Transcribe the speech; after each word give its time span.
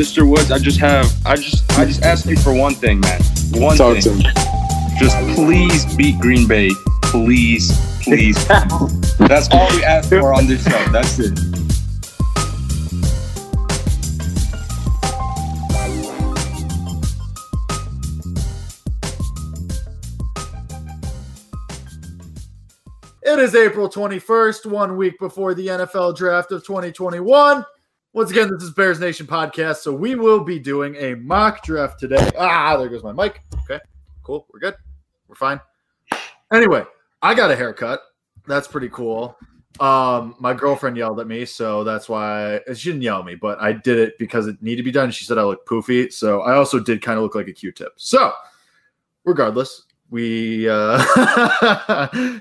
Mr. 0.00 0.26
Woods, 0.26 0.50
I 0.50 0.58
just 0.58 0.80
have, 0.80 1.12
I 1.26 1.36
just, 1.36 1.70
I 1.78 1.84
just 1.84 2.02
ask 2.02 2.24
you 2.24 2.34
for 2.34 2.54
one 2.54 2.74
thing, 2.74 3.00
man. 3.00 3.20
One 3.52 3.76
Talk 3.76 3.98
to 3.98 4.00
thing. 4.00 4.16
me. 4.16 4.24
Just 4.98 5.14
please 5.36 5.94
beat 5.94 6.18
Green 6.18 6.48
Bay. 6.48 6.70
Please, 7.02 7.70
please. 8.00 8.34
That's 9.18 9.50
all 9.50 9.68
we 9.76 9.84
ask 9.84 10.08
for 10.08 10.32
on 10.32 10.46
this 10.46 10.64
show. 10.64 10.84
That's 10.90 11.18
it. 11.18 11.38
It 23.22 23.38
is 23.38 23.54
April 23.54 23.90
21st, 23.90 24.64
one 24.64 24.96
week 24.96 25.18
before 25.18 25.52
the 25.52 25.66
NFL 25.66 26.16
draft 26.16 26.52
of 26.52 26.64
2021. 26.64 27.66
Once 28.12 28.32
again, 28.32 28.50
this 28.50 28.64
is 28.64 28.72
Bears 28.72 28.98
Nation 28.98 29.24
podcast, 29.24 29.76
so 29.76 29.92
we 29.92 30.16
will 30.16 30.42
be 30.42 30.58
doing 30.58 30.96
a 30.96 31.14
mock 31.14 31.62
draft 31.62 32.00
today. 32.00 32.28
Ah, 32.36 32.76
there 32.76 32.88
goes 32.88 33.04
my 33.04 33.12
mic. 33.12 33.40
Okay, 33.62 33.78
cool. 34.24 34.48
We're 34.52 34.58
good. 34.58 34.74
We're 35.28 35.36
fine. 35.36 35.60
Anyway, 36.52 36.82
I 37.22 37.36
got 37.36 37.52
a 37.52 37.56
haircut. 37.56 38.00
That's 38.48 38.66
pretty 38.66 38.88
cool. 38.88 39.36
Um, 39.78 40.34
my 40.40 40.54
girlfriend 40.54 40.96
yelled 40.96 41.20
at 41.20 41.28
me, 41.28 41.44
so 41.44 41.84
that's 41.84 42.08
why 42.08 42.58
she 42.74 42.90
didn't 42.90 43.02
yell 43.02 43.20
at 43.20 43.26
me, 43.26 43.36
but 43.36 43.60
I 43.60 43.70
did 43.74 43.96
it 43.96 44.18
because 44.18 44.48
it 44.48 44.60
needed 44.60 44.78
to 44.78 44.82
be 44.82 44.90
done. 44.90 45.12
She 45.12 45.24
said 45.24 45.38
I 45.38 45.44
look 45.44 45.64
poofy, 45.64 46.12
so 46.12 46.40
I 46.40 46.56
also 46.56 46.80
did 46.80 47.02
kind 47.02 47.16
of 47.16 47.22
look 47.22 47.36
like 47.36 47.46
a 47.46 47.52
Q-tip. 47.52 47.92
So, 47.94 48.32
regardless, 49.24 49.84
we 50.10 50.68
uh 50.68 50.98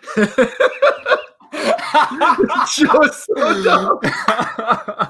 Just 2.75 3.25
so 3.25 3.63
dumb. 3.63 3.99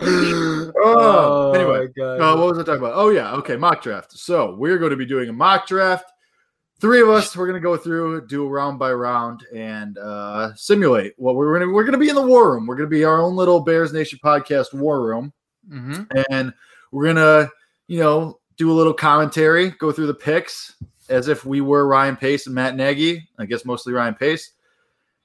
oh, 0.76 1.52
anyway, 1.54 1.86
uh, 2.00 2.36
what 2.36 2.48
was 2.48 2.58
I 2.58 2.62
talking 2.62 2.82
about? 2.82 2.94
Oh 2.94 3.10
yeah, 3.10 3.32
okay, 3.34 3.56
mock 3.56 3.82
draft. 3.82 4.12
So 4.12 4.54
we're 4.54 4.78
going 4.78 4.90
to 4.90 4.96
be 4.96 5.06
doing 5.06 5.28
a 5.28 5.32
mock 5.32 5.66
draft. 5.66 6.10
Three 6.80 7.00
of 7.00 7.08
us. 7.08 7.36
We're 7.36 7.46
going 7.46 7.60
to 7.60 7.66
go 7.66 7.76
through, 7.76 8.26
do 8.28 8.46
round 8.46 8.78
by 8.78 8.92
round, 8.92 9.44
and 9.54 9.98
uh, 9.98 10.54
simulate 10.54 11.14
what 11.16 11.34
we're 11.34 11.48
going 11.58 11.68
to. 11.68 11.74
We're 11.74 11.82
going 11.82 11.92
to 11.92 11.98
be 11.98 12.08
in 12.08 12.14
the 12.14 12.22
war 12.26 12.52
room. 12.52 12.66
We're 12.66 12.76
going 12.76 12.88
to 12.88 12.96
be 12.96 13.04
our 13.04 13.20
own 13.20 13.34
little 13.34 13.60
Bears 13.60 13.92
Nation 13.92 14.18
podcast 14.24 14.72
war 14.72 15.02
room, 15.02 15.32
Mhm. 15.68 16.06
and 16.30 16.52
we're 16.92 17.06
gonna, 17.06 17.50
you 17.88 17.98
know, 17.98 18.38
do 18.56 18.70
a 18.70 18.74
little 18.74 18.94
commentary, 18.94 19.70
go 19.72 19.90
through 19.92 20.06
the 20.06 20.14
picks 20.14 20.74
as 21.08 21.28
if 21.28 21.44
we 21.44 21.60
were 21.60 21.86
Ryan 21.86 22.16
Pace 22.16 22.46
and 22.46 22.54
Matt 22.54 22.76
Nagy. 22.76 23.28
I 23.38 23.46
guess 23.46 23.64
mostly 23.64 23.92
Ryan 23.92 24.14
Pace. 24.14 24.52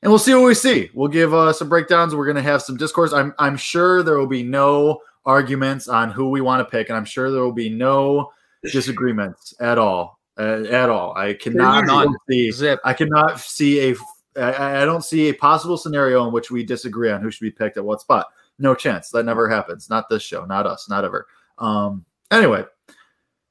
And 0.03 0.11
we'll 0.11 0.19
see 0.19 0.33
what 0.33 0.43
we 0.43 0.53
see. 0.53 0.89
We'll 0.93 1.07
give 1.07 1.33
uh, 1.33 1.53
some 1.53 1.69
breakdowns. 1.69 2.13
We're 2.13 2.25
going 2.25 2.35
to 2.35 2.41
have 2.41 2.61
some 2.61 2.75
discourse. 2.75 3.13
I'm, 3.13 3.33
I'm 3.39 3.55
sure 3.55 4.03
there 4.03 4.17
will 4.17 4.27
be 4.27 4.43
no 4.43 4.99
arguments 5.25 5.87
on 5.87 6.11
who 6.11 6.29
we 6.29 6.41
want 6.41 6.59
to 6.59 6.69
pick, 6.69 6.89
and 6.89 6.97
I'm 6.97 7.05
sure 7.05 7.31
there 7.31 7.41
will 7.41 7.53
be 7.53 7.69
no 7.69 8.31
disagreements 8.63 9.53
at 9.61 9.77
all. 9.77 10.19
Uh, 10.37 10.63
at 10.63 10.89
all. 10.89 11.15
I 11.15 11.35
cannot 11.35 11.85
None. 11.85 12.13
see. 12.29 12.51
Zip. 12.51 12.79
I 12.83 12.93
cannot 12.93 13.39
see 13.39 13.91
a. 13.91 13.95
I, 14.35 14.81
I 14.81 14.85
don't 14.85 15.05
see 15.05 15.29
a 15.29 15.33
possible 15.33 15.77
scenario 15.77 16.25
in 16.25 16.33
which 16.33 16.51
we 16.51 16.65
disagree 16.65 17.11
on 17.11 17.21
who 17.21 17.31
should 17.31 17.43
be 17.45 17.51
picked 17.51 17.77
at 17.77 17.85
what 17.85 18.01
spot. 18.01 18.27
No 18.59 18.75
chance. 18.75 19.09
That 19.11 19.25
never 19.25 19.47
happens. 19.47 19.89
Not 19.89 20.09
this 20.09 20.23
show. 20.23 20.43
Not 20.43 20.67
us. 20.67 20.89
Not 20.89 21.05
ever. 21.05 21.27
Um. 21.59 22.03
Anyway, 22.29 22.65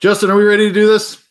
Justin, 0.01 0.31
are 0.31 0.37
we 0.37 0.45
ready 0.45 0.69
to 0.69 0.75
do 0.75 0.89
this? 0.89 1.25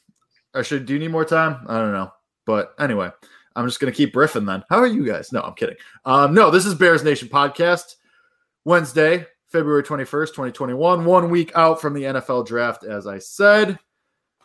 Or 0.56 0.64
should 0.64 0.86
do 0.86 0.94
you 0.94 1.00
need 1.00 1.12
more 1.12 1.26
time? 1.26 1.66
I 1.68 1.78
don't 1.78 1.92
know. 1.92 2.12
But 2.46 2.74
anyway, 2.80 3.12
I'm 3.56 3.68
just 3.68 3.80
gonna 3.80 3.92
keep 3.92 4.14
riffing 4.14 4.46
then. 4.46 4.64
How 4.70 4.78
are 4.78 4.88
you 4.88 5.06
guys? 5.06 5.32
No, 5.32 5.42
I'm 5.42 5.54
kidding. 5.54 5.76
Um, 6.06 6.34
no, 6.34 6.50
this 6.52 6.66
is 6.66 6.74
Bears 6.76 7.04
Nation 7.04 7.28
podcast. 7.28 7.96
Wednesday, 8.66 9.26
February 9.50 9.84
21st, 9.84 10.28
2021. 10.30 11.04
One 11.06 11.30
week 11.30 11.52
out 11.56 11.82
from 11.82 11.94
the 11.94 12.04
NFL 12.04 12.46
draft, 12.48 12.84
as 12.84 13.08
I 13.08 13.18
said. 13.20 13.78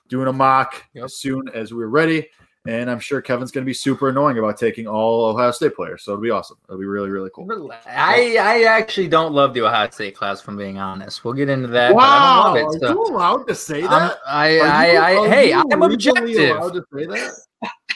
Doing 0.08 0.28
a 0.28 0.32
mock 0.32 0.84
Yep. 0.94 1.04
as 1.04 1.16
soon 1.16 1.48
as 1.54 1.74
we're 1.74 1.88
ready. 1.88 2.28
And 2.68 2.90
I'm 2.90 2.98
sure 2.98 3.20
Kevin's 3.20 3.52
going 3.52 3.62
to 3.64 3.66
be 3.66 3.72
super 3.74 4.08
annoying 4.08 4.38
about 4.38 4.56
taking 4.56 4.88
all 4.88 5.26
Ohio 5.26 5.52
State 5.52 5.76
players. 5.76 6.02
So 6.02 6.12
it'll 6.12 6.22
be 6.22 6.30
awesome. 6.30 6.56
It'll 6.68 6.80
be 6.80 6.86
really, 6.86 7.10
really 7.10 7.30
cool. 7.32 7.70
I 7.86 8.36
I 8.40 8.62
actually 8.64 9.06
don't 9.06 9.32
love 9.32 9.54
the 9.54 9.60
Ohio 9.62 9.88
State 9.90 10.16
class. 10.16 10.40
From 10.40 10.56
being 10.56 10.78
honest, 10.78 11.24
we'll 11.24 11.34
get 11.34 11.48
into 11.48 11.68
that. 11.68 11.94
but 11.94 12.00
I 12.00 12.54
don't 12.54 12.54
love 12.54 12.56
are 12.72 12.76
it. 12.76 12.80
So 12.80 12.88
you 12.90 13.14
allowed 13.14 13.46
to 13.46 13.54
say 13.54 13.82
I'm, 13.84 13.90
that? 13.90 14.18
I 14.26 14.58
I, 14.58 14.86
I 14.94 15.16
are 15.16 15.28
hey, 15.28 15.52
I'm 15.54 15.82
objective. 15.82 16.56
allowed 16.56 16.74
to 16.74 16.84
say 16.92 17.06
that? 17.06 17.34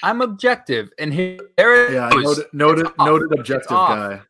I'm 0.03 0.21
objective, 0.23 0.91
and 0.99 1.13
here 1.13 1.39
there 1.57 1.87
it 1.89 1.93
Yeah, 1.93 2.11
goes. 2.11 2.25
noted, 2.25 2.47
noted, 2.55 2.87
It's 2.87 2.99
noted 2.99 3.29
It's 3.33 3.41
objective 3.41 3.77
guy. 3.77 4.21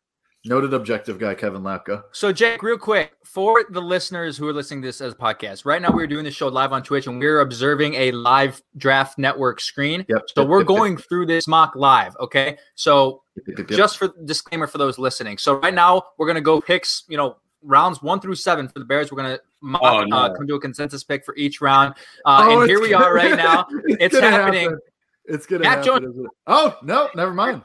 Noted 0.43 0.73
objective 0.73 1.19
guy, 1.19 1.35
Kevin 1.35 1.61
Lapka. 1.61 2.03
So, 2.13 2.33
Jake, 2.33 2.63
real 2.63 2.77
quick 2.77 3.13
for 3.23 3.63
the 3.69 3.79
listeners 3.79 4.35
who 4.37 4.47
are 4.47 4.53
listening 4.53 4.81
to 4.81 4.87
this 4.87 4.99
as 4.99 5.13
a 5.13 5.15
podcast, 5.15 5.65
right 5.65 5.79
now 5.79 5.91
we're 5.91 6.07
doing 6.07 6.23
the 6.25 6.31
show 6.31 6.47
live 6.47 6.73
on 6.73 6.81
Twitch 6.81 7.05
and 7.05 7.19
we're 7.19 7.41
observing 7.41 7.93
a 7.93 8.11
live 8.11 8.59
draft 8.75 9.19
network 9.19 9.61
screen. 9.61 10.03
Yep. 10.09 10.23
So 10.33 10.41
yep, 10.41 10.49
we're 10.49 10.59
yep, 10.61 10.67
yep, 10.69 10.77
going 10.77 10.97
through 10.97 11.27
this 11.27 11.47
mock 11.47 11.73
live. 11.75 12.17
Okay. 12.19 12.57
So 12.73 13.21
yep, 13.37 13.59
yep, 13.59 13.69
yep. 13.69 13.77
just 13.77 13.97
for 13.99 14.11
disclaimer 14.25 14.65
for 14.65 14.79
those 14.79 14.97
listening. 14.97 15.37
So 15.37 15.53
right 15.59 15.75
now 15.75 16.01
we're 16.17 16.27
gonna 16.27 16.41
go 16.41 16.59
picks, 16.59 17.03
you 17.07 17.17
know, 17.17 17.37
rounds 17.61 18.01
one 18.01 18.19
through 18.19 18.33
seven 18.33 18.67
for 18.67 18.79
the 18.79 18.85
Bears. 18.85 19.11
We're 19.11 19.17
gonna 19.21 19.39
mock, 19.61 19.81
Oh, 19.83 20.03
no. 20.05 20.17
uh, 20.17 20.33
come 20.33 20.47
to 20.47 20.55
a 20.55 20.59
consensus 20.59 21.03
pick 21.03 21.23
for 21.23 21.35
each 21.35 21.61
round. 21.61 21.93
Uh, 22.25 22.47
Oh, 22.49 22.61
and 22.61 22.69
here 22.69 22.81
we 22.81 22.95
are 22.95 23.13
right 23.13 23.37
now. 23.37 23.67
It's 23.85 24.15
gonna 24.15 24.31
happening. 24.31 24.63
happen. 24.63 24.79
It's 25.25 25.45
gonna 25.45 25.63
Matt 25.63 25.85
happen. 25.85 26.09
isn't? 26.09 26.27
Oh 26.47 26.77
no, 26.83 27.09
never 27.15 27.33
mind. 27.33 27.61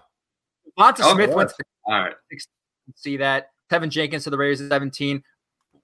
Devonta 0.79 1.01
Oh, 1.03 1.15
Smith 1.15 1.31
yeah. 1.31 1.37
went 1.37 1.49
to 1.51 1.57
All 1.87 2.01
right. 2.01 2.15
see 2.95 3.17
that. 3.19 3.51
Teven 3.73 3.89
Jenkins 3.89 4.25
to 4.25 4.31
the 4.31 4.39
Raiders 4.39 4.61
at 4.61 4.69
17. 4.71 5.23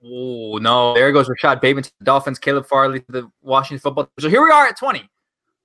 Oh 0.05 0.59
no, 0.59 0.94
there 0.94 1.10
goes 1.12 1.28
Rashod 1.28 1.60
Bateman 1.60 1.84
to 1.84 1.93
the 1.99 2.05
Dolphins, 2.05 2.38
Caleb 2.38 2.66
Farley 2.66 3.00
to 3.00 3.12
the 3.12 3.31
Washington 3.41 3.81
football. 3.81 4.09
So 4.21 4.28
here 4.28 4.43
we 4.43 4.50
are 4.50 4.66
at 4.66 4.77
20. 4.77 5.09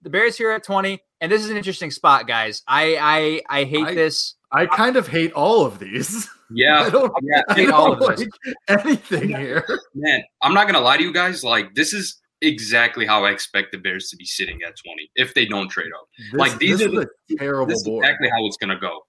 The 0.03 0.09
Bears 0.09 0.37
here 0.37 0.51
at 0.51 0.63
20, 0.63 0.99
and 1.21 1.31
this 1.31 1.43
is 1.43 1.49
an 1.49 1.57
interesting 1.57 1.91
spot, 1.91 2.27
guys. 2.27 2.61
I 2.67 3.41
I 3.49 3.59
I 3.61 3.63
hate 3.65 3.87
I- 3.87 3.93
this. 3.95 4.35
I 4.51 4.65
kind 4.65 4.95
of 4.95 5.07
hate 5.07 5.33
all 5.33 5.65
of 5.65 5.79
these. 5.79 6.29
Yeah, 6.49 6.79
I 6.79 6.83
Yeah. 6.85 6.89
don't, 6.91 7.13
Yeah. 7.23 7.41
I 7.49 7.53
hate 7.55 7.69
all 7.71 7.93
don't 7.95 8.09
of 8.13 8.17
this. 8.19 8.29
anything 8.69 9.27
here. 9.27 9.65
Man, 9.93 10.23
I'm 10.41 10.53
not 10.53 10.65
gonna 10.65 10.79
lie 10.79 10.95
to 10.95 11.03
you 11.03 11.11
guys. 11.11 11.43
Like, 11.43 11.75
this 11.75 11.91
is 11.91 12.21
exactly 12.41 13.05
how 13.05 13.25
I 13.25 13.31
expect 13.31 13.71
the 13.71 13.77
Bears 13.77 14.09
to 14.09 14.15
be 14.17 14.25
sitting 14.25 14.59
at 14.67 14.75
20 14.83 15.11
if 15.15 15.33
they 15.33 15.45
don't 15.45 15.69
trade 15.69 15.91
up. 15.99 16.07
This, 16.31 16.39
Like, 16.39 16.57
these 16.59 16.79
this 16.79 16.87
are 16.87 17.01
is 17.01 17.05
a 17.31 17.35
terrible 17.37 17.67
This 17.67 17.77
is 17.79 17.83
board. 17.83 18.05
exactly 18.05 18.29
how 18.29 18.45
it's 18.45 18.57
gonna 18.57 18.79
go. 18.79 18.99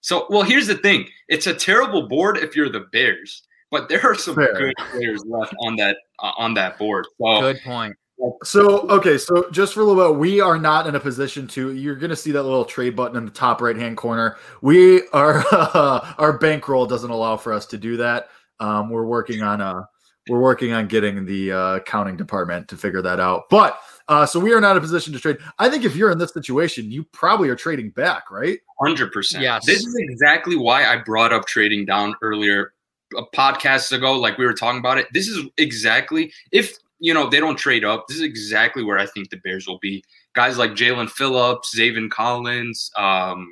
So, 0.00 0.26
well, 0.30 0.42
here's 0.42 0.66
the 0.66 0.76
thing: 0.76 1.06
it's 1.28 1.46
a 1.46 1.54
terrible 1.54 2.06
board 2.08 2.38
if 2.38 2.54
you're 2.54 2.68
the 2.70 2.86
Bears, 2.92 3.42
but 3.70 3.88
there 3.88 4.04
are 4.04 4.14
some 4.14 4.34
Fair. 4.36 4.52
good 4.54 4.74
players 4.92 5.24
left 5.26 5.54
on 5.60 5.76
that 5.76 5.96
uh, 6.22 6.32
on 6.36 6.54
that 6.54 6.78
board. 6.78 7.06
So, 7.20 7.40
Good 7.40 7.60
point. 7.64 7.96
So 8.44 8.88
okay, 8.88 9.18
so 9.18 9.50
just 9.50 9.74
for 9.74 9.80
a 9.80 9.84
little 9.84 10.10
bit, 10.12 10.18
we 10.18 10.40
are 10.40 10.58
not 10.58 10.86
in 10.86 10.94
a 10.94 11.00
position 11.00 11.46
to. 11.48 11.72
You're 11.74 11.96
going 11.96 12.08
to 12.10 12.16
see 12.16 12.30
that 12.32 12.42
little 12.44 12.64
trade 12.64 12.96
button 12.96 13.16
in 13.18 13.26
the 13.26 13.30
top 13.30 13.60
right 13.60 13.76
hand 13.76 13.98
corner. 13.98 14.38
We 14.62 15.06
are 15.08 15.44
our 16.18 16.38
bankroll 16.38 16.86
doesn't 16.86 17.10
allow 17.10 17.36
for 17.36 17.52
us 17.52 17.66
to 17.66 17.76
do 17.76 17.98
that. 17.98 18.30
Um, 18.58 18.88
we're 18.88 19.04
working 19.04 19.42
on 19.42 19.60
a 19.60 19.86
we're 20.28 20.40
working 20.40 20.72
on 20.72 20.86
getting 20.88 21.24
the 21.26 21.52
uh, 21.52 21.74
accounting 21.76 22.16
department 22.16 22.68
to 22.68 22.76
figure 22.76 23.02
that 23.02 23.20
out. 23.20 23.48
But 23.50 23.78
uh, 24.08 24.26
so 24.26 24.38
we 24.40 24.52
are 24.52 24.60
not 24.60 24.72
in 24.72 24.78
a 24.78 24.80
position 24.80 25.12
to 25.12 25.18
trade. 25.18 25.38
I 25.58 25.68
think 25.68 25.84
if 25.84 25.96
you're 25.96 26.10
in 26.10 26.18
this 26.18 26.32
situation, 26.32 26.90
you 26.90 27.04
probably 27.04 27.48
are 27.48 27.56
trading 27.56 27.90
back, 27.90 28.30
right? 28.30 28.58
hundred 28.80 29.12
percent. 29.12 29.42
Yes. 29.42 29.64
This 29.66 29.84
is 29.84 29.94
exactly 29.98 30.56
why 30.56 30.84
I 30.86 30.98
brought 30.98 31.32
up 31.32 31.46
trading 31.46 31.84
down 31.86 32.14
earlier, 32.22 32.72
a 33.16 33.22
podcast 33.34 33.92
ago. 33.92 34.12
Like 34.18 34.38
we 34.38 34.46
were 34.46 34.52
talking 34.52 34.78
about 34.78 34.98
it. 34.98 35.06
This 35.12 35.28
is 35.28 35.44
exactly 35.58 36.32
if 36.52 36.76
you 36.98 37.12
know 37.14 37.28
they 37.28 37.40
don't 37.40 37.56
trade 37.56 37.84
up. 37.84 38.06
This 38.08 38.18
is 38.18 38.22
exactly 38.22 38.82
where 38.84 38.98
I 38.98 39.06
think 39.06 39.30
the 39.30 39.36
Bears 39.38 39.66
will 39.66 39.78
be. 39.80 40.04
Guys 40.34 40.58
like 40.58 40.72
Jaelan 40.72 41.10
Phillips, 41.10 41.74
Zaven 41.76 42.10
Collins. 42.10 42.90
Um, 42.96 43.48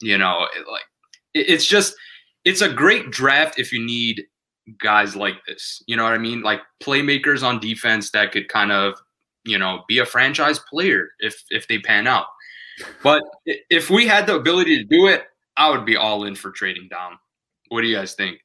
you 0.00 0.18
know, 0.18 0.46
it- 0.56 0.66
like 0.70 0.84
it- 1.34 1.48
it's 1.48 1.66
just 1.66 1.94
it's 2.44 2.60
a 2.62 2.72
great 2.72 3.10
draft 3.10 3.58
if 3.58 3.72
you 3.72 3.84
need 3.84 4.24
guys 4.78 5.16
like 5.16 5.44
this. 5.46 5.82
You 5.86 5.96
know 5.96 6.04
what 6.04 6.12
I 6.12 6.18
mean? 6.18 6.42
Like 6.42 6.60
playmakers 6.82 7.42
on 7.42 7.60
defense 7.60 8.10
that 8.10 8.32
could 8.32 8.48
kind 8.48 8.72
of 8.72 8.94
you 9.44 9.58
know 9.58 9.84
be 9.88 9.98
a 9.98 10.06
franchise 10.06 10.58
player 10.58 11.08
if 11.20 11.42
if 11.50 11.68
they 11.68 11.78
pan 11.78 12.06
out. 12.06 12.26
But 13.02 13.22
if 13.44 13.90
we 13.90 14.06
had 14.06 14.26
the 14.26 14.36
ability 14.36 14.78
to 14.78 14.84
do 14.84 15.06
it, 15.06 15.24
I 15.56 15.70
would 15.70 15.84
be 15.84 15.96
all 15.96 16.24
in 16.24 16.34
for 16.34 16.50
trading 16.50 16.88
down. 16.88 17.18
What 17.68 17.82
do 17.82 17.88
you 17.88 17.96
guys 17.96 18.14
think? 18.14 18.38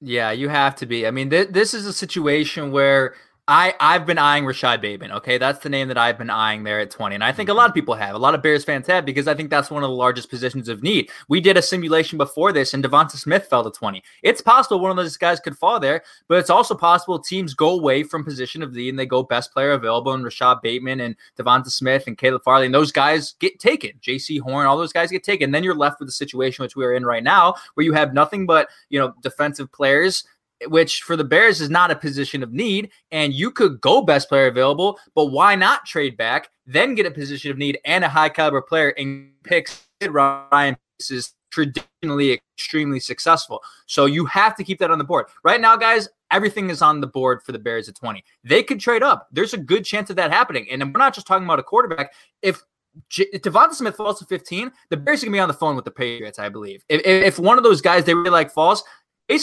Yeah, 0.00 0.32
you 0.32 0.48
have 0.48 0.76
to 0.76 0.86
be. 0.86 1.06
I 1.06 1.10
mean, 1.10 1.30
th- 1.30 1.48
this 1.50 1.74
is 1.74 1.86
a 1.86 1.92
situation 1.92 2.72
where 2.72 3.14
I 3.48 3.74
I've 3.80 4.06
been 4.06 4.18
eyeing 4.18 4.46
Rashod 4.46 4.80
Bateman. 4.80 5.10
Okay, 5.10 5.36
that's 5.36 5.58
the 5.58 5.68
name 5.68 5.88
that 5.88 5.98
I've 5.98 6.16
been 6.16 6.30
eyeing 6.30 6.62
there 6.62 6.78
at 6.78 6.92
twenty, 6.92 7.16
and 7.16 7.24
I 7.24 7.32
think 7.32 7.48
a 7.48 7.54
lot 7.54 7.68
of 7.68 7.74
people 7.74 7.94
have. 7.94 8.14
A 8.14 8.18
lot 8.18 8.36
of 8.36 8.42
Bears 8.42 8.64
fans 8.64 8.86
have 8.86 9.04
because 9.04 9.26
I 9.26 9.34
think 9.34 9.50
that's 9.50 9.68
one 9.68 9.82
of 9.82 9.90
the 9.90 9.96
largest 9.96 10.30
positions 10.30 10.68
of 10.68 10.84
need. 10.84 11.10
We 11.28 11.40
did 11.40 11.56
a 11.56 11.62
simulation 11.62 12.18
before 12.18 12.52
this, 12.52 12.72
and 12.72 12.84
Devonta 12.84 13.16
Smith 13.16 13.46
fell 13.46 13.64
to 13.64 13.76
twenty. 13.76 14.04
It's 14.22 14.40
possible 14.40 14.78
one 14.78 14.92
of 14.92 14.96
those 14.96 15.16
guys 15.16 15.40
could 15.40 15.58
fall 15.58 15.80
there, 15.80 16.04
but 16.28 16.38
it's 16.38 16.50
also 16.50 16.76
possible 16.76 17.18
teams 17.18 17.52
go 17.52 17.70
away 17.70 18.04
from 18.04 18.24
position 18.24 18.62
of 18.62 18.74
need 18.74 18.90
and 18.90 18.98
they 18.98 19.06
go 19.06 19.24
best 19.24 19.52
player 19.52 19.72
available, 19.72 20.12
and 20.12 20.22
Rashod 20.22 20.62
Bateman 20.62 21.00
and 21.00 21.16
Devonta 21.36 21.70
Smith 21.70 22.06
and 22.06 22.16
Caleb 22.16 22.44
Farley, 22.44 22.66
and 22.66 22.74
those 22.74 22.92
guys 22.92 23.32
get 23.40 23.58
taken. 23.58 23.90
Jaycee 24.00 24.40
Horn, 24.40 24.66
all 24.66 24.78
those 24.78 24.92
guys 24.92 25.10
get 25.10 25.24
taken. 25.24 25.50
Then 25.50 25.64
you're 25.64 25.74
left 25.74 25.98
with 25.98 26.06
the 26.06 26.12
situation 26.12 26.62
which 26.62 26.76
we 26.76 26.84
are 26.84 26.94
in 26.94 27.04
right 27.04 27.24
now, 27.24 27.54
where 27.74 27.84
you 27.84 27.92
have 27.92 28.14
nothing 28.14 28.46
but 28.46 28.68
you 28.88 29.00
know 29.00 29.14
defensive 29.20 29.72
players 29.72 30.22
which 30.66 31.02
for 31.02 31.16
the 31.16 31.24
Bears 31.24 31.60
is 31.60 31.70
not 31.70 31.90
a 31.90 31.96
position 31.96 32.42
of 32.42 32.52
need. 32.52 32.90
And 33.10 33.32
you 33.32 33.50
could 33.50 33.80
go 33.80 34.02
best 34.02 34.28
player 34.28 34.46
available, 34.46 34.98
but 35.14 35.26
why 35.26 35.54
not 35.54 35.86
trade 35.86 36.16
back, 36.16 36.50
then 36.66 36.94
get 36.94 37.06
a 37.06 37.10
position 37.10 37.50
of 37.50 37.58
need 37.58 37.78
and 37.84 38.04
a 38.04 38.08
high 38.08 38.28
caliber 38.28 38.62
player 38.62 38.90
and 38.96 39.32
pick 39.44 39.68
Ryan 40.02 40.76
is 41.10 41.34
traditionally 41.50 42.32
extremely 42.32 42.98
successful. 42.98 43.60
So 43.86 44.06
you 44.06 44.24
have 44.26 44.56
to 44.56 44.64
keep 44.64 44.78
that 44.78 44.90
on 44.90 44.98
the 44.98 45.04
board. 45.04 45.26
Right 45.44 45.60
now, 45.60 45.76
guys, 45.76 46.08
everything 46.30 46.70
is 46.70 46.82
on 46.82 47.00
the 47.00 47.06
board 47.06 47.42
for 47.42 47.52
the 47.52 47.58
Bears 47.58 47.88
at 47.88 47.94
20. 47.94 48.24
They 48.42 48.62
could 48.62 48.80
trade 48.80 49.02
up. 49.02 49.28
There's 49.30 49.54
a 49.54 49.58
good 49.58 49.84
chance 49.84 50.10
of 50.10 50.16
that 50.16 50.30
happening. 50.30 50.66
And 50.70 50.82
we're 50.82 50.98
not 50.98 51.14
just 51.14 51.26
talking 51.26 51.44
about 51.44 51.58
a 51.58 51.62
quarterback. 51.62 52.12
If 52.40 52.62
J- 53.08 53.30
Devonta 53.34 53.74
Smith 53.74 53.96
falls 53.96 54.18
to 54.18 54.24
15, 54.26 54.70
the 54.90 54.96
Bears 54.96 55.22
are 55.22 55.26
gonna 55.26 55.36
be 55.36 55.40
on 55.40 55.48
the 55.48 55.54
phone 55.54 55.76
with 55.76 55.84
the 55.84 55.90
Patriots, 55.90 56.38
I 56.38 56.48
believe. 56.48 56.84
If, 56.88 57.02
if 57.04 57.38
one 57.38 57.58
of 57.58 57.64
those 57.64 57.80
guys 57.80 58.04
they 58.04 58.14
really 58.14 58.30
like 58.30 58.50
falls, 58.50 58.84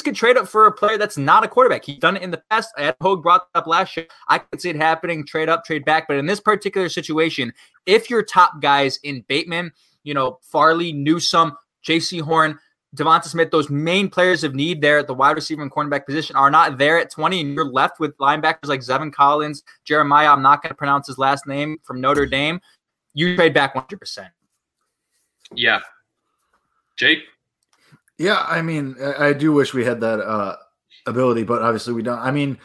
Could 0.03 0.15
trade 0.15 0.37
up 0.37 0.47
for 0.47 0.65
a 0.65 0.71
player 0.71 0.97
that's 0.97 1.17
not 1.17 1.43
a 1.43 1.47
quarterback. 1.47 1.83
He's 1.83 1.97
done 1.97 2.15
it 2.15 2.21
in 2.21 2.31
the 2.31 2.41
past. 2.49 2.73
Adam 2.77 2.95
Hoge 3.01 3.21
brought 3.21 3.47
up 3.55 3.67
last 3.67 3.97
year. 3.97 4.05
I 4.27 4.37
could 4.37 4.61
see 4.61 4.69
it 4.69 4.75
happening, 4.75 5.25
trade 5.25 5.49
up, 5.49 5.65
trade 5.65 5.83
back. 5.83 6.07
But 6.07 6.17
in 6.17 6.25
this 6.25 6.39
particular 6.39 6.89
situation, 6.89 7.51
if 7.85 8.09
your 8.09 8.23
top 8.23 8.61
guys 8.61 8.99
in 9.03 9.25
Bateman, 9.27 9.71
you 10.03 10.13
know, 10.13 10.39
Farley, 10.43 10.93
Newsome, 10.93 11.57
Jaycee 11.85 12.21
Horn, 12.21 12.59
Devonta 12.95 13.25
Smith, 13.25 13.51
those 13.51 13.69
main 13.69 14.09
players 14.09 14.43
of 14.43 14.55
need 14.55 14.81
there 14.81 14.97
at 14.99 15.07
the 15.07 15.13
wide 15.13 15.35
receiver 15.35 15.61
and 15.61 15.71
cornerback 15.71 16.05
position 16.05 16.35
are 16.35 16.49
not 16.49 16.77
there 16.77 16.97
at 16.97 17.11
20, 17.11 17.41
and 17.41 17.53
you're 17.53 17.65
left 17.65 17.99
with 17.99 18.17
linebackers 18.17 18.65
like 18.65 18.81
Zaven 18.81 19.11
Collins, 19.11 19.63
Jeremiah, 19.85 20.31
I'm 20.31 20.41
not 20.41 20.61
going 20.61 20.71
to 20.71 20.75
pronounce 20.75 21.07
his 21.07 21.17
last 21.17 21.45
name 21.45 21.77
from 21.83 22.01
Notre 22.01 22.25
Dame. 22.25 22.61
You 23.13 23.35
trade 23.35 23.53
back 23.53 23.75
100%. 23.75 24.29
Yeah. 25.53 25.79
Jake? 26.97 27.19
Yeah, 28.19 28.45
I 28.45 28.61
mean, 28.61 28.97
I 29.17 29.31
do 29.31 29.53
wish 29.53 29.73
we 29.73 29.85
had 29.85 30.01
that 30.01 30.19
uh, 30.19 30.57
ability, 31.05 31.43
but 31.43 31.61
obviously 31.61 31.93
we 31.93 32.03
don't. 32.03 32.19
I 32.19 32.31
mean, 32.31 32.59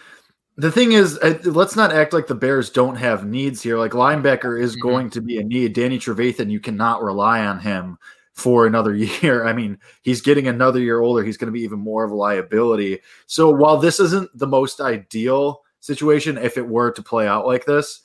the 0.57 0.71
thing 0.71 0.93
is, 0.93 1.17
let's 1.45 1.77
not 1.77 1.93
act 1.93 2.13
like 2.13 2.27
the 2.27 2.35
Bears 2.35 2.71
don't 2.71 2.97
have 2.97 3.25
needs 3.25 3.63
here. 3.63 3.79
Like 3.79 3.93
linebacker 3.93 4.61
is 4.61 4.73
mm-hmm. 4.73 4.89
going 4.89 5.11
to 5.11 5.21
be 5.21 5.39
a 5.39 5.45
need. 5.45 5.73
Danny 5.73 5.99
Trevathan, 5.99 6.51
you 6.51 6.59
cannot 6.59 7.03
rely 7.03 7.47
on 7.47 7.61
him 7.61 7.99
for 8.35 8.67
another 8.67 8.95
year. 9.23 9.47
I 9.47 9.53
mean, 9.53 9.79
he's 10.03 10.21
getting 10.21 10.49
another 10.49 10.81
year 10.81 11.01
older. 11.01 11.23
He's 11.23 11.37
going 11.37 11.47
to 11.47 11.53
be 11.53 11.63
even 11.63 11.79
more 11.79 12.03
of 12.03 12.11
a 12.11 12.17
liability. 12.17 12.99
So 13.27 13.51
while 13.51 13.79
this 13.79 14.01
isn't 14.01 14.37
the 14.37 14.49
most 14.49 14.81
ideal 14.81 15.63
situation, 15.79 16.37
if 16.37 16.59
it 16.59 16.67
were 16.67 16.91
to 16.91 17.03
play 17.03 17.29
out 17.29 17.47
like 17.47 17.65
this, 17.65 18.01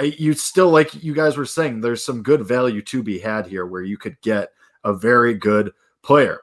you 0.00 0.32
still 0.34 0.70
like 0.70 1.02
you 1.02 1.12
guys 1.12 1.36
were 1.36 1.44
saying, 1.44 1.80
there's 1.80 2.04
some 2.04 2.22
good 2.22 2.46
value 2.46 2.82
to 2.82 3.02
be 3.02 3.18
had 3.18 3.48
here 3.48 3.66
where 3.66 3.82
you 3.82 3.98
could 3.98 4.20
get 4.20 4.50
a 4.84 4.92
very 4.92 5.34
good 5.34 5.72
player. 6.02 6.40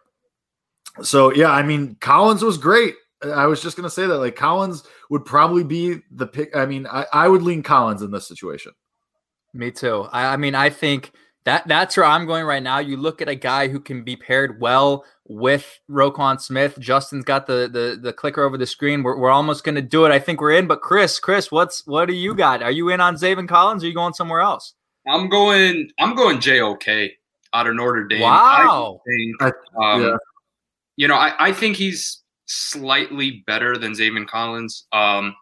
So 1.01 1.33
yeah, 1.33 1.51
I 1.51 1.63
mean, 1.63 1.95
Collins 1.99 2.43
was 2.43 2.57
great. 2.57 2.95
I 3.23 3.45
was 3.45 3.61
just 3.61 3.77
going 3.77 3.83
to 3.83 3.89
say 3.89 4.07
that 4.07 4.17
like 4.17 4.35
Collins 4.35 4.83
would 5.09 5.25
probably 5.25 5.63
be 5.63 5.99
the 6.11 6.27
pick. 6.27 6.55
I 6.55 6.65
mean, 6.65 6.87
I, 6.87 7.05
I 7.13 7.27
would 7.27 7.43
lean 7.43 7.63
Collins 7.63 8.01
in 8.01 8.11
this 8.11 8.27
situation. 8.27 8.71
Me 9.53 9.69
too. 9.69 10.07
I, 10.11 10.33
I 10.33 10.37
mean, 10.37 10.55
I 10.55 10.69
think 10.69 11.11
that 11.43 11.67
that's 11.67 11.97
where 11.97 12.05
I'm 12.05 12.25
going 12.25 12.45
right 12.45 12.63
now. 12.63 12.79
You 12.79 12.97
look 12.97 13.21
at 13.21 13.29
a 13.29 13.35
guy 13.35 13.67
who 13.67 13.79
can 13.79 14.03
be 14.03 14.15
paired 14.15 14.59
well 14.59 15.05
with 15.27 15.79
Roquan 15.89 16.39
Smith. 16.41 16.77
Justin's 16.79 17.25
got 17.25 17.47
the 17.47 17.69
the 17.71 17.99
the 18.01 18.13
clicker 18.13 18.43
over 18.43 18.57
the 18.57 18.65
screen. 18.65 19.03
We're, 19.03 19.17
we're 19.17 19.29
almost 19.29 19.63
going 19.63 19.75
to 19.75 19.81
do 19.81 20.05
it. 20.05 20.11
I 20.11 20.19
think 20.19 20.41
we're 20.41 20.53
in. 20.53 20.67
But 20.67 20.81
Chris, 20.81 21.19
Chris, 21.19 21.51
what's 21.51 21.85
what 21.85 22.07
do 22.07 22.13
you 22.13 22.33
got? 22.33 22.63
Are 22.63 22.71
you 22.71 22.89
in 22.89 23.01
on 23.01 23.15
Zaven 23.15 23.47
Collins? 23.47 23.83
Or 23.83 23.85
are 23.85 23.89
you 23.89 23.95
going 23.95 24.13
somewhere 24.13 24.41
else? 24.41 24.73
I'm 25.07 25.29
going. 25.29 25.89
I'm 25.99 26.15
going 26.15 26.39
JOK 26.39 27.11
out 27.53 27.67
of 27.67 27.75
Notre 27.75 28.05
Dame. 28.05 28.21
Wow. 28.21 29.01
Think, 29.05 29.53
um, 29.81 30.01
yeah. 30.03 30.15
You 31.01 31.07
know, 31.07 31.15
I, 31.15 31.33
I 31.39 31.51
think 31.51 31.77
he's 31.77 32.21
slightly 32.45 33.43
better 33.47 33.75
than 33.75 33.93
Zaven 33.93 34.27
Collins. 34.27 34.85
Um, 34.93 35.35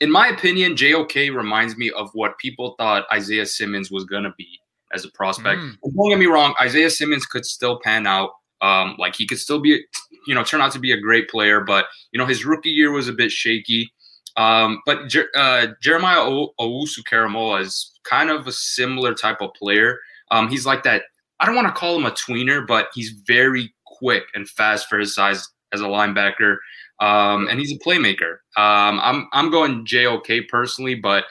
in 0.00 0.10
my 0.10 0.26
opinion, 0.26 0.74
JOK 0.74 1.14
reminds 1.14 1.76
me 1.76 1.92
of 1.92 2.10
what 2.14 2.36
people 2.38 2.74
thought 2.78 3.06
Isaiah 3.12 3.46
Simmons 3.46 3.92
was 3.92 4.02
going 4.02 4.24
to 4.24 4.34
be 4.36 4.58
as 4.92 5.04
a 5.04 5.10
prospect. 5.12 5.60
Mm. 5.60 5.76
Don't 5.96 6.08
get 6.08 6.18
me 6.18 6.26
wrong, 6.26 6.56
Isaiah 6.60 6.90
Simmons 6.90 7.26
could 7.26 7.46
still 7.46 7.78
pan 7.78 8.08
out. 8.08 8.30
Um, 8.60 8.96
like 8.98 9.14
he 9.14 9.24
could 9.24 9.38
still 9.38 9.60
be, 9.60 9.84
you 10.26 10.34
know, 10.34 10.42
turn 10.42 10.60
out 10.60 10.72
to 10.72 10.80
be 10.80 10.90
a 10.90 11.00
great 11.00 11.30
player, 11.30 11.60
but 11.60 11.86
you 12.10 12.18
know 12.18 12.26
his 12.26 12.44
rookie 12.44 12.70
year 12.70 12.90
was 12.90 13.06
a 13.06 13.12
bit 13.12 13.30
shaky. 13.30 13.88
Um, 14.36 14.80
but 14.84 15.06
Jer- 15.06 15.30
uh, 15.36 15.68
Jeremiah 15.80 16.22
o- 16.22 16.54
Owusu-Koramoah 16.58 17.60
is 17.60 18.00
kind 18.02 18.30
of 18.30 18.48
a 18.48 18.52
similar 18.52 19.14
type 19.14 19.40
of 19.42 19.54
player. 19.54 20.00
Um, 20.32 20.48
he's 20.48 20.66
like 20.66 20.82
that. 20.82 21.02
I 21.38 21.46
don't 21.46 21.54
want 21.54 21.68
to 21.68 21.72
call 21.72 21.96
him 21.96 22.06
a 22.06 22.10
tweener, 22.10 22.66
but 22.66 22.88
he's 22.94 23.10
very 23.28 23.72
quick 24.02 24.24
and 24.34 24.48
fast 24.48 24.88
for 24.88 24.98
his 24.98 25.14
size 25.14 25.48
as 25.72 25.80
a 25.80 25.84
linebacker, 25.84 26.56
um, 27.00 27.48
and 27.48 27.58
he's 27.58 27.72
a 27.72 27.78
playmaker. 27.78 28.32
Um, 28.56 29.00
I'm 29.02 29.28
I'm 29.32 29.50
going 29.50 29.86
JOK 29.86 30.48
personally, 30.48 30.94
but 30.94 31.24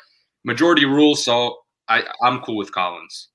majority 0.44 0.86
rules, 0.86 1.24
so 1.24 1.58
I 1.88 2.04
I'm 2.22 2.42
cool 2.42 2.58
with 2.58 2.72
Collins. 2.72 3.30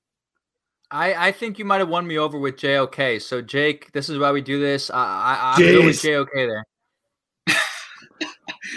I, 0.91 1.29
I 1.29 1.33
think 1.33 1.59
you 1.59 1.65
might 1.65 1.79
have 1.79 1.88
won 1.88 2.06
me 2.06 2.17
over 2.17 2.38
with 2.38 2.56
JOK. 2.56 3.21
So 3.21 3.43
Jake, 3.43 3.91
this 3.93 4.09
is 4.09 4.19
why 4.19 4.31
we 4.31 4.41
do 4.41 4.61
this. 4.61 4.91
I, 4.91 4.97
I 4.97 5.53
I'm 5.53 5.59
good 5.59 5.85
with 5.85 6.00
JOK 6.00 6.29
there. 6.35 6.65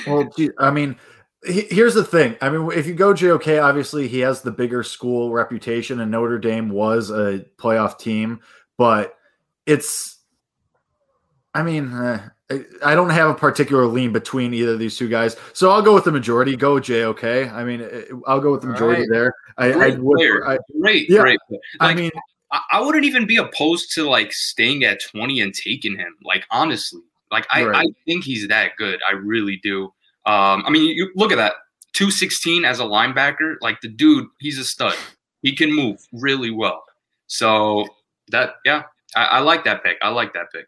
well, 0.08 0.30
I 0.58 0.72
mean, 0.72 0.96
here's 1.44 1.94
the 1.94 2.04
thing. 2.04 2.36
I 2.42 2.50
mean, 2.50 2.72
if 2.72 2.88
you 2.88 2.96
go 2.96 3.14
JOK, 3.14 3.62
obviously 3.62 4.08
he 4.08 4.20
has 4.20 4.42
the 4.42 4.52
bigger 4.52 4.84
school 4.84 5.32
reputation, 5.32 6.00
and 6.00 6.12
Notre 6.12 6.40
Dame 6.40 6.70
was 6.70 7.10
a 7.12 7.46
playoff 7.58 8.00
team, 8.00 8.40
but 8.78 9.16
it's. 9.66 10.19
I 11.54 11.63
mean, 11.63 11.92
uh, 11.94 12.30
I 12.86 12.96
don't 12.96 13.10
have 13.10 13.30
a 13.30 13.34
particular 13.34 13.86
lean 13.86 14.13
between 14.13 14.54
either 14.54 14.74
of 14.74 14.80
these 14.80 14.98
two 14.98 15.07
guys, 15.07 15.36
so 15.54 15.72
I'll 15.72 15.81
go 15.81 15.94
with 15.94 16.04
the 16.04 16.12
majority. 16.12 16.56
Go 16.56 16.80
JOK. 16.80 17.51
I 17.51 17.63
mean, 17.63 17.88
I'll 18.28 18.40
go 18.40 18.51
with 18.51 18.62
the 18.62 18.68
majority 18.68 19.01
right. 19.01 19.10
there. 19.12 19.34
I, 19.57 19.72
great, 19.72 19.94
I 19.94 19.98
would, 19.98 20.44
I, 20.48 20.57
great, 20.80 21.10
yeah, 21.10 21.22
great. 21.22 21.40
Like, 21.50 21.60
I 21.80 21.94
mean, 21.94 22.12
I 22.72 22.81
wouldn't 22.81 23.06
even 23.06 23.25
be 23.25 23.38
opposed 23.38 23.94
to 23.96 24.10
like 24.10 24.31
staying 24.31 24.84
at 24.84 25.01
twenty 25.01 25.42
and 25.42 25.54
taking 25.54 25.98
him. 25.98 26.16
Like 26.24 26.46
honestly, 26.51 27.01
like 27.31 27.46
I, 27.52 27.66
right. 27.66 27.88
I 27.88 27.94
think 28.06 28.24
he's 28.24 28.48
that 28.48 28.72
good. 28.78 29.00
I 29.07 29.13
really 29.13 29.57
do. 29.63 29.86
Um, 30.25 30.63
I 30.66 30.69
mean, 30.69 30.84
you 30.95 31.12
look 31.16 31.31
at 31.31 31.38
that 31.38 31.54
two 31.94 32.12
sixteen 32.12 32.66
as 32.66 32.80
a 32.80 32.84
linebacker. 32.84 33.56
Like 33.62 33.81
the 33.81 33.88
dude, 33.88 34.28
he's 34.40 34.60
a 34.60 34.63
stud. 34.63 34.95
He 35.42 35.56
can 35.56 35.74
move 35.74 36.00
really 36.12 36.52
well. 36.52 36.84
So 37.28 37.88
that, 38.30 38.56
yeah, 38.66 38.84
I, 39.16 39.25
I 39.25 39.40
like 39.40 39.63
that 39.66 39.83
pick. 39.83 39.97
I 40.02 40.09
like 40.09 40.33
that 40.33 40.52
pick. 40.52 40.66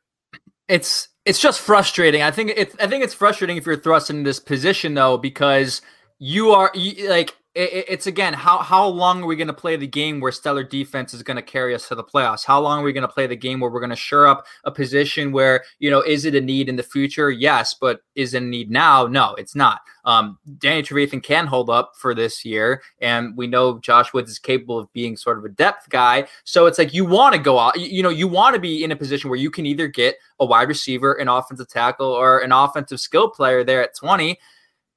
It's 0.72 1.10
it's 1.25 1.40
just 1.40 1.60
frustrating. 1.60 2.22
I 2.22 2.32
think 2.32 2.54
it's 2.56 2.74
I 2.80 2.88
think 2.88 3.04
it's 3.04 3.13
frustrating 3.13 3.58
if 3.58 3.66
you're 3.66 3.75
thrust 3.75 4.10
in 4.10 4.24
this 4.24 4.40
position 4.40 4.94
though 4.94 5.18
because 5.18 5.82
you 6.18 6.51
are 6.51 6.72
you, 6.74 7.10
like 7.10 7.36
it, 7.53 7.86
it's 7.89 8.08
again 8.08 8.34
how 8.34 8.60
how 8.60 8.88
long 8.88 9.24
are 9.24 9.25
we 9.25 9.36
going 9.36 9.48
to 9.48 9.53
play 9.53 9.75
the 9.75 9.88
game 9.88 10.20
where 10.20 10.31
stellar 10.31 10.63
defense 10.63 11.13
is 11.13 11.22
going 11.22 11.36
to 11.36 11.43
carry 11.43 11.75
us 11.75 11.88
to 11.89 11.96
the 11.96 12.03
playoffs? 12.03 12.46
How 12.46 12.62
long 12.62 12.79
are 12.79 12.84
we 12.84 12.93
going 12.93 13.08
to 13.08 13.13
play 13.13 13.27
the 13.27 13.36
game 13.36 13.60
where 13.60 13.70
we're 13.70 13.81
going 13.81 13.89
to 13.89 13.96
shore 13.96 14.27
up 14.27 14.46
a 14.63 14.72
position 14.72 15.31
where 15.31 15.63
you 15.79 15.89
know 15.89 16.01
is 16.01 16.25
it 16.25 16.36
a 16.36 16.41
need 16.41 16.70
in 16.70 16.77
the 16.77 16.84
future? 16.84 17.29
Yes, 17.29 17.74
but 17.74 18.01
is 18.15 18.34
it 18.34 18.43
a 18.43 18.46
need 18.46 18.72
now? 18.72 19.05
No, 19.05 19.36
it's 19.36 19.55
not. 19.55 19.81
Um, 20.05 20.39
Danny 20.58 20.81
Trevathan 20.81 21.22
can 21.22 21.46
hold 21.46 21.70
up 21.70 21.93
for 21.96 22.15
this 22.15 22.46
year, 22.46 22.81
and 23.01 23.36
we 23.36 23.48
know 23.48 23.79
Josh 23.79 24.13
Woods 24.13 24.31
is 24.31 24.39
capable 24.39 24.79
of 24.79 24.91
being 24.93 25.17
sort 25.17 25.38
of 25.38 25.46
a 25.46 25.50
depth 25.50 25.89
guy. 25.89 26.27
So 26.46 26.65
it's 26.67 26.77
like 26.77 26.93
you 26.93 27.05
want 27.05 27.36
to 27.36 27.41
go 27.41 27.60
out, 27.60 27.79
you 27.79 28.01
know, 28.01 28.10
you 28.10 28.27
want 28.27 28.55
to 28.55 28.62
be 28.62 28.84
in 28.84 28.91
a 28.91 28.96
position 28.96 29.29
where 29.29 29.39
you 29.39 29.51
can 29.51 29.65
either 29.65 29.88
get 29.88 30.15
a 30.39 30.46
wide 30.46 30.70
receiver, 30.70 31.13
an 31.13 31.27
offensive 31.27 31.67
tackle, 31.67 32.08
or 32.08 32.39
an 32.39 32.51
offensive 32.51 33.00
skill 33.00 33.29
player 33.29 33.63
there 33.63 33.84
at 33.84 33.96
twenty 33.96 34.39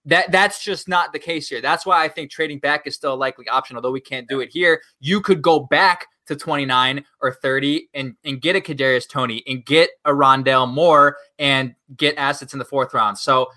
that 0.06 0.30
that's 0.30 0.62
just 0.62 0.88
not 0.88 1.12
the 1.12 1.18
case 1.18 1.48
here. 1.48 1.60
That's 1.60 1.86
why 1.86 2.04
I 2.04 2.08
think 2.08 2.30
trading 2.30 2.58
back 2.58 2.86
is 2.86 2.94
still 2.94 3.14
a 3.14 3.16
likely 3.16 3.48
option, 3.48 3.76
although 3.76 3.90
we 3.90 4.00
can't 4.00 4.28
do 4.28 4.40
it 4.40 4.50
here. 4.50 4.82
You 5.00 5.20
could 5.20 5.42
go 5.42 5.60
back 5.60 6.06
to 6.26 6.36
29 6.36 7.04
or 7.20 7.32
30 7.32 7.88
and, 7.94 8.14
and 8.24 8.40
get 8.40 8.56
a 8.56 8.60
Kadarius 8.60 9.08
Toney 9.08 9.42
and 9.46 9.64
get 9.64 9.90
a 10.04 10.10
Rondale 10.10 10.70
Moore 10.70 11.16
and 11.38 11.74
get 11.96 12.16
assets 12.16 12.52
in 12.52 12.58
the 12.58 12.64
fourth 12.64 12.94
round. 12.94 13.18
So 13.18 13.48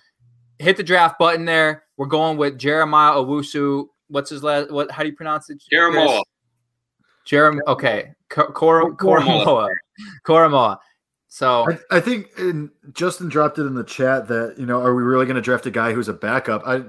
hit 0.60 0.77
the 0.77 0.84
draft 0.84 1.20
button 1.20 1.46
there. 1.46 1.84
We're 1.98 2.08
going 2.08 2.38
with 2.38 2.58
Jeremiah 2.58 3.13
Owusu. 3.13 3.88
What's 4.08 4.30
his 4.30 4.44
last? 4.44 4.72
What? 4.72 4.92
How 4.92 5.04
do 5.04 5.10
you 5.10 5.16
pronounce 5.16 5.50
it? 5.50 5.62
Jeremiah. 5.70 6.22
Jeremiah. 7.25 7.63
Okay. 7.68 8.13
Koramoah. 8.30 9.70
Koramoah. 10.25 10.77
So 11.38 11.67
I, 11.70 11.98
I 11.98 12.00
think 12.00 12.32
Justin 12.94 13.29
dropped 13.29 13.60
it 13.60 13.67
in 13.67 13.75
the 13.75 13.84
chat 13.84 14.27
that 14.27 14.56
you 14.58 14.65
know, 14.65 14.82
are 14.82 14.96
we 14.96 15.03
really 15.03 15.27
going 15.27 15.36
to 15.36 15.41
draft 15.41 15.67
a 15.67 15.72
guy 15.72 15.94
who's 15.94 16.08
a 16.08 16.13
backup? 16.13 16.63
I 16.65 16.82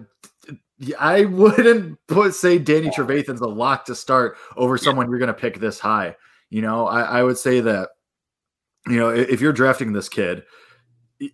I 0.99 1.27
wouldn't 1.27 1.99
put 2.07 2.35
say 2.35 2.59
Danny 2.59 2.89
Trevathan's 2.89 3.43
a 3.43 3.47
lock 3.47 3.85
to 3.85 3.95
start 3.95 4.39
over 4.57 4.79
someone 4.79 5.11
you're 5.11 5.19
going 5.19 5.27
to 5.27 5.35
pick 5.35 5.61
this 5.61 5.79
high. 5.79 6.17
You 6.49 6.63
know, 6.63 6.87
I, 6.87 7.03
I 7.03 7.23
would 7.25 7.37
say 7.37 7.61
that 7.61 7.91
you 8.87 8.97
know 8.97 9.11
if 9.11 9.43
you're 9.43 9.53
drafting 9.53 9.93
this 9.93 10.09
kid, 10.09 10.45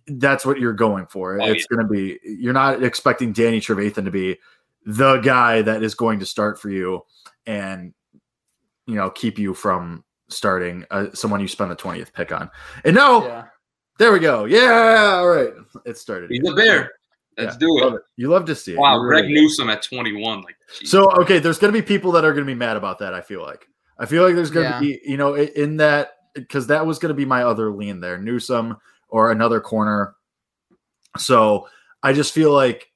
that's 0.07 0.45
what 0.45 0.59
you're 0.59 0.73
going 0.73 1.05
for. 1.05 1.41
Oh, 1.41 1.45
it's 1.45 1.65
yeah. 1.71 1.77
going 1.77 1.87
to 1.87 1.93
be 1.93 2.19
you're 2.21 2.51
not 2.51 2.83
expecting 2.83 3.31
Danny 3.31 3.61
Trevathan 3.61 4.03
to 4.03 4.11
be 4.11 4.39
the 4.85 5.19
guy 5.19 5.61
that 5.61 5.83
is 5.83 5.95
going 5.95 6.19
to 6.19 6.25
start 6.25 6.59
for 6.59 6.69
you 6.69 7.05
and 7.45 7.93
you 8.87 8.95
know 8.95 9.09
keep 9.09 9.39
you 9.39 9.53
from 9.53 10.03
starting 10.29 10.83
uh, 10.91 11.07
someone 11.13 11.39
you 11.41 11.47
spend 11.47 11.69
the 11.71 11.75
20th 11.75 12.13
pick 12.13 12.31
on. 12.31 12.49
And 12.83 12.95
now 12.95 13.25
yeah. 13.25 13.43
There 13.97 14.11
we 14.11 14.19
go. 14.19 14.43
Yeah, 14.43 15.19
all 15.19 15.29
right. 15.29 15.53
It 15.85 15.97
started. 15.97 16.29
He's 16.29 16.45
a 16.45 16.53
bear. 16.53 16.91
Let's 17.37 17.53
Yeah, 17.53 17.59
do 17.59 17.79
Love 17.81 17.93
it. 17.93 17.95
it. 17.97 18.01
You 18.17 18.27
love 18.27 18.43
to 18.45 18.53
see 18.55 18.73
it. 18.73 18.77
Wow, 18.77 18.95
You 18.97 19.07
Greg 19.07 19.23
really- 19.23 19.35
Newsome 19.35 19.69
at 19.69 19.81
21. 19.83 20.41
Like, 20.41 20.57
geez. 20.79 20.89
So 20.91 21.09
okay, 21.21 21.39
there's 21.39 21.59
going 21.59 21.71
to 21.73 21.79
be 21.79 21.85
people 21.85 22.11
that 22.11 22.25
are 22.25 22.33
going 22.33 22.45
to 22.45 22.51
be 22.51 22.55
mad 22.57 22.75
about 22.75 22.99
that. 22.99 23.13
I 23.13 23.21
feel 23.21 23.41
like. 23.41 23.65
I 23.97 24.05
feel 24.05 24.25
like 24.25 24.35
there's 24.35 24.51
going 24.51 24.65
to 24.67 24.73
Yeah. 24.73 24.79
be, 24.81 24.99
you 25.05 25.15
know, 25.15 25.35
in 25.35 25.77
that 25.77 26.09
because 26.33 26.67
that 26.67 26.85
was 26.85 26.99
going 26.99 27.09
to 27.09 27.13
be 27.15 27.23
my 27.23 27.43
other 27.43 27.71
lean 27.71 28.01
there, 28.01 28.17
Newsome 28.17 28.75
or 29.07 29.31
another 29.31 29.61
corner. 29.61 30.15
So 31.17 31.69
I 32.03 32.11
just 32.11 32.33
feel 32.33 32.51
like, 32.51 32.91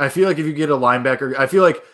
I 0.00 0.08
feel 0.08 0.26
like 0.28 0.38
if 0.38 0.46
you 0.46 0.52
get 0.52 0.70
a 0.70 0.76
linebacker, 0.76 1.38
I 1.38 1.46
feel 1.46 1.62
like 1.62 1.84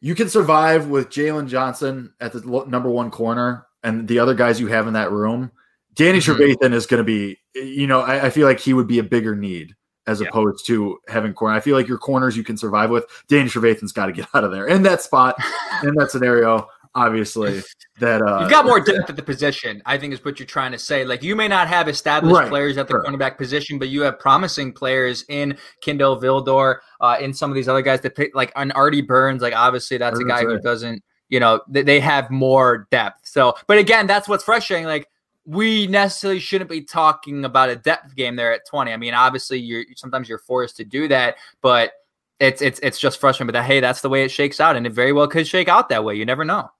you 0.00 0.14
can 0.14 0.28
survive 0.28 0.86
with 0.88 1.08
Jaylon 1.10 1.48
Johnson 1.48 2.12
at 2.20 2.32
the 2.32 2.40
lo- 2.40 2.64
number 2.64 2.88
one 2.90 3.10
corner 3.10 3.66
and 3.82 4.06
the 4.08 4.18
other 4.18 4.34
guys 4.34 4.60
you 4.60 4.66
have 4.68 4.86
in 4.86 4.92
that 4.94 5.10
room. 5.12 5.50
Danny 5.94 6.18
Mhm. 6.18 6.36
Trevathan 6.56 6.72
is 6.72 6.86
going 6.86 6.98
to 6.98 7.04
be, 7.04 7.38
you 7.54 7.86
know, 7.86 8.00
I, 8.00 8.26
I 8.26 8.30
feel 8.30 8.46
like 8.46 8.60
he 8.60 8.72
would 8.72 8.86
be 8.86 8.98
a 9.00 9.02
bigger 9.04 9.34
need 9.34 9.74
as 10.06 10.20
Yeah. 10.20 10.28
opposed 10.28 10.64
to 10.66 10.98
having 11.08 11.32
corner. 11.34 11.54
I 11.56 11.60
feel 11.60 11.76
like 11.76 11.88
your 11.88 11.98
corners 11.98 12.36
you 12.36 12.44
can 12.44 12.56
survive 12.56 12.90
with. 12.90 13.04
Danny 13.28 13.48
Trevathan's 13.48 13.92
got 13.92 14.06
to 14.06 14.12
get 14.12 14.28
out 14.34 14.44
of 14.44 14.52
there 14.52 14.66
in 14.66 14.82
that 14.84 15.02
spot, 15.02 15.36
in 15.82 15.94
that 15.96 16.10
scenario. 16.10 16.68
Obviously, 16.98 17.62
that 17.98 18.22
uh, 18.22 18.38
You've 18.40 18.50
got 18.50 18.64
more 18.64 18.80
depth 18.80 19.10
at 19.10 19.16
the 19.16 19.22
position, 19.22 19.82
I 19.86 19.98
think 19.98 20.12
is 20.12 20.24
what 20.24 20.38
you're 20.38 20.46
trying 20.46 20.72
to 20.72 20.78
say. 20.78 21.04
Like 21.04 21.22
you 21.22 21.34
may 21.34 21.48
not 21.48 21.68
have 21.68 21.88
established 21.88 22.34
Right, 22.34 22.48
players 22.48 22.76
at 22.76 22.88
the 22.88 22.92
sure. 22.92 23.04
cornerback 23.04 23.36
position, 23.36 23.78
but 23.78 23.88
you 23.88 24.02
have 24.02 24.18
promising 24.18 24.72
players 24.72 25.24
in 25.28 25.56
Kindle 25.80 26.20
Vildor, 26.20 26.76
uh, 27.00 27.16
in 27.20 27.32
some 27.32 27.50
of 27.50 27.54
these 27.54 27.68
other 27.68 27.82
guys 27.82 28.00
that 28.02 28.14
pick 28.14 28.34
like 28.34 28.52
an 28.56 28.70
Artie 28.72 29.02
Burns. 29.02 29.42
Like 29.42 29.54
obviously 29.54 29.98
that's 29.98 30.18
a 30.18 30.24
guy 30.24 30.44
who 30.44 30.58
doesn't, 30.60 31.02
you 31.28 31.40
know, 31.40 31.60
they, 31.68 31.82
they 31.82 32.00
have 32.00 32.30
more 32.30 32.86
depth. 32.90 33.26
So, 33.26 33.54
but 33.66 33.78
again, 33.78 34.06
that's 34.06 34.28
what's 34.28 34.44
frustrating. 34.44 34.86
Like 34.86 35.08
we 35.44 35.86
necessarily 35.86 36.40
shouldn't 36.40 36.70
be 36.70 36.82
talking 36.82 37.44
about 37.44 37.70
a 37.70 37.76
depth 37.76 38.14
game 38.14 38.36
there 38.36 38.52
at 38.52 38.66
20. 38.66 38.92
I 38.92 38.96
mean, 38.96 39.14
obviously 39.14 39.58
you're 39.58 39.84
sometimes 39.96 40.28
you're 40.28 40.38
forced 40.38 40.76
to 40.76 40.84
do 40.84 41.08
that, 41.08 41.36
but 41.62 41.92
it's 42.38 42.62
it's 42.62 42.78
it's 42.82 43.00
just 43.00 43.18
frustrating. 43.18 43.48
But 43.48 43.58
that 43.58 43.64
hey, 43.64 43.80
that's 43.80 44.00
the 44.00 44.08
way 44.08 44.24
it 44.24 44.30
shakes 44.30 44.60
out, 44.60 44.76
and 44.76 44.86
it 44.86 44.92
very 44.92 45.12
well 45.12 45.26
could 45.26 45.46
shake 45.46 45.68
out 45.68 45.88
that 45.88 46.04
way. 46.04 46.14
You 46.14 46.24
never 46.24 46.44
know. 46.44 46.70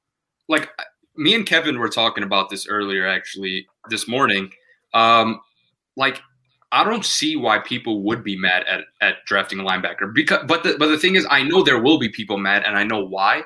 Like 0.48 0.70
me 1.16 1.34
and 1.34 1.46
Kevin 1.46 1.78
were 1.78 1.88
talking 1.88 2.24
about 2.24 2.48
this 2.48 2.66
earlier, 2.68 3.06
actually, 3.06 3.66
this 3.90 4.08
morning. 4.08 4.50
Um, 4.94 5.40
like, 5.96 6.20
I 6.70 6.84
don't 6.84 7.04
see 7.04 7.34
why 7.36 7.58
people 7.58 8.02
would 8.02 8.22
be 8.22 8.36
mad 8.36 8.64
at, 8.68 8.84
at 9.00 9.24
drafting 9.26 9.58
a 9.60 9.64
linebacker 9.64 10.12
because, 10.14 10.44
but 10.46 10.62
the 10.62 10.76
but 10.78 10.88
the 10.88 10.98
thing 10.98 11.14
is, 11.16 11.26
I 11.30 11.42
know 11.42 11.62
there 11.62 11.80
will 11.82 11.98
be 11.98 12.08
people 12.08 12.38
mad, 12.38 12.62
and 12.64 12.76
I 12.76 12.84
know 12.84 13.04
why. 13.04 13.42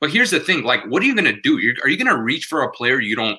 But 0.00 0.10
here's 0.10 0.30
the 0.30 0.40
thing: 0.40 0.62
like, 0.62 0.84
what 0.86 1.02
are 1.02 1.06
you 1.06 1.14
gonna 1.14 1.40
do? 1.40 1.58
You're, 1.58 1.74
are 1.82 1.88
you 1.88 1.96
gonna 1.96 2.20
reach 2.22 2.46
for 2.46 2.62
a 2.62 2.70
player 2.72 3.00
you 3.00 3.16
don't 3.16 3.38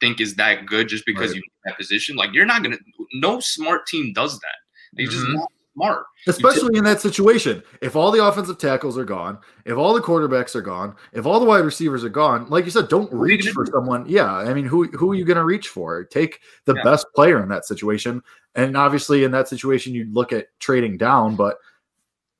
think 0.00 0.20
is 0.20 0.36
that 0.36 0.64
good 0.66 0.88
just 0.88 1.04
because 1.04 1.30
Right. 1.32 1.36
you 1.38 1.42
that 1.64 1.76
position? 1.76 2.16
Like, 2.16 2.32
you're 2.32 2.46
not 2.46 2.62
gonna. 2.62 2.78
No 3.14 3.40
smart 3.40 3.86
team 3.86 4.12
does 4.12 4.38
that. 4.38 4.56
They 4.96 5.04
just 5.04 5.26
Mhm. 5.26 5.34
not 5.34 5.52
smart. 5.78 6.04
especially 6.26 6.78
in 6.78 6.84
that 6.84 7.00
situation. 7.00 7.62
If 7.80 7.96
all 7.96 8.10
the 8.10 8.24
offensive 8.24 8.58
tackles 8.58 8.98
are 8.98 9.04
gone, 9.04 9.38
if 9.64 9.76
all 9.76 9.94
the 9.94 10.00
quarterbacks 10.00 10.54
are 10.54 10.62
gone, 10.62 10.94
if 11.12 11.24
all 11.26 11.38
the 11.40 11.46
wide 11.46 11.64
receivers 11.64 12.04
are 12.04 12.08
gone, 12.08 12.48
like 12.50 12.64
you 12.64 12.70
said, 12.70 12.88
don't 12.88 13.10
Who 13.10 13.22
are 13.22 13.28
you 13.28 13.36
reach 13.36 13.50
for 13.50 13.64
do? 13.64 13.72
someone. 13.72 14.04
Yeah, 14.08 14.32
I 14.32 14.52
mean, 14.54 14.64
who 14.66 14.84
who 14.88 15.10
are 15.12 15.14
you 15.14 15.24
going 15.24 15.36
to 15.38 15.44
reach 15.44 15.68
for? 15.68 16.04
Take 16.04 16.40
the 16.64 16.74
Yeah. 16.74 16.82
best 16.82 17.06
player 17.14 17.42
in 17.42 17.48
that 17.48 17.64
situation, 17.64 18.22
and 18.54 18.76
obviously 18.76 19.24
in 19.24 19.30
that 19.32 19.48
situation, 19.48 19.94
you'd 19.94 20.12
look 20.14 20.32
at 20.32 20.48
trading 20.60 20.96
down, 20.98 21.36
but. 21.36 21.58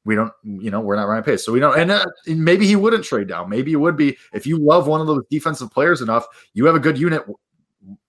We 0.04 0.14
don't, 0.14 0.32
you 0.42 0.70
know, 0.70 0.80
we're 0.80 0.96
not 0.96 1.06
Ryan 1.06 1.22
Pace, 1.22 1.44
so 1.44 1.52
we 1.52 1.60
don't. 1.60 1.78
And 1.78 1.90
uh, 1.90 2.06
maybe 2.26 2.66
he 2.66 2.76
wouldn't 2.76 3.04
trade 3.04 3.28
down. 3.28 3.50
Maybe 3.50 3.72
it 3.72 3.76
would 3.76 3.94
be 3.96 4.16
if 4.32 4.46
you 4.46 4.56
love 4.56 4.86
one 4.86 5.02
of 5.02 5.06
those 5.06 5.22
defensive 5.30 5.70
players 5.70 6.00
enough, 6.00 6.24
you 6.54 6.64
have 6.64 6.74
a 6.74 6.80
good 6.80 6.96
unit. 6.96 7.24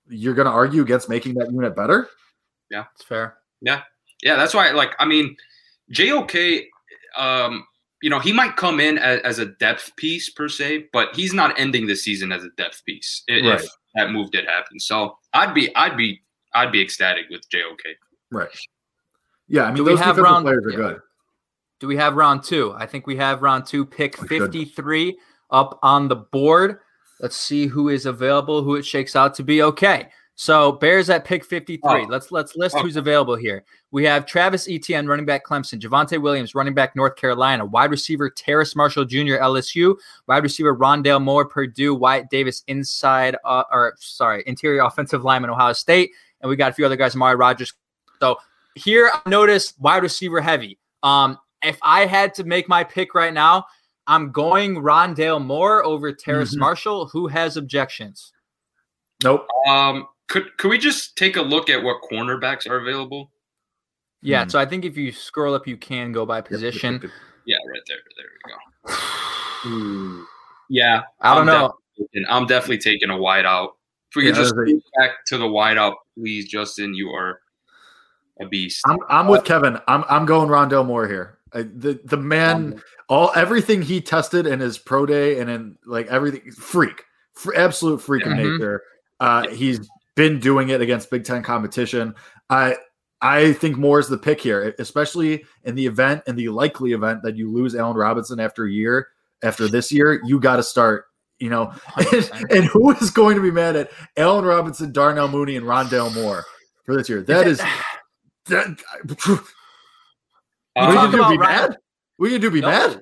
You're 0.07 0.33
going 0.33 0.45
to 0.45 0.51
argue 0.51 0.81
against 0.81 1.09
making 1.09 1.33
that 1.39 1.51
unit 1.51 1.75
better. 1.75 2.07
Yeah, 2.71 2.86
it's 2.95 3.03
fair. 3.03 3.39
Yeah, 3.59 3.81
that's 4.24 4.54
why. 4.54 4.72
Like, 4.72 4.92
I 5.00 5.06
mean, 5.06 5.36
JOK, 5.92 6.64
um, 7.18 7.66
you 8.02 8.10
know, 8.10 8.20
he 8.20 8.32
might 8.34 8.56
come 8.56 8.80
in 8.80 8.98
as, 8.98 9.20
as 9.22 9.40
a 9.40 9.46
depth 9.46 9.94
piece 9.98 10.30
per 10.30 10.48
se, 10.48 10.88
but 10.94 11.16
he's 11.16 11.34
not 11.34 11.58
ending 11.60 11.88
the 11.88 11.96
season 11.96 12.32
as 12.32 12.44
a 12.44 12.50
depth 12.58 12.84
piece 12.86 13.24
i- 13.30 13.34
Right. 13.34 13.44
if 13.62 13.66
that 13.96 14.12
move 14.12 14.32
did 14.32 14.46
happen. 14.46 14.80
So 14.80 15.18
I'd 15.34 15.54
be, 15.54 15.74
I'd 15.76 15.98
be, 15.98 16.22
I'd 16.54 16.72
be 16.72 16.82
ecstatic 16.82 17.26
with 17.30 17.42
JOK. 17.50 17.82
Right. 18.32 18.48
Yeah, 19.48 19.64
I 19.64 19.68
mean, 19.68 19.78
Do 19.78 19.84
we 19.84 19.92
those 19.92 20.00
have 20.00 20.18
round- 20.18 20.46
players 20.46 20.66
are 20.66 20.70
yeah. 20.72 20.78
good. 20.78 21.00
Do 21.80 21.88
we 21.88 21.96
have 21.96 22.16
round 22.16 22.44
two? 22.44 22.74
I 22.78 22.86
think 22.86 23.08
we 23.08 23.16
have 23.18 23.42
round 23.42 23.66
two, 23.66 23.86
pick 23.86 24.22
We 24.22 24.28
should. 24.28 24.52
53 24.54 25.18
up 25.50 25.80
on 25.82 26.08
the 26.10 26.16
board. 26.18 26.80
Let's 27.22 27.36
see 27.38 27.68
who 27.68 27.90
is 27.90 28.06
available, 28.06 28.64
who 28.64 28.76
it 28.76 28.86
shakes 28.86 29.16
out 29.16 29.34
to 29.36 29.44
be. 29.44 29.62
Okay. 29.64 30.10
So 30.36 30.74
Bears 30.74 31.10
at 31.10 31.26
pick 31.26 31.44
53. 31.44 31.80
Oh. 31.84 32.06
Let's 32.08 32.32
let's 32.32 32.56
list 32.56 32.76
Oh. 32.78 32.82
who's 32.82 32.96
available 32.98 33.36
here. 33.36 33.64
We 33.91 34.03
have 34.05 34.25
Travis 34.27 34.67
Etienne, 34.69 35.08
running 35.08 35.25
back 35.25 35.43
Clemson, 35.43 35.79
Javonte 35.79 36.22
Williams, 36.22 36.53
running 36.53 36.75
back 36.75 36.96
North 36.96 37.15
Carolina, 37.15 37.65
wide 37.65 37.89
receiver 37.89 38.29
Terrace 38.29 38.75
Marshall 38.75 39.03
Jr. 39.03 39.38
LSU, 39.41 39.96
wide 40.27 40.43
receiver 40.43 40.75
Rondale 40.75 41.22
Moore 41.22 41.46
Purdue, 41.46 41.96
Wyatt 41.96 42.29
Davis 42.29 42.63
inside 42.67 43.36
uh, 43.46 43.63
or 43.72 43.96
sorry, 44.00 44.43
interior 44.46 44.84
offensive 44.84 45.24
lineman 45.24 45.50
Ohio 45.50 45.74
State, 45.74 46.12
and 46.41 46.50
we 46.50 46.55
got 46.55 46.69
a 46.72 46.74
few 46.74 46.86
other 46.86 46.96
guys, 46.96 47.15
Amari 47.15 47.36
Rodgers. 47.36 47.74
So 48.19 48.38
here 48.75 49.10
I 49.12 49.27
notice 49.27 49.74
wide 49.79 50.03
receiver 50.03 50.39
heavy. 50.39 50.77
Um, 51.01 51.39
if 51.63 51.79
I 51.81 52.05
had 52.05 52.34
to 52.36 52.43
make 52.43 52.69
my 52.69 52.84
pick 52.84 53.15
right 53.15 53.34
now, 53.34 53.65
I'm 54.05 54.31
going 54.31 54.75
Rondale 54.75 55.43
Moore 55.43 55.84
over 55.84 56.12
Terrace 56.12 56.55
Mhm. 56.55 56.60
Marshall. 56.60 57.08
Who 57.08 57.27
has 57.27 57.58
objections? 57.58 58.34
Nope. 59.24 59.48
Um, 59.67 60.08
could 60.27 60.55
could 60.58 60.69
we 60.69 60.77
just 60.77 61.17
take 61.17 61.38
a 61.38 61.41
look 61.41 61.69
at 61.69 61.81
what 61.81 61.98
cornerbacks 62.12 62.69
are 62.69 62.77
available? 62.77 63.31
Yeah, 64.22 64.44
Hmm. 64.44 64.50
so 64.50 64.60
I 64.60 64.66
think 64.66 64.86
if 64.86 64.98
you 64.98 65.12
scroll 65.12 65.54
up, 65.54 65.68
you 65.68 65.78
can 65.78 66.12
go 66.12 66.26
by 66.26 66.38
Yep, 66.38 66.46
yep, 66.46 66.52
position. 66.52 66.94
yep, 66.96 67.04
yep. 67.04 67.12
Yeah, 67.46 67.56
right 67.72 67.82
there. 67.88 67.98
There 68.18 68.26
we 68.46 68.52
go. 69.72 70.26
Yeah, 70.72 71.02
I 71.22 71.34
don't 71.36 71.42
I'm 71.42 71.46
know. 71.48 71.74
definitely- 71.98 72.26
I'm 72.30 72.46
definitely 72.46 72.78
taking 72.78 73.10
a 73.10 73.18
wide 73.18 73.46
out. 73.46 73.76
If 74.12 74.16
we 74.18 74.24
Yeah, 74.26 74.32
could 74.32 74.36
just 74.38 74.54
I 74.56 74.58
was 74.62 74.74
go 74.74 74.82
back 75.02 75.26
to 75.28 75.38
the 75.38 75.48
wide 75.48 75.78
out, 75.78 75.96
please, 76.16 76.48
Justin. 76.48 76.94
You 76.94 77.10
are 77.10 77.42
a 78.40 78.46
beast. 78.48 78.82
I'm 78.86 79.00
I'm 79.10 79.28
with 79.28 79.44
Kevin. 79.46 79.80
I'm 79.88 80.04
I'm 80.10 80.26
going 80.28 80.48
Rondale 80.50 80.86
Moore 80.86 81.08
here. 81.08 81.40
I, 81.54 81.64
the 81.64 82.00
the 82.06 82.18
man, 82.18 82.82
all 83.10 83.32
everything 83.36 83.82
he 83.82 84.00
tested 84.00 84.46
in 84.46 84.60
his 84.60 84.78
pro 84.78 85.06
day 85.08 85.40
and 85.40 85.50
in 85.50 85.78
like 85.86 86.06
everything, 86.08 86.52
freak, 86.52 87.04
fr- 87.34 87.56
absolute 87.56 88.00
freak 88.02 88.26
of 88.28 88.34
Mhm. 88.34 88.52
nature. 88.54 88.84
Uh, 89.20 89.48
he's 89.50 89.90
been 90.16 90.40
doing 90.40 90.70
it 90.70 90.82
against 90.82 91.10
Big 91.10 91.24
Ten 91.26 91.42
competition. 91.42 92.14
I 92.50 92.78
I 93.22 93.54
think 93.54 93.78
Moore 93.78 94.00
is 94.00 94.08
the 94.08 94.18
pick 94.18 94.40
here, 94.40 94.74
especially 94.80 95.44
in 95.64 95.76
the 95.76 95.86
event, 95.86 96.24
in 96.28 96.36
the 96.36 96.50
likely 96.50 96.94
event 96.94 97.22
that 97.24 97.36
you 97.36 97.52
lose 97.52 97.76
Allen 97.76 97.98
Robinson 97.98 98.40
after 98.40 98.66
a 98.66 98.72
year. 98.72 99.10
After 99.44 99.68
this 99.68 99.92
year, 99.92 100.22
you 100.26 100.40
got 100.40 100.58
to 100.58 100.64
start. 100.64 101.06
You 101.40 101.50
know, 101.50 101.74
and, 101.96 102.32
and 102.52 102.66
who 102.66 102.92
is 102.92 103.12
going 103.12 103.36
to 103.38 103.42
be 103.42 103.52
mad 103.52 103.76
at 103.78 103.92
Allen 104.18 104.44
Robinson, 104.44 104.92
Darnell 104.92 105.30
Mooney, 105.30 105.56
and 105.56 105.66
Rondale 105.66 106.14
Moore 106.14 106.44
for 106.86 106.96
this 106.96 107.08
year? 107.08 107.22
That 107.22 107.48
is 107.48 107.62
that, 108.48 108.80
Uh, 110.76 110.88
we 110.90 110.96
can 110.96 111.12
do 111.12 111.30
be 111.30 111.38
mad. 111.38 111.78
We 112.20 112.30
can 112.30 112.42
do 112.42 112.52
be 112.52 112.62
No. 112.62 112.68
mad. 112.70 113.02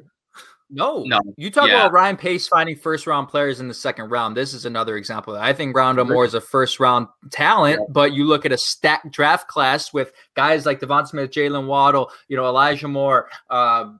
No, 0.69 1.03
No. 1.03 1.21
You 1.37 1.49
talk 1.49 1.67
Yeah. 1.69 1.75
about 1.81 1.93
Ryan 1.93 2.17
Pace 2.17 2.47
finding 2.47 2.75
first 2.75 3.07
round 3.07 3.29
players 3.29 3.59
in 3.61 3.67
the 3.69 3.73
second 3.73 4.09
round. 4.09 4.35
This 4.35 4.53
is 4.53 4.65
another 4.65 4.97
example. 4.97 5.35
I 5.37 5.53
think 5.53 5.75
Rondale 5.75 6.07
Moore 6.07 6.25
is 6.25 6.33
a 6.33 6.41
first 6.41 6.79
round 6.79 7.07
talent, 7.31 7.81
but 7.89 8.11
you 8.13 8.25
look 8.25 8.45
at 8.45 8.51
a 8.51 8.57
stacked 8.57 9.11
draft 9.11 9.47
class 9.47 9.93
with 9.93 10.11
guys 10.35 10.65
like 10.65 10.79
Devon 10.81 11.05
Smith, 11.05 11.31
Jaylen 11.31 11.67
Waddle, 11.67 12.11
you 12.27 12.35
know, 12.35 12.45
Elijah 12.45 12.87
Moore, 12.87 13.29
uh, 13.49 13.91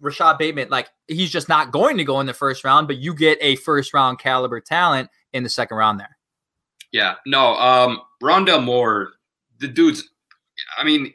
Rashod 0.00 0.36
Bateman. 0.38 0.68
Like 0.68 0.88
he's 1.06 1.30
just 1.30 1.48
not 1.48 1.70
going 1.70 1.96
to 1.98 2.04
go 2.04 2.18
in 2.20 2.26
the 2.26 2.34
first 2.34 2.64
round, 2.64 2.88
but 2.88 2.96
you 2.96 3.14
get 3.14 3.38
a 3.40 3.54
first 3.56 3.94
round 3.94 4.18
caliber 4.18 4.60
talent 4.60 5.08
in 5.32 5.42
the 5.44 5.48
second 5.48 5.76
round 5.76 6.00
there. 6.00 6.18
Yeah, 6.92 7.14
no, 7.24 7.54
um, 7.56 8.00
Rondale 8.22 8.62
Moore, 8.64 9.12
the 9.58 9.68
dude's, 9.68 10.08
I 10.76 10.84
mean, 10.84 11.12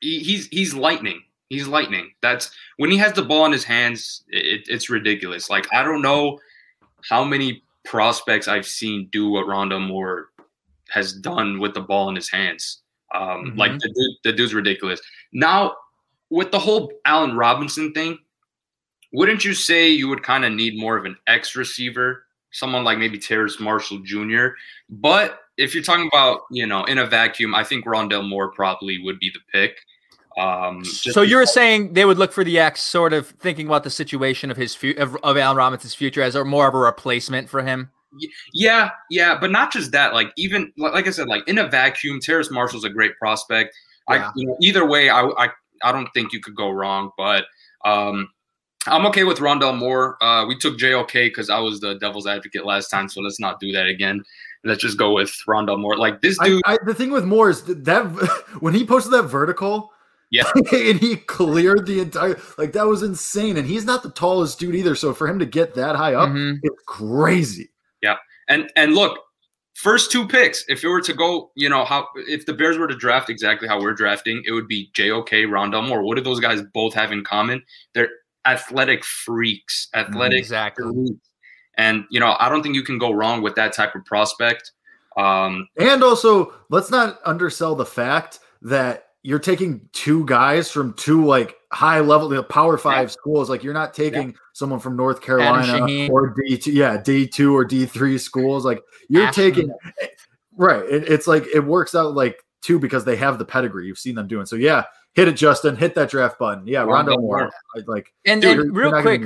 he, 0.00 0.20
he's 0.20 0.48
he's 0.48 0.74
lightning. 0.74 1.22
He's 1.50 1.68
lightning. 1.68 2.12
That's 2.22 2.50
when 2.78 2.90
he 2.90 2.96
has 2.98 3.12
the 3.12 3.22
ball 3.22 3.44
in 3.46 3.52
his 3.52 3.64
hands. 3.64 4.24
It, 4.28 4.62
it's 4.68 4.90
ridiculous. 4.90 5.50
Like 5.50 5.66
I 5.72 5.82
don't 5.82 6.02
know 6.02 6.38
how 7.08 7.24
many 7.24 7.62
prospects 7.84 8.48
I've 8.48 8.66
seen 8.66 9.08
do 9.12 9.28
what 9.28 9.46
Rondale 9.46 9.86
Moore 9.86 10.30
has 10.90 11.12
done 11.12 11.58
with 11.58 11.74
the 11.74 11.80
ball 11.80 12.08
in 12.08 12.14
his 12.16 12.30
hands. 12.30 12.80
Um, 13.14 13.52
Mhm. 13.52 13.58
Like 13.58 13.72
the 13.78 13.88
dude, 13.88 14.16
the 14.24 14.32
dude's 14.32 14.54
ridiculous. 14.54 15.00
Now 15.32 15.76
with 16.30 16.50
the 16.50 16.58
whole 16.58 16.90
Allen 17.04 17.36
Robinson 17.36 17.92
thing, 17.92 18.18
wouldn't 19.12 19.44
you 19.44 19.54
say 19.54 19.88
you 19.88 20.08
would 20.08 20.22
kind 20.22 20.44
of 20.44 20.52
need 20.52 20.76
more 20.78 20.96
of 20.96 21.04
an 21.04 21.16
X 21.26 21.54
receiver, 21.54 22.26
someone 22.50 22.82
like 22.84 22.98
maybe 22.98 23.18
Terrace 23.18 23.60
Marshall 23.60 23.98
Jr. 24.00 24.48
But 24.88 25.40
if 25.56 25.74
you're 25.74 25.84
talking 25.84 26.08
about, 26.12 26.40
you 26.50 26.66
know, 26.66 26.84
in 26.84 26.98
a 26.98 27.06
vacuum, 27.06 27.54
I 27.54 27.62
think 27.62 27.84
Rondale 27.84 28.28
Moore 28.28 28.50
probably 28.50 28.98
would 29.02 29.20
be 29.20 29.30
the 29.30 29.40
pick. 29.52 29.78
Um, 30.36 30.84
So 30.84 31.22
you're 31.22 31.46
saying 31.46 31.94
they 31.94 32.04
would 32.04 32.18
look 32.18 32.32
for 32.32 32.44
the 32.44 32.58
X, 32.58 32.82
sort 32.82 33.12
of 33.12 33.28
thinking 33.28 33.66
about 33.66 33.84
the 33.84 33.90
situation 33.90 34.50
of 34.50 34.56
his 34.56 34.74
fu- 34.74 34.94
of, 34.96 35.16
of 35.22 35.36
Allen 35.36 35.56
Robinson's 35.56 35.94
future 35.94 36.22
as 36.22 36.34
a 36.34 36.44
more 36.44 36.66
of 36.66 36.74
a 36.74 36.78
replacement 36.78 37.48
for 37.48 37.62
him. 37.62 37.90
Yeah, 38.52 38.90
yeah, 39.10 39.38
but 39.38 39.50
not 39.50 39.72
just 39.72 39.92
that. 39.92 40.14
Like 40.14 40.32
even 40.36 40.72
like 40.76 41.06
I 41.06 41.10
said, 41.10 41.28
like 41.28 41.46
in 41.48 41.58
a 41.58 41.68
vacuum, 41.68 42.20
Terrace 42.20 42.50
Marshall's 42.50 42.84
a 42.84 42.90
great 42.90 43.16
prospect. 43.18 43.74
Yeah. 44.08 44.28
I, 44.28 44.32
you 44.36 44.46
know, 44.46 44.56
either 44.60 44.86
way, 44.86 45.08
I, 45.08 45.22
I 45.22 45.48
I 45.82 45.92
don't 45.92 46.08
think 46.14 46.32
you 46.32 46.40
could 46.40 46.54
go 46.54 46.70
wrong. 46.70 47.10
But 47.16 47.46
um, 47.84 48.28
I'm 48.86 49.06
okay 49.06 49.24
with 49.24 49.38
Rondale 49.38 49.76
Moore. 49.76 50.22
Uh, 50.22 50.46
we 50.46 50.56
took 50.56 50.78
JOK 50.78 51.12
because 51.12 51.50
I 51.50 51.58
was 51.58 51.80
the 51.80 51.94
devil's 51.94 52.26
advocate 52.26 52.64
last 52.64 52.88
time, 52.88 53.08
so 53.08 53.20
let's 53.20 53.40
not 53.40 53.60
do 53.60 53.72
that 53.72 53.86
again. 53.86 54.22
Let's 54.64 54.80
just 54.80 54.98
go 54.98 55.12
with 55.12 55.34
Rondale 55.48 55.80
Moore. 55.80 55.96
Like 55.96 56.20
this 56.20 56.38
dude. 56.38 56.62
I, 56.64 56.74
I, 56.74 56.78
the 56.84 56.94
thing 56.94 57.10
with 57.10 57.24
Moore 57.24 57.50
is 57.50 57.62
that 57.64 58.04
when 58.60 58.74
he 58.74 58.86
posted 58.86 59.12
that 59.12 59.24
vertical, 59.24 59.92
yeah, 60.34 60.50
and 60.72 60.98
he 60.98 61.16
cleared 61.16 61.86
the 61.86 62.00
entire 62.00 62.40
like 62.58 62.72
that 62.72 62.88
was 62.88 63.04
insane. 63.04 63.56
And 63.56 63.68
he's 63.68 63.84
not 63.84 64.02
the 64.02 64.10
tallest 64.10 64.58
dude 64.58 64.74
either, 64.74 64.96
so 64.96 65.14
for 65.14 65.28
him 65.28 65.38
to 65.38 65.46
get 65.46 65.74
that 65.74 65.94
high 65.94 66.14
up, 66.14 66.28
mm-hmm. 66.28 66.58
it's 66.60 66.82
crazy. 66.86 67.70
Yeah, 68.02 68.16
and 68.48 68.68
and 68.74 68.96
look, 68.96 69.20
first 69.74 70.10
two 70.10 70.26
picks. 70.26 70.64
If 70.66 70.82
it 70.82 70.88
were 70.88 71.00
to 71.02 71.14
go, 71.14 71.52
you 71.54 71.68
know 71.68 71.84
how 71.84 72.08
if 72.16 72.46
the 72.46 72.52
Bears 72.52 72.78
were 72.78 72.88
to 72.88 72.96
draft 72.96 73.30
exactly 73.30 73.68
how 73.68 73.80
we're 73.80 73.94
drafting, 73.94 74.42
it 74.44 74.50
would 74.50 74.66
be 74.66 74.90
JOK, 74.94 75.30
Rondale 75.30 75.86
Moore. 75.86 76.02
What 76.02 76.16
do 76.16 76.24
those 76.24 76.40
guys 76.40 76.62
both 76.72 76.94
have 76.94 77.12
in 77.12 77.22
common? 77.22 77.62
They're 77.94 78.08
athletic 78.44 79.04
freaks, 79.04 79.88
athletic 79.94 80.40
exactly. 80.40 80.84
Freaks. 80.92 81.28
And 81.76 82.06
you 82.10 82.18
know, 82.18 82.34
I 82.40 82.48
don't 82.48 82.64
think 82.64 82.74
you 82.74 82.82
can 82.82 82.98
go 82.98 83.12
wrong 83.12 83.40
with 83.40 83.54
that 83.54 83.72
type 83.72 83.94
of 83.94 84.04
prospect. 84.04 84.72
Um, 85.16 85.68
and 85.78 86.02
also, 86.02 86.52
let's 86.70 86.90
not 86.90 87.20
undersell 87.24 87.76
the 87.76 87.86
fact 87.86 88.40
that 88.62 89.04
you're 89.24 89.38
taking 89.38 89.80
two 89.92 90.24
guys 90.26 90.70
from 90.70 90.92
two 90.92 91.24
like 91.24 91.56
high 91.72 91.98
level 92.00 92.28
the 92.28 92.42
power 92.42 92.76
five 92.76 93.08
yeah. 93.08 93.12
schools. 93.12 93.48
Like 93.48 93.64
you're 93.64 93.74
not 93.74 93.94
taking 93.94 94.30
yeah. 94.30 94.36
someone 94.52 94.78
from 94.78 94.96
North 94.96 95.22
Carolina 95.22 96.08
or 96.12 96.34
D 96.36 96.58
two, 96.58 96.72
yeah, 96.72 96.98
D 96.98 97.26
two 97.26 97.56
or 97.56 97.64
D 97.64 97.86
three 97.86 98.18
schools. 98.18 98.66
Like 98.66 98.82
you're 99.08 99.32
taking 99.32 99.70
eh, 100.02 100.06
right. 100.56 100.84
It, 100.84 101.08
it's 101.08 101.26
like 101.26 101.46
it 101.54 101.60
works 101.60 101.94
out 101.94 102.14
like 102.14 102.36
two 102.60 102.78
because 102.78 103.06
they 103.06 103.16
have 103.16 103.38
the 103.38 103.46
pedigree. 103.46 103.86
You've 103.86 103.98
seen 103.98 104.14
them 104.14 104.28
doing. 104.28 104.44
So 104.44 104.56
yeah, 104.56 104.84
hit 105.14 105.26
it, 105.26 105.36
Justin. 105.36 105.74
Hit 105.74 105.94
that 105.94 106.10
draft 106.10 106.38
button. 106.38 106.66
Yeah, 106.66 106.82
Rondo 106.82 107.16
Moore. 107.16 107.50
Like, 107.86 108.12
and, 108.26 108.42
dude, 108.42 108.58
and 108.58 108.76
real 108.76 109.00
quick, 109.00 109.22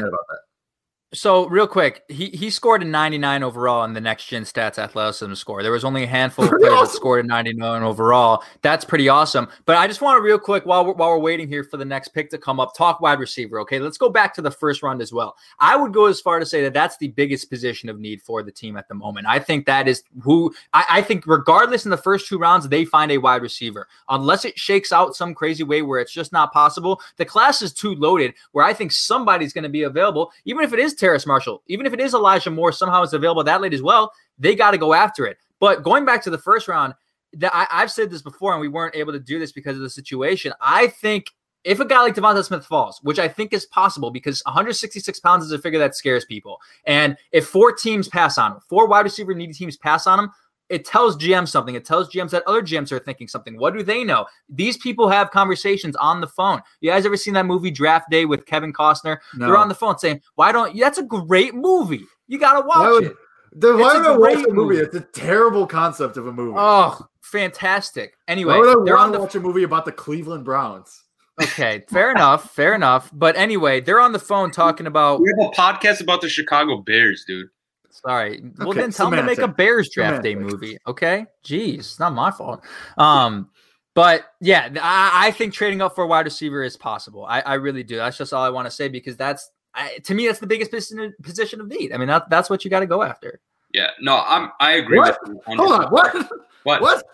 so 1.14 1.48
real 1.48 1.66
quick, 1.66 2.02
he 2.08 2.26
he 2.26 2.50
scored 2.50 2.82
a 2.82 2.84
99 2.84 3.42
overall 3.42 3.84
in 3.84 3.94
the 3.94 4.00
next 4.00 4.26
gen 4.26 4.42
stats 4.42 4.78
athleticism 4.78 5.32
score. 5.34 5.62
There 5.62 5.72
was 5.72 5.84
only 5.84 6.04
a 6.04 6.06
handful 6.06 6.44
of 6.44 6.50
players 6.50 6.72
awesome. 6.74 6.86
that 6.86 6.92
scored 6.92 7.24
a 7.24 7.28
99 7.28 7.82
overall. 7.82 8.42
That's 8.60 8.84
pretty 8.84 9.08
awesome. 9.08 9.48
But 9.64 9.78
I 9.78 9.86
just 9.86 10.02
want 10.02 10.18
to 10.18 10.22
real 10.22 10.38
quick 10.38 10.66
while 10.66 10.84
we're, 10.84 10.92
while 10.92 11.08
we're 11.08 11.18
waiting 11.18 11.48
here 11.48 11.64
for 11.64 11.78
the 11.78 11.84
next 11.84 12.08
pick 12.08 12.28
to 12.30 12.38
come 12.38 12.60
up, 12.60 12.74
talk 12.74 13.00
wide 13.00 13.20
receiver. 13.20 13.58
Okay, 13.60 13.78
let's 13.78 13.96
go 13.96 14.10
back 14.10 14.34
to 14.34 14.42
the 14.42 14.50
first 14.50 14.82
round 14.82 15.00
as 15.00 15.10
well. 15.10 15.34
I 15.58 15.76
would 15.76 15.94
go 15.94 16.06
as 16.06 16.20
far 16.20 16.38
to 16.40 16.46
say 16.46 16.62
that 16.62 16.74
that's 16.74 16.98
the 16.98 17.08
biggest 17.08 17.48
position 17.48 17.88
of 17.88 17.98
need 17.98 18.20
for 18.20 18.42
the 18.42 18.52
team 18.52 18.76
at 18.76 18.86
the 18.86 18.94
moment. 18.94 19.26
I 19.26 19.38
think 19.38 19.64
that 19.64 19.88
is 19.88 20.02
who 20.22 20.54
I, 20.74 20.84
I 20.90 21.02
think 21.02 21.26
regardless 21.26 21.86
in 21.86 21.90
the 21.90 21.96
first 21.96 22.28
two 22.28 22.38
rounds 22.38 22.68
they 22.68 22.84
find 22.84 23.10
a 23.12 23.18
wide 23.18 23.40
receiver 23.40 23.88
unless 24.10 24.44
it 24.44 24.58
shakes 24.58 24.92
out 24.92 25.16
some 25.16 25.34
crazy 25.34 25.62
way 25.62 25.80
where 25.80 26.00
it's 26.00 26.12
just 26.12 26.32
not 26.32 26.52
possible. 26.52 27.00
The 27.16 27.24
class 27.24 27.62
is 27.62 27.72
too 27.72 27.94
loaded 27.94 28.34
where 28.52 28.66
I 28.66 28.74
think 28.74 28.92
somebody's 28.92 29.54
going 29.54 29.62
to 29.62 29.70
be 29.70 29.84
available, 29.84 30.32
even 30.44 30.64
if 30.64 30.74
it 30.74 30.78
is 30.78 30.97
Terrace 30.98 31.26
Marshall, 31.26 31.62
even 31.66 31.86
if 31.86 31.92
it 31.92 32.00
is 32.00 32.14
Elijah 32.14 32.50
Moore, 32.50 32.72
somehow 32.72 33.02
it's 33.02 33.12
available 33.12 33.44
that 33.44 33.60
late 33.60 33.74
as 33.74 33.82
well, 33.82 34.12
they 34.38 34.54
got 34.54 34.72
to 34.72 34.78
go 34.78 34.92
after 34.92 35.26
it. 35.26 35.38
But 35.60 35.82
going 35.82 36.04
back 36.04 36.22
to 36.24 36.30
the 36.30 36.38
first 36.38 36.68
round, 36.68 36.94
that 37.34 37.54
I, 37.54 37.66
have 37.70 37.90
said 37.90 38.10
this 38.10 38.22
before, 38.22 38.52
and 38.52 38.60
we 38.60 38.68
weren't 38.68 38.96
able 38.96 39.12
to 39.12 39.20
do 39.20 39.38
this 39.38 39.52
because 39.52 39.76
of 39.76 39.82
the 39.82 39.90
situation. 39.90 40.52
I 40.60 40.86
think 40.86 41.26
if 41.64 41.80
a 41.80 41.84
guy 41.84 42.00
like 42.00 42.14
Devonta 42.14 42.42
Smith 42.44 42.64
falls, 42.64 43.00
which 43.02 43.18
I 43.18 43.28
think 43.28 43.52
is 43.52 43.66
possible 43.66 44.10
because 44.10 44.42
166 44.46 45.20
pounds 45.20 45.44
is 45.44 45.52
a 45.52 45.58
figure 45.58 45.78
that 45.78 45.94
scares 45.94 46.24
people, 46.24 46.58
and 46.84 47.16
if 47.32 47.46
four 47.46 47.72
teams 47.72 48.08
pass 48.08 48.38
on 48.38 48.52
him, 48.52 48.58
four 48.68 48.86
wide 48.86 49.04
receiver 49.04 49.34
needy 49.34 49.52
teams 49.52 49.76
pass 49.76 50.06
on 50.06 50.18
him, 50.18 50.30
it 50.68 50.84
tells 50.84 51.16
GM 51.16 51.48
something. 51.48 51.74
It 51.74 51.84
tells 51.84 52.10
GMs 52.10 52.30
that 52.30 52.42
other 52.46 52.62
GMs 52.62 52.92
are 52.92 52.98
thinking 52.98 53.28
something. 53.28 53.58
What 53.58 53.74
do 53.74 53.82
they 53.82 54.04
know? 54.04 54.26
These 54.48 54.76
people 54.76 55.08
have 55.08 55.30
conversations 55.30 55.96
on 55.96 56.20
the 56.20 56.26
phone. 56.26 56.60
You 56.80 56.90
guys 56.90 57.06
ever 57.06 57.16
seen 57.16 57.34
that 57.34 57.46
movie 57.46 57.70
Draft 57.70 58.10
Day 58.10 58.24
with 58.24 58.46
Kevin 58.46 58.72
Costner? 58.72 59.18
No. 59.34 59.46
They're 59.46 59.56
on 59.56 59.68
the 59.68 59.74
phone 59.74 59.98
saying, 59.98 60.20
"Why 60.34 60.52
don't 60.52 60.74
you? 60.74 60.82
That's 60.82 60.98
a 60.98 61.02
great 61.02 61.54
movie. 61.54 62.04
You 62.26 62.38
got 62.38 62.60
to 62.60 62.66
watch 62.66 62.90
would, 62.90 63.04
it." 63.04 63.16
The, 63.52 63.76
why 63.76 63.96
would 63.96 64.06
I 64.06 64.16
watch 64.16 64.44
a 64.46 64.52
movie? 64.52 64.76
It's 64.76 64.94
a 64.94 65.00
terrible 65.00 65.66
concept 65.66 66.16
of 66.16 66.26
a 66.26 66.32
movie. 66.32 66.54
Oh, 66.56 67.00
fantastic. 67.22 68.14
Anyway, 68.28 68.54
why 68.54 68.60
would 68.60 68.90
I 68.90 68.94
want 68.94 69.14
to 69.14 69.20
watch 69.20 69.34
a 69.34 69.40
movie 69.40 69.62
about 69.62 69.84
the 69.84 69.92
Cleveland 69.92 70.44
Browns? 70.44 71.04
Okay, 71.40 71.84
fair 71.88 72.10
enough, 72.10 72.50
fair 72.50 72.74
enough. 72.74 73.10
But 73.12 73.36
anyway, 73.36 73.80
they're 73.80 74.00
on 74.00 74.12
the 74.12 74.18
phone 74.18 74.50
talking 74.50 74.86
about. 74.86 75.20
We 75.20 75.32
have 75.38 75.48
a 75.48 75.54
podcast 75.54 76.00
about 76.00 76.20
the 76.20 76.28
Chicago 76.28 76.78
Bears, 76.78 77.24
dude. 77.26 77.48
Sorry. 77.90 78.42
Well, 78.58 78.72
then 78.72 78.90
tell 78.90 79.06
semantics. 79.06 79.10
them 79.10 79.18
to 79.18 79.24
make 79.24 79.38
a 79.38 79.48
Bears 79.48 79.90
draft 79.90 80.22
day 80.22 80.34
movie. 80.34 80.78
Okay. 80.86 81.26
Jeez, 81.44 81.78
it's 81.78 81.98
not 81.98 82.12
my 82.14 82.30
fault. 82.30 82.64
Um, 82.96 83.50
but 83.94 84.26
yeah, 84.40 84.68
I, 84.80 85.28
I, 85.28 85.30
think 85.32 85.52
trading 85.52 85.82
up 85.82 85.94
for 85.94 86.04
a 86.04 86.06
wide 86.06 86.26
receiver 86.26 86.62
is 86.62 86.76
possible. 86.76 87.24
I, 87.26 87.40
I 87.40 87.54
really 87.54 87.82
do. 87.82 87.96
That's 87.96 88.16
just 88.16 88.32
all 88.32 88.44
I 88.44 88.50
want 88.50 88.66
to 88.66 88.70
say 88.70 88.88
because 88.88 89.16
that's 89.16 89.50
I, 89.74 89.98
to 90.04 90.14
me 90.14 90.26
that's 90.26 90.38
the 90.38 90.46
biggest 90.46 90.70
position 90.70 91.14
position 91.22 91.60
of 91.60 91.68
need. 91.68 91.92
I 91.92 91.96
mean, 91.96 92.08
that, 92.08 92.30
that's 92.30 92.48
what 92.48 92.64
you 92.64 92.70
got 92.70 92.80
to 92.80 92.86
go 92.86 93.02
after. 93.02 93.40
Yeah. 93.72 93.90
No, 94.00 94.22
I'm. 94.24 94.50
I 94.60 94.74
agree 94.74 94.98
what? 94.98 95.18
with 95.22 95.34
you. 95.34 95.56
Hold 95.56 95.72
on. 95.72 95.90
What? 95.90 96.14
What? 96.14 96.30
What? 96.82 97.04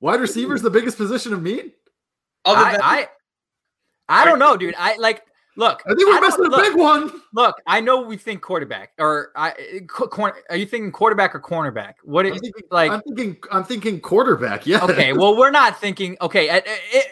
Wide 0.00 0.20
receiver 0.20 0.54
is 0.54 0.62
the 0.62 0.70
biggest 0.70 0.96
position 0.96 1.32
of 1.32 1.42
need. 1.42 1.72
Other 2.44 2.72
than, 2.72 2.80
I, 2.82 3.06
I, 4.08 4.22
I 4.22 4.24
don't 4.24 4.38
know, 4.38 4.56
dude. 4.56 4.74
I 4.76 4.96
like 4.96 5.22
Look, 5.56 5.82
I 5.86 5.94
think 5.94 6.06
we're 6.06 6.20
missing 6.20 6.44
a 6.44 6.48
look, 6.48 6.62
big 6.62 6.76
one. 6.76 7.10
Look, 7.32 7.56
I 7.66 7.80
know 7.80 8.02
we 8.02 8.16
think 8.16 8.42
quarterback, 8.42 8.92
or 8.98 9.32
I, 9.34 9.80
corner, 9.88 10.34
are 10.50 10.56
you 10.56 10.66
thinking 10.66 10.92
quarterback 10.92 11.34
or 11.34 11.40
cornerback? 11.40 11.94
What 12.04 12.26
is 12.26 12.38
like? 12.70 12.90
I'm 12.90 13.00
thinking, 13.02 13.36
I'm 13.50 13.64
thinking 13.64 14.00
quarterback. 14.00 14.66
Yeah. 14.66 14.84
Okay. 14.84 15.14
Well, 15.14 15.36
we're 15.36 15.50
not 15.50 15.80
thinking. 15.80 16.16
Okay, 16.20 16.62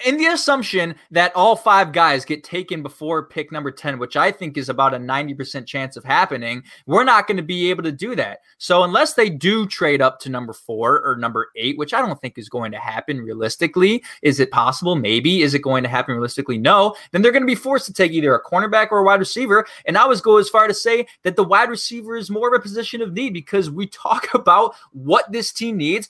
in 0.05 0.19
the 0.19 0.27
assumption 0.27 0.95
that 1.11 1.35
all 1.35 1.57
five 1.57 1.93
guys 1.93 2.25
get 2.25 2.45
taken 2.45 2.83
before 2.83 3.27
pick 3.27 3.51
number 3.51 3.71
ten, 3.71 3.99
which 3.99 4.17
I 4.17 4.31
think 4.31 4.59
is 4.59 4.69
about 4.69 4.93
a 4.93 4.99
ninety 4.99 5.35
percent 5.35 5.67
chance 5.67 5.97
of 5.97 6.05
happening, 6.05 6.63
we're 6.87 7.05
not 7.05 7.27
going 7.27 7.39
to 7.39 7.43
be 7.43 7.71
able 7.71 7.83
to 7.85 7.93
do 7.93 8.15
that. 8.17 8.41
So 8.59 8.83
unless 8.83 9.15
they 9.15 9.31
do 9.31 9.67
trade 9.67 10.03
up 10.03 10.21
to 10.21 10.29
number 10.29 10.53
four 10.53 11.03
or 11.03 11.17
number 11.17 11.49
eight, 11.57 11.79
which 11.79 11.95
I 11.95 12.01
don't 12.01 12.21
think 12.21 12.37
is 12.37 12.49
going 12.49 12.73
to 12.73 12.79
happen 12.79 13.23
realistically, 13.23 14.03
is 14.23 14.39
it 14.39 14.51
possible? 14.51 14.97
Maybe. 14.97 15.43
Is 15.43 15.55
it 15.55 15.61
going 15.61 15.83
to 15.83 15.89
happen 15.89 16.15
realistically? 16.15 16.59
No. 16.59 16.95
Then 17.13 17.23
they're 17.23 17.33
going 17.33 17.43
to 17.43 17.47
be 17.47 17.55
forced 17.55 17.87
to 17.87 17.93
take 17.93 18.13
either 18.13 18.34
a 18.35 18.43
cornerback 18.43 18.89
or 18.91 18.99
a 18.99 19.05
wide 19.05 19.21
receiver. 19.21 19.67
And 19.87 19.97
I 19.97 20.07
was 20.07 20.21
go 20.21 20.39
as 20.39 20.49
far 20.49 20.67
to 20.67 20.75
say 20.75 21.07
that 21.23 21.37
the 21.37 21.45
wide 21.45 21.69
receiver 21.69 22.17
is 22.17 22.31
more 22.31 22.49
of 22.49 22.59
a 22.59 22.63
position 22.63 23.03
of 23.03 23.13
need 23.13 23.33
because 23.33 23.71
we 23.71 23.87
talk 24.05 24.33
about 24.35 24.75
what 24.93 25.31
this 25.33 25.53
team 25.53 25.77
needs, 25.77 26.09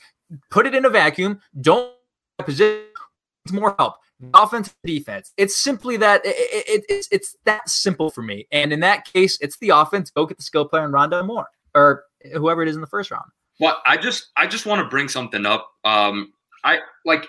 put 0.51 0.67
it 0.67 0.75
in 0.75 0.85
a 0.85 0.91
vacuum, 0.91 1.41
don't 1.61 1.93
position 2.39 2.85
more 3.53 3.75
help. 3.79 3.97
Offense, 4.33 4.75
defense. 4.85 5.33
It's 5.37 5.61
simply 5.61 5.97
that 5.99 6.25
it, 6.25 6.35
it, 6.39 6.85
it's 6.89 7.09
it's 7.11 7.37
that 7.45 7.69
simple 7.69 8.11
for 8.11 8.23
me. 8.23 8.47
And 8.53 8.73
in 8.73 8.81
that 8.81 9.05
case, 9.05 9.37
it's 9.41 9.59
the 9.59 9.71
offense. 9.71 10.11
Go 10.11 10.25
get 10.25 10.39
the 10.39 10.43
skill 10.43 10.65
player 10.65 10.85
and 10.85 10.95
Rondale 10.95 11.27
Moore 11.27 11.49
or 11.75 12.05
whoever 12.33 12.63
it 12.63 12.69
is 12.69 12.75
in 12.75 12.81
the 12.81 12.87
first 12.87 13.11
round. 13.11 13.31
Well, 13.61 13.83
I 13.87 13.97
just 13.97 14.31
I 14.37 14.47
just 14.47 14.67
want 14.67 14.81
to 14.81 14.89
bring 14.89 15.09
something 15.09 15.45
up. 15.45 15.69
Um, 15.85 16.33
I 16.63 16.79
like 17.05 17.29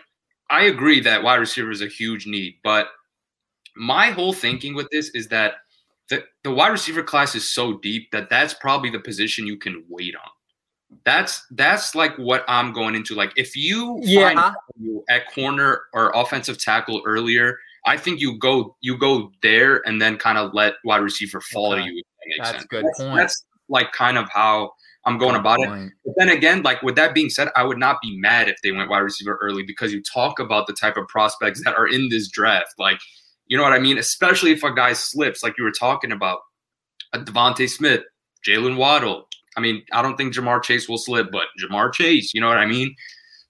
I 0.49 0.63
agree 0.65 0.99
that 1.01 1.23
wide 1.23 1.35
receiver 1.35 1.71
is 1.71 1.81
a 1.81 1.87
huge 1.87 2.27
need, 2.27 2.55
but 2.63 2.87
my 3.75 4.11
whole 4.11 4.33
thinking 4.33 4.73
with 4.75 4.87
this 4.91 5.09
is 5.09 5.27
that 5.29 5.55
the, 6.09 6.23
the 6.43 6.51
wide 6.51 6.69
receiver 6.69 7.03
class 7.03 7.35
is 7.35 7.49
so 7.49 7.77
deep 7.77 8.11
that 8.11 8.29
that's 8.29 8.53
probably 8.53 8.89
the 8.89 8.99
position 8.99 9.47
you 9.47 9.57
can 9.57 9.83
wait 9.89 10.15
on. 10.15 10.29
That's 11.03 11.45
that's 11.51 11.95
like 11.95 12.15
what 12.17 12.45
I'm 12.47 12.71
going 12.71 12.95
into. 12.95 13.15
Like 13.15 13.33
if 13.35 13.55
you 13.55 13.99
yeah. 14.01 14.33
find 14.33 14.55
you 14.79 15.03
at 15.09 15.31
corner 15.33 15.81
or 15.93 16.11
offensive 16.15 16.57
tackle 16.57 17.01
earlier, 17.05 17.57
I 17.85 17.97
think 17.97 18.21
you 18.21 18.37
go 18.37 18.75
you 18.81 18.97
go 18.97 19.31
there 19.41 19.81
and 19.87 20.01
then 20.01 20.17
kind 20.17 20.37
of 20.37 20.53
let 20.53 20.75
wide 20.83 21.01
receiver 21.01 21.41
fall 21.41 21.73
okay. 21.73 21.83
to 21.83 21.93
you. 21.93 22.03
That 22.03 22.37
that's 22.37 22.51
sense. 22.51 22.65
good 22.65 22.85
that's, 22.85 22.99
point. 22.99 23.15
That's 23.15 23.45
like 23.67 23.91
kind 23.91 24.17
of 24.17 24.29
how 24.29 24.71
I'm 25.05 25.17
going 25.17 25.33
good 25.33 25.41
about 25.41 25.57
point. 25.57 25.87
it. 25.87 25.93
But 26.05 26.13
then 26.17 26.29
again, 26.29 26.63
like 26.63 26.81
with 26.81 26.95
that 26.95 27.13
being 27.13 27.29
said, 27.29 27.49
I 27.55 27.63
would 27.63 27.77
not 27.77 27.97
be 28.01 28.17
mad 28.17 28.47
if 28.47 28.57
they 28.63 28.71
went 28.71 28.89
wide 28.89 28.99
receiver 28.99 29.37
early 29.41 29.63
because 29.63 29.91
you 29.91 30.01
talk 30.01 30.39
about 30.39 30.67
the 30.67 30.73
type 30.73 30.97
of 30.97 31.07
prospects 31.07 31.63
that 31.63 31.75
are 31.75 31.87
in 31.87 32.09
this 32.09 32.27
draft. 32.29 32.73
Like 32.77 32.99
you 33.47 33.57
know 33.57 33.63
what 33.63 33.73
I 33.73 33.79
mean? 33.79 33.97
Especially 33.97 34.51
if 34.51 34.63
a 34.63 34.73
guy 34.73 34.93
slips, 34.93 35.43
like 35.43 35.55
you 35.57 35.63
were 35.63 35.71
talking 35.71 36.11
about, 36.11 36.39
a 37.13 37.19
DeVonta 37.19 37.69
Smith, 37.69 38.01
Jaylen 38.47 38.77
Waddle. 38.77 39.27
I 39.57 39.61
mean, 39.61 39.83
I 39.93 40.01
don't 40.01 40.17
think 40.17 40.33
Ja'Marr 40.33 40.61
Chase 40.63 40.89
will 40.89 40.97
slip, 40.97 41.31
but 41.31 41.47
Ja'Marr 41.61 41.93
Chase, 41.93 42.33
you 42.33 42.41
know 42.41 42.49
what 42.49 42.57
I 42.57 42.65
mean? 42.65 42.95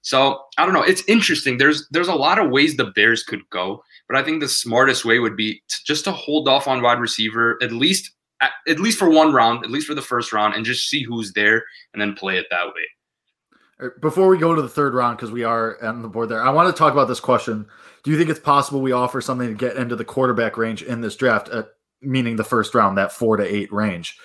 So 0.02 0.40
I 0.60 0.66
don't 0.66 0.74
know. 0.76 0.84
It's 0.84 1.04
interesting. 1.08 1.58
There's 1.58 1.88
there's 1.90 2.08
a 2.08 2.16
lot 2.16 2.38
of 2.38 2.52
ways 2.52 2.78
the 2.78 2.92
Bears 2.96 3.24
could 3.24 3.42
go, 3.50 3.84
but 4.08 4.16
I 4.16 4.24
think 4.24 4.40
the 4.40 4.48
smartest 4.48 5.04
way 5.04 5.18
would 5.18 5.36
be 5.36 5.64
to, 5.68 5.76
just 5.84 6.04
to 6.04 6.12
hold 6.12 6.48
off 6.48 6.68
on 6.68 6.84
wide 6.84 7.00
receiver 7.00 7.58
at 7.64 7.72
least 7.72 8.12
at, 8.40 8.52
at 8.68 8.80
least 8.80 9.00
for 9.00 9.10
one 9.10 9.34
round, 9.34 9.66
at 9.66 9.72
least 9.72 9.88
for 9.88 9.96
the 9.96 10.04
first 10.04 10.32
round, 10.32 10.54
and 10.54 10.64
just 10.64 10.88
see 10.90 11.02
who's 11.02 11.34
there, 11.34 11.64
and 11.94 12.00
then 12.00 12.14
play 12.14 12.38
it 12.38 12.46
that 12.52 12.68
way. 12.68 13.90
Before 14.00 14.28
we 14.28 14.38
go 14.38 14.54
to 14.54 14.62
the 14.62 14.70
third 14.70 14.94
round, 14.94 15.18
because 15.18 15.32
we 15.32 15.44
are 15.44 15.84
on 15.84 16.04
the 16.04 16.08
board 16.08 16.30
there, 16.30 16.42
I 16.42 16.52
want 16.52 16.74
to 16.74 16.78
talk 16.78 16.94
about 16.94 17.08
this 17.08 17.20
question 17.20 17.66
do 18.06 18.12
you 18.12 18.18
think 18.18 18.30
it's 18.30 18.40
possible 18.40 18.82
we 18.82 18.92
offer 18.92 19.20
something 19.20 19.48
to 19.48 19.56
get 19.56 19.78
into 19.78 19.96
the 19.96 20.06
quarterback 20.06 20.58
range 20.58 20.84
in 20.84 21.02
this 21.02 21.16
draft, 21.16 21.50
uh, 21.50 21.64
meaning 22.04 22.36
the 22.36 22.44
first 22.44 22.76
round, 22.76 23.00
that 23.00 23.12
four 23.12 23.36
to 23.36 23.44
eight 23.44 23.74
range? 23.74 24.16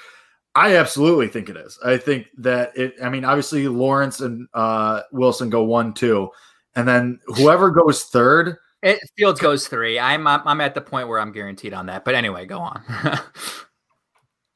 I 0.55 0.77
absolutely 0.77 1.29
think 1.29 1.49
it 1.49 1.57
is. 1.57 1.79
I 1.83 1.97
think 1.97 2.27
that 2.39 2.77
it. 2.77 2.97
I 3.03 3.09
mean, 3.09 3.25
obviously 3.25 3.67
Lawrence 3.69 4.21
and 4.21 4.49
uh, 4.53 5.01
Wilson 5.13 5.49
go 5.49 5.65
one, 5.65 5.95
two, 5.95 6.29
and 6.77 6.87
then 6.87 7.21
whoever 7.25 7.71
goes 7.71 8.05
third. 8.05 8.59
It, 8.83 9.01
Fields 9.17 9.41
goes 9.41 9.67
three. 9.67 9.99
I'm, 9.99 10.27
I'm 10.27 10.61
at 10.61 10.75
the 10.75 10.81
point 10.83 11.09
where 11.09 11.19
I'm 11.19 11.33
guaranteed 11.33 11.73
on 11.73 11.87
that. 11.87 12.05
But 12.05 12.15
anyway, 12.15 12.45
go 12.45 12.59
on. 12.59 12.83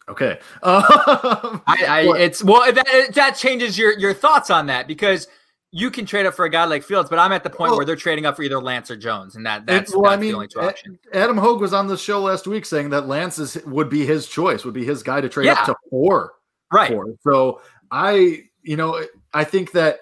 okay. 0.08 0.38
Um, 0.62 1.62
I, 1.66 1.84
I 1.88 2.18
it's 2.18 2.44
well 2.44 2.70
that 2.70 3.14
that 3.14 3.36
changes 3.36 3.78
your 3.78 3.98
your 3.98 4.12
thoughts 4.12 4.50
on 4.50 4.66
that 4.66 4.86
because 4.86 5.28
you 5.76 5.90
can 5.90 6.06
trade 6.06 6.24
up 6.24 6.34
for 6.34 6.44
a 6.44 6.48
guy 6.48 6.64
like 6.66 6.84
Fields, 6.84 7.10
but 7.10 7.18
I'm 7.18 7.32
at 7.32 7.42
the 7.42 7.50
point 7.50 7.70
well, 7.70 7.78
where 7.78 7.84
they're 7.84 7.96
trading 7.96 8.26
up 8.26 8.36
for 8.36 8.44
either 8.44 8.60
Lance 8.60 8.92
or 8.92 8.96
Jones, 8.96 9.34
and 9.34 9.44
that 9.44 9.66
that's, 9.66 9.92
well, 9.92 10.04
that's 10.04 10.14
I 10.14 10.16
mean, 10.20 10.30
the 10.30 10.36
only 10.36 10.46
two 10.46 10.60
options. 10.60 10.98
Adam 11.12 11.36
Hoge 11.36 11.60
was 11.60 11.74
on 11.74 11.88
the 11.88 11.96
show 11.96 12.20
last 12.20 12.46
week 12.46 12.64
saying 12.64 12.90
that 12.90 13.08
Lance 13.08 13.40
is, 13.40 13.56
would 13.66 13.88
be 13.88 14.06
his 14.06 14.28
choice, 14.28 14.64
would 14.64 14.72
be 14.72 14.84
his 14.84 15.02
guy 15.02 15.20
to 15.20 15.28
trade 15.28 15.46
yeah. 15.46 15.54
up 15.54 15.66
to 15.66 15.74
four. 15.90 16.34
Right. 16.72 16.92
For. 16.92 17.06
So 17.22 17.60
I, 17.90 18.44
you 18.62 18.76
know, 18.76 19.04
I 19.32 19.42
think 19.42 19.72
that 19.72 19.98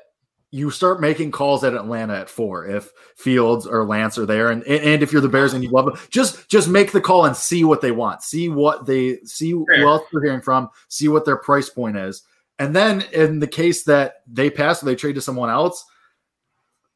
you 0.50 0.70
start 0.70 1.00
making 1.00 1.30
calls 1.30 1.64
at 1.64 1.72
Atlanta 1.72 2.16
at 2.16 2.28
four 2.28 2.66
if 2.66 2.92
Fields 3.16 3.66
or 3.66 3.86
Lance 3.86 4.18
are 4.18 4.26
there, 4.26 4.50
and 4.50 4.62
and 4.64 5.02
if 5.02 5.10
you're 5.10 5.22
the 5.22 5.28
Bears 5.30 5.54
and 5.54 5.64
you 5.64 5.70
love 5.70 5.86
them, 5.86 5.96
just 6.10 6.50
just 6.50 6.68
make 6.68 6.92
the 6.92 7.00
call 7.00 7.24
and 7.24 7.34
see 7.34 7.64
what 7.64 7.80
they 7.80 7.92
want, 7.92 8.22
see 8.22 8.50
what 8.50 8.84
they 8.84 9.20
see, 9.24 9.52
Fair. 9.52 9.80
who 9.80 9.88
else 9.88 10.02
they're 10.12 10.22
hearing 10.22 10.42
from, 10.42 10.68
see 10.88 11.08
what 11.08 11.24
their 11.24 11.38
price 11.38 11.70
point 11.70 11.96
is 11.96 12.24
and 12.58 12.74
then 12.74 13.04
in 13.12 13.38
the 13.38 13.46
case 13.46 13.84
that 13.84 14.16
they 14.26 14.50
pass 14.50 14.82
or 14.82 14.86
they 14.86 14.94
trade 14.94 15.14
to 15.14 15.20
someone 15.20 15.50
else, 15.50 15.84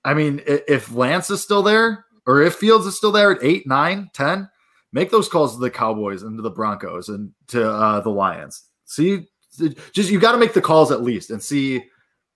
I 0.04 0.14
mean, 0.14 0.40
if 0.46 0.92
Lance 0.92 1.30
is 1.30 1.42
still 1.42 1.62
there 1.62 2.04
or 2.26 2.42
if 2.42 2.54
Fields 2.54 2.86
is 2.86 2.96
still 2.96 3.12
there 3.12 3.32
at 3.32 3.42
eight, 3.42 3.66
nine, 3.66 4.10
10, 4.14 4.48
make 4.92 5.10
those 5.10 5.28
calls 5.28 5.54
to 5.54 5.60
the 5.60 5.70
Cowboys 5.70 6.22
and 6.22 6.38
to 6.38 6.42
the 6.42 6.50
Broncos 6.50 7.08
and 7.08 7.32
to 7.48 7.68
uh, 7.68 8.00
the 8.00 8.10
Lions. 8.10 8.64
See, 8.84 9.26
just 9.92 10.10
you 10.10 10.20
got 10.20 10.32
to 10.32 10.38
make 10.38 10.52
the 10.52 10.60
calls 10.60 10.92
at 10.92 11.02
least 11.02 11.30
and 11.30 11.42
see 11.42 11.82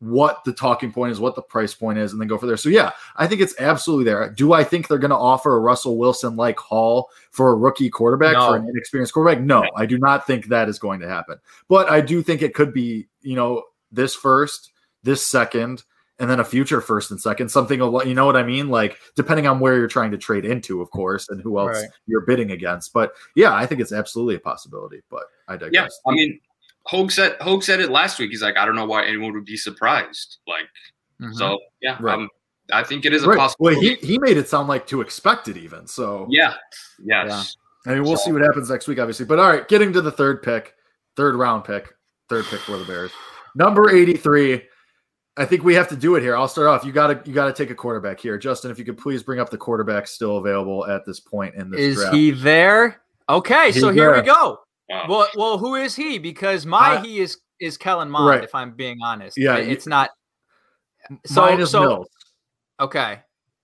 what 0.00 0.42
the 0.44 0.52
talking 0.52 0.92
point 0.92 1.12
is, 1.12 1.20
what 1.20 1.36
the 1.36 1.42
price 1.42 1.74
point 1.74 1.98
is, 1.98 2.12
and 2.12 2.20
then 2.20 2.28
go 2.28 2.38
for 2.38 2.46
there. 2.46 2.56
So 2.56 2.68
yeah, 2.68 2.92
I 3.16 3.26
think 3.26 3.40
it's 3.40 3.54
absolutely 3.60 4.04
there. 4.04 4.30
Do 4.30 4.52
I 4.54 4.64
think 4.64 4.88
they're 4.88 4.98
going 4.98 5.10
to 5.10 5.16
offer 5.16 5.54
a 5.54 5.60
Russell 5.60 5.98
Wilson 5.98 6.36
like 6.36 6.58
haul 6.58 7.10
for 7.30 7.50
a 7.50 7.54
rookie 7.54 7.90
quarterback 7.90 8.32
no. 8.32 8.48
for 8.48 8.56
an 8.56 8.66
inexperienced 8.68 9.12
quarterback? 9.12 9.44
No, 9.44 9.64
I 9.76 9.86
do 9.86 9.98
not 9.98 10.26
think 10.26 10.46
that 10.46 10.68
is 10.68 10.78
going 10.78 11.00
to 11.00 11.08
happen. 11.08 11.38
But 11.68 11.90
I 11.90 12.00
do 12.00 12.22
think 12.22 12.42
it 12.42 12.54
could 12.54 12.72
be, 12.72 13.08
you 13.20 13.36
know, 13.36 13.62
this 13.92 14.14
first, 14.14 14.72
this 15.02 15.24
second, 15.24 15.84
and 16.18 16.30
then 16.30 16.40
a 16.40 16.44
future 16.44 16.80
first 16.80 17.10
and 17.10 17.20
second, 17.20 17.50
something 17.50 17.80
a 17.80 17.86
lot, 17.86 18.06
you 18.06 18.14
know 18.14 18.26
what 18.26 18.36
I 18.36 18.42
mean? 18.42 18.68
Like 18.68 18.98
depending 19.16 19.46
on 19.46 19.58
where 19.58 19.76
you're 19.76 19.88
trying 19.88 20.10
to 20.10 20.18
trade 20.18 20.44
into, 20.44 20.82
of 20.82 20.90
course, 20.90 21.28
and 21.28 21.40
who 21.42 21.58
else 21.58 21.78
right. 21.78 21.88
you're 22.06 22.26
bidding 22.26 22.50
against. 22.52 22.92
But 22.92 23.12
yeah, 23.34 23.54
I 23.54 23.66
think 23.66 23.80
it's 23.80 23.92
absolutely 23.92 24.34
a 24.36 24.40
possibility. 24.40 25.00
But 25.10 25.24
I 25.48 25.56
digress. 25.56 25.72
Yeah, 25.72 26.10
I 26.10 26.14
mean, 26.14 26.38
Hoge 26.90 27.12
said 27.12 27.36
Hoge 27.40 27.62
said 27.62 27.80
it 27.80 27.88
last 27.88 28.18
week. 28.18 28.30
He's 28.30 28.42
like, 28.42 28.56
I 28.56 28.66
don't 28.66 28.74
know 28.74 28.84
why 28.84 29.04
anyone 29.04 29.32
would 29.34 29.44
be 29.44 29.56
surprised. 29.56 30.38
Like, 30.48 30.66
mm-hmm. 31.22 31.34
so 31.34 31.56
yeah, 31.80 31.96
right. 32.00 32.18
um, 32.18 32.28
I 32.72 32.82
think 32.82 33.04
it 33.04 33.12
is 33.12 33.22
a 33.22 33.28
right. 33.28 33.38
possibility. 33.38 33.76
Well, 33.76 33.96
he, 34.00 34.06
he 34.06 34.18
made 34.18 34.36
it 34.36 34.48
sound 34.48 34.66
like 34.66 34.88
to 34.88 35.00
expect 35.00 35.46
it 35.46 35.56
even. 35.56 35.86
So 35.86 36.26
yeah, 36.28 36.54
yes. 37.04 37.56
Yeah. 37.86 37.92
I 37.92 37.94
mean, 37.94 38.02
we'll 38.02 38.16
so. 38.16 38.24
see 38.24 38.32
what 38.32 38.42
happens 38.42 38.70
next 38.70 38.88
week, 38.88 38.98
obviously. 38.98 39.24
But 39.24 39.38
all 39.38 39.48
right, 39.48 39.68
getting 39.68 39.92
to 39.92 40.00
the 40.00 40.10
third 40.10 40.42
pick, 40.42 40.74
third 41.16 41.36
round 41.36 41.62
pick, 41.62 41.94
third 42.28 42.44
pick 42.46 42.58
for 42.58 42.76
the 42.76 42.84
Bears, 42.84 43.12
number 43.54 43.94
eighty-three. 43.94 44.62
I 45.36 45.44
think 45.44 45.62
we 45.62 45.74
have 45.74 45.88
to 45.90 45.96
do 45.96 46.16
it 46.16 46.22
here. 46.22 46.36
I'll 46.36 46.48
start 46.48 46.66
off. 46.66 46.84
You 46.84 46.90
got 46.90 47.06
to 47.06 47.22
you 47.24 47.32
got 47.32 47.46
to 47.46 47.52
take 47.52 47.70
a 47.70 47.74
quarterback 47.74 48.18
here, 48.18 48.36
Justin. 48.36 48.72
If 48.72 48.80
you 48.80 48.84
could 48.84 48.98
please 48.98 49.22
bring 49.22 49.38
up 49.38 49.48
the 49.48 49.56
quarterback 49.56 50.08
still 50.08 50.38
available 50.38 50.88
at 50.88 51.06
this 51.06 51.20
point 51.20 51.54
in 51.54 51.70
this. 51.70 51.80
Is 51.80 51.96
draft. 51.98 52.16
he 52.16 52.32
there? 52.32 53.00
Okay, 53.28 53.66
He's 53.66 53.80
so 53.80 53.90
here 53.90 54.10
there. 54.10 54.22
we 54.22 54.26
go. 54.26 54.58
Well, 55.08 55.28
well, 55.36 55.58
who 55.58 55.76
is 55.76 55.94
he? 55.94 56.18
Because 56.18 56.66
my 56.66 56.96
uh, 56.96 57.02
he 57.02 57.20
is 57.20 57.38
is 57.60 57.76
Kellen 57.76 58.10
Mond. 58.10 58.28
Right. 58.28 58.44
If 58.44 58.54
I'm 58.54 58.72
being 58.72 58.98
honest, 59.02 59.38
yeah, 59.38 59.56
it's 59.56 59.86
not. 59.86 60.10
So 61.26 61.64
so 61.64 61.80
Mills. 61.80 62.08
okay. 62.80 63.20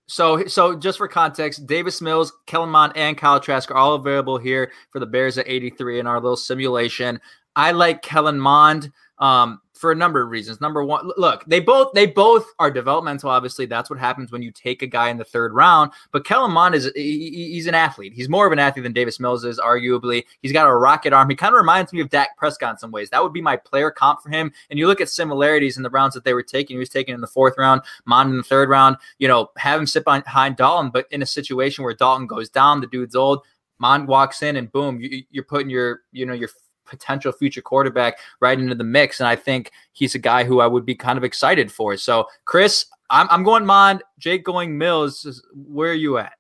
So 0.08 0.46
so 0.46 0.76
just 0.76 0.98
for 0.98 1.08
context, 1.08 1.66
Davis 1.66 2.00
Mills, 2.00 2.32
Kellen 2.46 2.70
Mond, 2.70 2.92
and 2.96 3.18
Kyle 3.18 3.40
Trask 3.40 3.70
are 3.70 3.76
all 3.76 3.94
available 3.94 4.38
here 4.38 4.70
for 4.90 5.00
the 5.00 5.06
Bears 5.06 5.36
at 5.36 5.48
83 5.48 6.00
in 6.00 6.06
our 6.06 6.20
little 6.20 6.36
simulation. 6.36 7.20
I 7.56 7.72
like 7.72 8.02
Kellen 8.02 8.38
Mond. 8.38 8.92
Um, 9.18 9.60
for 9.76 9.92
a 9.92 9.94
number 9.94 10.22
of 10.22 10.30
reasons. 10.30 10.60
Number 10.60 10.84
one, 10.84 11.10
look, 11.16 11.44
they 11.46 11.60
both 11.60 11.92
they 11.92 12.06
both 12.06 12.46
are 12.58 12.70
developmental. 12.70 13.30
Obviously, 13.30 13.66
that's 13.66 13.90
what 13.90 13.98
happens 13.98 14.32
when 14.32 14.42
you 14.42 14.50
take 14.50 14.82
a 14.82 14.86
guy 14.86 15.10
in 15.10 15.18
the 15.18 15.24
third 15.24 15.52
round. 15.52 15.92
But 16.12 16.24
Kellen 16.24 16.52
Mond 16.52 16.74
is 16.74 16.90
he, 16.94 17.52
he's 17.52 17.66
an 17.66 17.74
athlete. 17.74 18.12
He's 18.14 18.28
more 18.28 18.46
of 18.46 18.52
an 18.52 18.58
athlete 18.58 18.84
than 18.84 18.92
Davis 18.92 19.20
Mills 19.20 19.44
is, 19.44 19.58
arguably. 19.58 20.24
He's 20.40 20.52
got 20.52 20.66
a 20.66 20.74
rocket 20.74 21.12
arm. 21.12 21.28
He 21.28 21.36
kind 21.36 21.54
of 21.54 21.58
reminds 21.58 21.92
me 21.92 22.00
of 22.00 22.10
Dak 22.10 22.36
Prescott 22.36 22.72
in 22.72 22.78
some 22.78 22.90
ways. 22.90 23.10
That 23.10 23.22
would 23.22 23.32
be 23.32 23.42
my 23.42 23.56
player 23.56 23.90
comp 23.90 24.22
for 24.22 24.30
him. 24.30 24.52
And 24.70 24.78
you 24.78 24.86
look 24.86 25.00
at 25.00 25.08
similarities 25.08 25.76
in 25.76 25.82
the 25.82 25.90
rounds 25.90 26.14
that 26.14 26.24
they 26.24 26.34
were 26.34 26.42
taking. 26.42 26.76
He 26.76 26.78
was 26.78 26.88
taken 26.88 27.14
in 27.14 27.20
the 27.20 27.26
fourth 27.26 27.54
round, 27.58 27.82
Mond 28.06 28.30
in 28.30 28.36
the 28.36 28.42
third 28.42 28.68
round. 28.68 28.96
You 29.18 29.28
know, 29.28 29.50
have 29.56 29.80
him 29.80 29.86
sit 29.86 30.04
behind 30.04 30.56
Dalton, 30.56 30.90
but 30.90 31.06
in 31.10 31.22
a 31.22 31.26
situation 31.26 31.84
where 31.84 31.94
Dalton 31.94 32.26
goes 32.26 32.48
down, 32.48 32.80
the 32.80 32.86
dude's 32.86 33.16
old. 33.16 33.44
Mond 33.78 34.08
walks 34.08 34.42
in 34.42 34.56
and 34.56 34.72
boom, 34.72 35.00
you, 35.00 35.22
you're 35.30 35.44
putting 35.44 35.68
your 35.68 36.00
you 36.12 36.24
know 36.24 36.32
your 36.32 36.48
potential 36.86 37.32
future 37.32 37.62
quarterback 37.62 38.18
right 38.40 38.58
into 38.58 38.74
the 38.74 38.84
mix. 38.84 39.20
And 39.20 39.28
I 39.28 39.36
think 39.36 39.72
he's 39.92 40.14
a 40.14 40.18
guy 40.18 40.44
who 40.44 40.60
I 40.60 40.66
would 40.66 40.86
be 40.86 40.94
kind 40.94 41.18
of 41.18 41.24
excited 41.24 41.70
for. 41.70 41.96
So, 41.96 42.26
Chris, 42.44 42.86
I'm, 43.10 43.26
I'm 43.30 43.42
going 43.42 43.66
Mond. 43.66 44.02
Jake 44.18 44.44
going 44.44 44.78
Mills. 44.78 45.42
Where 45.54 45.90
are 45.90 45.94
you 45.94 46.18
at? 46.18 46.32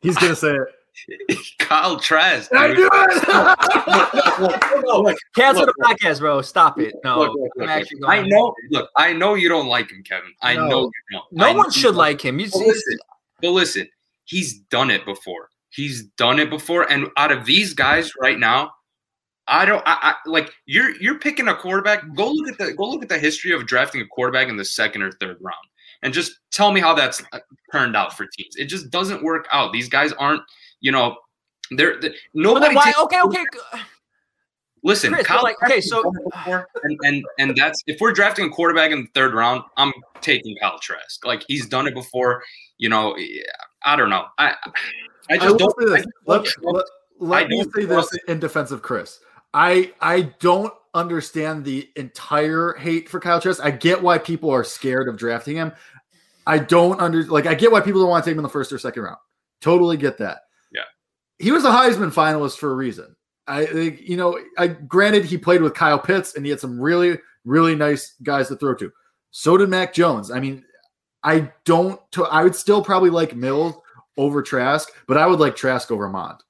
He's 0.00 0.16
going 0.16 0.32
to 0.32 0.36
say 0.36 0.54
it. 0.54 0.68
Kyle 1.58 1.98
Trask. 1.98 2.54
I 2.54 2.72
do 2.72 2.88
it. 2.92 3.24
Cancel 5.34 5.66
the 5.66 5.74
podcast, 5.82 6.20
bro. 6.20 6.40
Stop 6.40 6.78
it. 6.78 6.94
No, 7.04 7.18
look, 7.18 7.34
look, 7.34 7.50
look, 7.56 7.84
I 8.06 8.22
know. 8.22 8.54
Look, 8.70 8.88
I 8.96 9.12
know 9.12 9.34
you 9.34 9.48
don't 9.48 9.66
like 9.66 9.90
him, 9.90 10.04
Kevin. 10.04 10.32
I 10.40 10.54
no. 10.54 10.68
know 10.68 10.82
you 10.82 10.92
don't. 11.12 11.24
No 11.32 11.46
I 11.46 11.52
one 11.52 11.68
should 11.70 11.96
like 11.96 12.24
him. 12.24 12.38
You 12.38 12.48
but 12.50 12.60
listen, 12.60 12.98
but 13.42 13.50
listen, 13.50 13.88
he's 14.24 14.60
done 14.60 14.90
it 14.90 15.04
before. 15.04 15.50
He's 15.74 16.04
done 16.16 16.38
it 16.38 16.50
before, 16.50 16.90
and 16.90 17.08
out 17.16 17.32
of 17.32 17.44
these 17.44 17.74
guys 17.74 18.12
right 18.20 18.38
now, 18.38 18.70
I 19.48 19.64
don't. 19.64 19.82
I, 19.84 19.98
I, 20.00 20.14
like 20.28 20.52
you're 20.66 20.94
you're 21.00 21.18
picking 21.18 21.48
a 21.48 21.54
quarterback. 21.54 22.04
Go 22.14 22.30
look 22.30 22.48
at 22.48 22.58
the 22.58 22.74
go 22.74 22.88
look 22.88 23.02
at 23.02 23.08
the 23.08 23.18
history 23.18 23.52
of 23.52 23.66
drafting 23.66 24.00
a 24.00 24.06
quarterback 24.06 24.48
in 24.48 24.56
the 24.56 24.64
second 24.64 25.02
or 25.02 25.10
third 25.12 25.36
round, 25.40 25.66
and 26.02 26.14
just 26.14 26.38
tell 26.52 26.70
me 26.70 26.80
how 26.80 26.94
that's 26.94 27.22
uh, 27.32 27.40
turned 27.72 27.96
out 27.96 28.16
for 28.16 28.26
teams. 28.26 28.54
It 28.56 28.66
just 28.66 28.90
doesn't 28.90 29.22
work 29.22 29.48
out. 29.50 29.72
These 29.72 29.88
guys 29.88 30.12
aren't. 30.12 30.42
You 30.80 30.92
know, 30.92 31.16
they're, 31.72 32.00
they're 32.00 32.14
nobody. 32.34 32.74
Why, 32.74 32.92
okay, 33.02 33.20
okay. 33.24 33.44
Listen, 34.84 35.14
Chris, 35.14 35.28
like, 35.42 35.56
okay, 35.64 35.80
so 35.80 36.02
and, 36.84 36.98
and 37.02 37.24
and 37.38 37.56
that's 37.56 37.82
if 37.86 38.00
we're 38.00 38.12
drafting 38.12 38.46
a 38.46 38.50
quarterback 38.50 38.90
in 38.90 39.00
the 39.02 39.08
third 39.14 39.34
round, 39.34 39.62
I'm 39.78 39.92
taking 40.20 40.54
Kyle 40.60 40.78
Trask. 40.78 41.24
Like 41.24 41.42
he's 41.48 41.66
done 41.66 41.86
it 41.86 41.94
before. 41.94 42.42
You 42.76 42.90
know, 42.90 43.16
I 43.84 43.96
don't 43.96 44.10
know. 44.10 44.26
I 44.38 44.54
I 45.30 45.36
just 45.36 45.54
I 45.54 45.56
don't. 45.56 45.74
Say 45.80 45.96
this. 45.96 46.06
Let, 46.26 46.46
let, 46.62 46.84
let 47.18 47.48
me 47.48 47.64
say 47.74 47.84
this 47.84 48.08
in 48.28 48.40
defense 48.40 48.70
of 48.70 48.82
Chris. 48.82 49.20
I 49.52 49.92
I 50.00 50.32
don't 50.40 50.72
understand 50.94 51.64
the 51.64 51.88
entire 51.96 52.74
hate 52.74 53.08
for 53.08 53.20
Kyle 53.20 53.40
Trask. 53.40 53.60
I 53.62 53.70
get 53.70 54.02
why 54.02 54.18
people 54.18 54.50
are 54.50 54.64
scared 54.64 55.08
of 55.08 55.16
drafting 55.16 55.56
him. 55.56 55.72
I 56.46 56.58
don't 56.58 57.00
under 57.00 57.24
like 57.24 57.46
I 57.46 57.54
get 57.54 57.72
why 57.72 57.80
people 57.80 58.00
don't 58.00 58.10
want 58.10 58.24
to 58.24 58.30
take 58.30 58.34
him 58.34 58.40
in 58.40 58.44
the 58.44 58.48
first 58.48 58.72
or 58.72 58.78
second 58.78 59.02
round. 59.02 59.18
Totally 59.60 59.96
get 59.96 60.18
that. 60.18 60.40
Yeah. 60.72 60.82
He 61.38 61.50
was 61.52 61.64
a 61.64 61.70
Heisman 61.70 62.12
finalist 62.12 62.58
for 62.58 62.70
a 62.70 62.74
reason. 62.74 63.16
I 63.46 63.66
think 63.66 64.00
you 64.02 64.16
know, 64.16 64.38
I 64.58 64.68
granted 64.68 65.24
he 65.24 65.38
played 65.38 65.62
with 65.62 65.74
Kyle 65.74 65.98
Pitts 65.98 66.34
and 66.34 66.44
he 66.44 66.50
had 66.50 66.60
some 66.60 66.80
really, 66.80 67.18
really 67.44 67.74
nice 67.74 68.14
guys 68.22 68.48
to 68.48 68.56
throw 68.56 68.74
to. 68.74 68.90
So 69.30 69.56
did 69.56 69.68
Mac 69.68 69.92
Jones. 69.92 70.30
I 70.30 70.40
mean, 70.40 70.64
I 71.24 71.50
don't 71.64 72.00
I 72.30 72.44
would 72.44 72.54
still 72.54 72.84
probably 72.84 73.10
like 73.10 73.34
Mills 73.34 73.74
over 74.16 74.42
Trask, 74.42 74.90
but 75.08 75.16
I 75.16 75.26
would 75.26 75.40
like 75.40 75.56
Trask 75.56 75.90
over 75.90 76.08
Mond. 76.08 76.40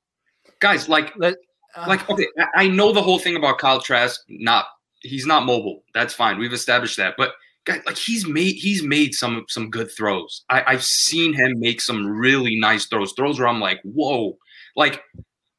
Guys, 0.61 0.89
like, 0.89 1.15
Let, 1.17 1.35
uh, 1.77 1.85
like 1.89 2.09
okay, 2.11 2.27
I 2.55 2.69
know 2.69 2.93
the 2.93 3.03
whole 3.03 3.19
thing 3.19 3.37
about 3.37 3.59
Kyle 3.59 3.81
Trask. 3.81 4.21
Not 4.29 4.67
he's 5.01 5.27
not 5.27 5.47
mobile. 5.47 5.83
That's 5.95 6.15
fine. 6.15 6.39
We've 6.39 6.53
established 6.53 6.97
that. 6.97 7.15
But 7.17 7.35
guys, 7.65 7.83
like 7.87 7.97
he's 7.97 8.27
made 8.27 8.57
he's 8.57 8.83
made 8.83 9.15
some 9.15 9.45
some 9.49 9.71
good 9.71 9.91
throws. 9.91 10.45
I, 10.51 10.65
I've 10.67 10.85
seen 10.85 11.33
him 11.33 11.61
make 11.61 11.81
some 11.81 12.07
really 12.07 12.59
nice 12.59 12.87
throws. 12.87 13.13
Throws 13.13 13.39
where 13.39 13.49
I'm 13.49 13.61
like, 13.61 13.81
whoa. 13.83 14.37
Like 14.77 15.03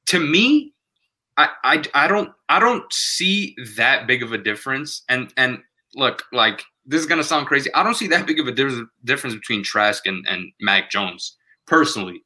to 0.07 0.19
me, 0.19 0.73
I, 1.37 1.49
I 1.63 1.83
I 1.93 2.07
don't 2.07 2.31
I 2.49 2.59
don't 2.59 2.91
see 2.91 3.55
that 3.77 4.07
big 4.07 4.23
of 4.23 4.33
a 4.33 4.37
difference. 4.37 5.03
And 5.09 5.33
and 5.37 5.59
look, 5.95 6.23
like 6.31 6.63
this 6.85 7.01
is 7.01 7.07
gonna 7.07 7.23
sound 7.23 7.47
crazy. 7.47 7.73
I 7.73 7.83
don't 7.83 7.95
see 7.95 8.07
that 8.07 8.27
big 8.27 8.39
of 8.39 8.47
a 8.47 8.51
difference 8.51 9.35
between 9.35 9.63
Trask 9.63 10.05
and, 10.05 10.25
and 10.27 10.51
Mac 10.59 10.89
Jones 10.89 11.37
personally. 11.65 12.23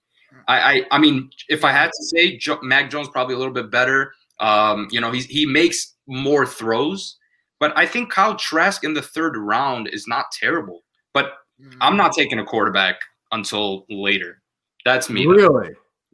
I, 0.47 0.59
I, 0.59 0.85
I 0.91 0.97
mean, 0.99 1.29
if 1.47 1.63
I 1.63 1.71
had 1.71 1.87
to 1.87 2.03
say, 2.05 2.37
jo- 2.37 2.59
Mac 2.61 2.89
Jones 2.89 3.09
probably 3.09 3.35
a 3.35 3.37
little 3.37 3.53
bit 3.53 3.71
better. 3.71 4.13
Um, 4.39 4.87
you 4.89 5.01
know, 5.01 5.11
he 5.11 5.21
he 5.21 5.45
makes 5.45 5.95
more 6.07 6.45
throws, 6.45 7.17
but 7.59 7.73
I 7.77 7.85
think 7.85 8.11
Kyle 8.11 8.35
Trask 8.35 8.83
in 8.83 8.93
the 8.93 9.01
third 9.01 9.35
round 9.35 9.89
is 9.91 10.07
not 10.07 10.25
terrible. 10.31 10.83
But 11.13 11.33
mm-hmm. 11.61 11.77
I'm 11.81 11.97
not 11.97 12.13
taking 12.13 12.39
a 12.39 12.45
quarterback 12.45 12.99
until 13.31 13.85
later. 13.89 14.41
That's 14.85 15.09
me. 15.09 15.25
Really? 15.25 15.69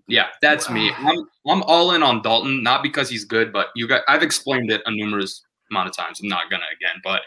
Yeah, 0.07 0.27
that's 0.41 0.69
me. 0.69 0.91
I'm 0.97 1.17
I'm 1.47 1.63
all 1.63 1.91
in 1.91 2.03
on 2.03 2.21
Dalton, 2.21 2.61
not 2.61 2.83
because 2.83 3.09
he's 3.09 3.25
good, 3.25 3.51
but 3.51 3.67
you 3.75 3.87
got 3.87 4.01
I've 4.07 4.23
explained 4.23 4.71
it 4.71 4.81
a 4.85 4.91
numerous 4.91 5.43
amount 5.71 5.89
of 5.89 5.95
times. 5.95 6.19
I'm 6.21 6.29
not 6.29 6.49
gonna 6.49 6.65
again, 6.75 7.01
but 7.03 7.21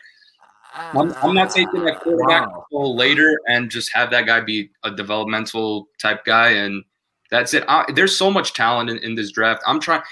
I'm, 0.75 1.13
I'm 1.23 1.35
not 1.35 1.51
taking 1.51 1.85
that 1.85 2.01
quarterback 2.01 2.49
Wow. 2.51 2.65
until 2.71 2.97
later 2.97 3.39
and 3.49 3.71
just 3.71 3.93
have 3.93 4.11
that 4.11 4.27
guy 4.27 4.41
be 4.41 4.71
a 4.85 4.91
developmental 4.91 5.89
type 6.01 6.25
guy, 6.25 6.51
and 6.51 6.85
that's 7.31 7.55
it. 7.55 7.65
I, 7.69 7.85
there's 7.95 8.17
so 8.17 8.31
much 8.31 8.53
talent 8.55 8.91
in, 8.91 8.99
in 8.99 9.15
this 9.15 9.33
draft. 9.33 9.63
I'm 9.67 9.81
trying. 9.81 10.03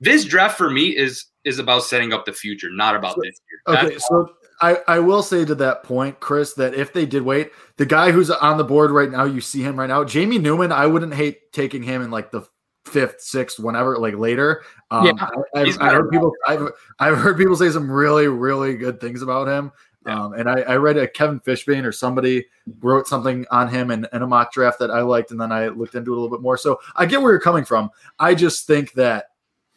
This 0.00 0.24
draft 0.24 0.56
for 0.58 0.70
me 0.70 0.96
is 0.96 1.26
is 1.44 1.58
about 1.58 1.82
setting 1.82 2.12
up 2.12 2.24
the 2.24 2.32
future, 2.32 2.68
not 2.70 2.94
about 2.96 3.14
So- 3.14 3.20
this 3.22 3.40
year. 3.50 3.76
Okay, 3.76 3.86
That's- 3.86 4.06
so 4.08 4.28
I, 4.60 4.78
I 4.88 4.98
will 4.98 5.22
say 5.22 5.44
to 5.44 5.54
that 5.54 5.84
point, 5.84 6.18
Chris, 6.18 6.54
that 6.54 6.74
if 6.74 6.92
they 6.92 7.06
did 7.06 7.22
wait, 7.22 7.52
the 7.76 7.86
guy 7.86 8.10
who's 8.10 8.28
on 8.28 8.58
the 8.58 8.64
board 8.64 8.90
right 8.90 9.08
now, 9.10 9.24
you 9.24 9.40
see 9.40 9.62
him 9.62 9.78
right 9.78 9.86
now, 9.86 10.02
Jamie 10.02 10.38
Newman. 10.38 10.72
I 10.72 10.86
wouldn't 10.86 11.14
hate 11.14 11.52
taking 11.52 11.80
him 11.84 12.02
in 12.02 12.10
like 12.10 12.32
the 12.32 12.42
fifth, 12.84 13.20
sixth, 13.20 13.60
whenever, 13.60 13.96
like 13.98 14.16
later. 14.16 14.62
Um, 14.90 15.06
Yeah. 15.06 15.12
I, 15.54 15.60
I've, 15.60 15.80
I 15.80 15.90
heard 15.90 16.10
people. 16.10 16.32
I've 16.46 16.68
I've 16.98 17.18
heard 17.18 17.36
people 17.38 17.54
say 17.54 17.70
some 17.70 17.88
really, 17.90 18.26
really 18.26 18.76
good 18.76 19.00
things 19.00 19.22
about 19.22 19.46
him. 19.46 19.70
Yeah. 20.06 20.24
Um, 20.24 20.32
and 20.34 20.48
I, 20.48 20.60
I 20.60 20.76
read 20.76 20.96
a 20.96 21.08
Kevin 21.08 21.40
Fishbain 21.40 21.84
or 21.84 21.92
somebody 21.92 22.46
wrote 22.80 23.06
something 23.08 23.44
on 23.50 23.68
him 23.68 23.90
in, 23.90 24.06
in 24.12 24.22
a 24.22 24.26
mock 24.26 24.52
draft 24.52 24.78
that 24.78 24.90
I 24.90 25.02
liked, 25.02 25.30
and 25.32 25.40
then 25.40 25.52
I 25.52 25.68
looked 25.68 25.94
into 25.94 26.12
it 26.12 26.16
a 26.16 26.20
little 26.20 26.34
bit 26.36 26.42
more. 26.42 26.56
So 26.56 26.80
I 26.96 27.04
get 27.06 27.20
where 27.20 27.32
you're 27.32 27.40
coming 27.40 27.64
from. 27.64 27.90
I 28.18 28.34
just 28.34 28.66
think 28.66 28.92
that 28.92 29.26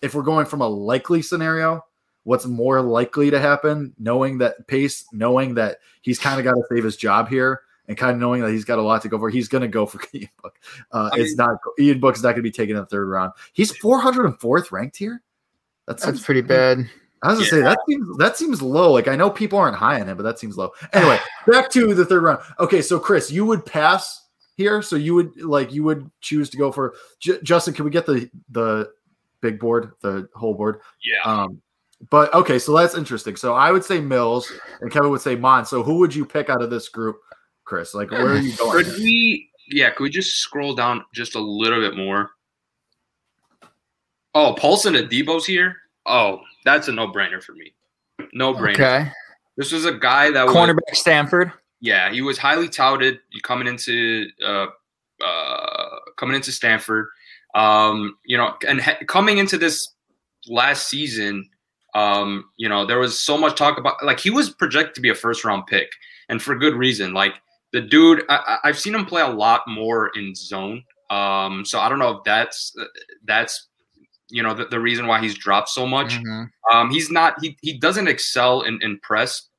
if 0.02 0.14
we're 0.14 0.22
going 0.24 0.46
from 0.46 0.62
a 0.62 0.68
likely 0.68 1.22
scenario, 1.22 1.84
what's 2.24 2.46
more 2.46 2.82
likely 2.82 3.32
to 3.32 3.40
happen, 3.40 3.94
knowing 3.98 4.38
that 4.40 4.68
Pace, 4.68 5.06
knowing 5.12 5.56
that 5.56 5.78
he's 6.02 6.20
kind 6.20 6.40
of 6.40 6.44
got 6.44 6.54
to 6.54 6.64
save 6.72 6.84
his 6.84 6.98
job 6.98 7.28
here, 7.28 7.62
and 7.88 7.98
kind 7.98 8.12
of 8.14 8.20
knowing 8.20 8.42
that 8.42 8.52
he's 8.52 8.64
got 8.64 8.80
a 8.80 8.82
lot 8.82 9.02
to 9.02 9.10
go 9.10 9.18
for, 9.18 9.30
he's 9.30 9.48
going 9.48 9.64
to 9.64 9.68
go 9.68 9.86
for 9.86 10.00
Ian 10.14 10.30
Book. 10.42 10.60
Uh, 10.92 11.10
I 11.12 11.20
it's 11.20 11.32
mean- 11.32 11.38
not 11.38 11.58
Ian 11.80 12.00
Book's 12.00 12.22
not 12.22 12.30
going 12.30 12.38
to 12.38 12.42
be 12.44 12.52
taken 12.52 12.76
in 12.76 12.82
the 12.82 12.86
third 12.88 13.08
round. 13.10 13.34
He's 13.54 13.74
404th 13.74 14.72
ranked 14.72 14.98
here. 14.98 15.22
That's, 15.88 16.06
That's 16.06 16.24
pretty 16.24 16.42
bad. 16.42 16.90
I 17.24 17.30
was 17.30 17.40
gonna 17.40 17.50
say 17.50 17.62
that 17.62 17.80
seems 17.88 18.18
that 18.18 18.38
seems 18.38 18.62
low. 18.62 18.92
Like 18.92 19.08
I 19.08 19.16
know 19.16 19.30
people 19.30 19.60
aren't 19.60 19.76
high 19.76 20.02
on 20.02 20.08
him, 20.08 20.18
but 20.18 20.24
that 20.24 20.40
seems 20.40 20.58
low. 20.58 20.72
Anyway, 20.94 21.20
back 21.48 21.70
to 21.72 21.94
the 21.94 22.06
third 22.06 22.24
round. 22.24 22.40
Okay, 22.60 22.82
so 22.82 23.00
Chris, 23.00 23.32
you 23.32 23.46
would 23.46 23.66
pass 23.66 24.28
here, 24.58 24.82
so 24.82 24.96
you 24.96 25.14
would 25.16 25.40
like 25.42 25.72
you 25.72 25.84
would 25.84 26.10
choose 26.22 26.50
to 26.50 26.58
go 26.58 26.72
for 26.72 26.96
J- 27.20 27.42
Justin. 27.44 27.74
Can 27.74 27.86
we 27.86 27.92
get 27.92 28.06
the 28.06 28.30
the 28.50 28.92
big 29.42 29.60
board, 29.60 29.92
the 30.02 30.30
whole 30.36 30.54
board? 30.54 30.82
yeah. 31.04 31.22
Um, 31.24 31.62
but 32.10 32.34
okay, 32.34 32.58
so 32.58 32.76
that's 32.76 32.96
interesting. 32.96 33.36
So 33.36 33.54
I 33.54 33.72
would 33.72 33.86
say 33.86 34.00
Mills, 34.00 34.52
and 34.82 34.92
Kevin 34.92 35.12
would 35.12 35.22
say 35.22 35.36
Mond. 35.36 35.68
So 35.68 35.84
who 35.84 36.00
would 36.00 36.16
you 36.16 36.26
pick 36.26 36.50
out 36.50 36.64
of 36.64 36.72
this 36.72 36.90
group, 36.90 37.18
Chris? 37.64 37.94
Like 37.94 38.10
where 38.12 38.30
are 38.30 38.38
you 38.38 38.56
going? 38.58 38.84
Could 38.84 38.96
we? 38.98 39.50
Yeah, 39.68 39.92
could 39.92 40.04
we 40.04 40.10
just 40.10 40.38
scroll 40.38 40.74
down 40.74 41.04
just 41.14 41.36
a 41.36 41.40
little 41.40 41.80
bit 41.80 41.96
more? 41.96 42.32
Oh, 44.34 44.56
Paulson 44.58 44.96
Adebo's 44.96 45.46
here. 45.46 45.76
Oh, 46.06 46.40
that's 46.66 46.88
a 46.88 46.92
no-brainer 46.92 47.42
for 47.44 47.54
me. 47.54 47.74
No 48.34 48.54
brainer. 48.54 48.74
Okay. 48.74 49.12
This 49.58 49.72
was 49.72 49.86
a 49.86 49.92
guy 49.94 50.32
that 50.32 50.46
was 50.46 50.56
Cornerback 50.56 50.96
Stanford. 50.96 51.52
yeah, 51.82 52.12
he 52.12 52.22
was 52.22 52.38
highly 52.38 52.70
touted 52.70 53.20
coming 53.44 53.68
into 53.68 54.28
uh, 54.46 54.68
uh, 55.24 55.90
coming 56.18 56.36
into 56.36 56.52
Stanford. 56.52 57.08
Um, 57.54 58.18
you 58.26 58.38
know, 58.38 58.54
and 58.68 58.80
ha- 58.82 58.98
coming 59.08 59.38
into 59.38 59.58
this 59.58 59.94
last 60.48 60.88
season, 60.88 61.50
um, 61.96 62.46
you 62.58 62.70
know, 62.70 62.86
there 62.86 63.00
was 63.00 63.20
so 63.20 63.38
much 63.38 63.56
talk 63.58 63.78
about 63.78 64.04
like 64.04 64.20
he 64.20 64.30
was 64.30 64.50
projected 64.50 64.96
to 64.96 65.02
be 65.02 65.10
a 65.10 65.16
first 65.16 65.44
round 65.44 65.68
pick, 65.68 65.90
and 66.30 66.42
for 66.42 66.56
good 66.56 66.76
reason. 66.76 67.14
Like 67.14 67.36
the 67.74 67.82
dude, 67.82 68.24
I, 68.30 68.36
I- 68.64 68.70
I've 68.70 68.80
seen 68.80 68.96
him 68.96 69.06
play 69.06 69.22
a 69.22 69.28
lot 69.28 69.62
more 69.68 70.12
in 70.16 70.34
zone. 70.36 70.84
Um, 71.10 71.66
so 71.66 71.80
I 71.80 71.90
don't 71.90 72.00
know 72.00 72.18
if 72.18 72.24
that's 72.24 72.74
that's 73.26 73.68
you 74.32 74.42
know 74.44 74.54
the, 74.54 74.66
the 74.66 74.80
reason 74.80 75.08
why 75.08 75.20
he's 75.22 75.38
dropped 75.38 75.70
so 75.70 75.86
much. 75.86 76.14
Mhm. 76.20 76.50
Um, 76.72 76.90
he's 76.90 77.12
not 77.12 77.36
he 77.42 77.58
he 77.62 77.78
doesn't 77.78 78.08
excel 78.08 78.62
in, 78.62 78.80
in 78.82 79.00
press, 79.00 79.50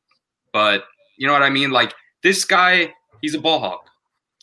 but 0.53 0.85
you 1.17 1.27
know 1.27 1.33
what 1.33 1.43
I 1.43 1.51
mean. 1.51 1.71
Like 1.71 1.95
this 2.23 2.45
guy, 2.45 2.93
he's 3.21 3.35
a 3.35 3.41
ball 3.41 3.61
hawk. 3.61 3.85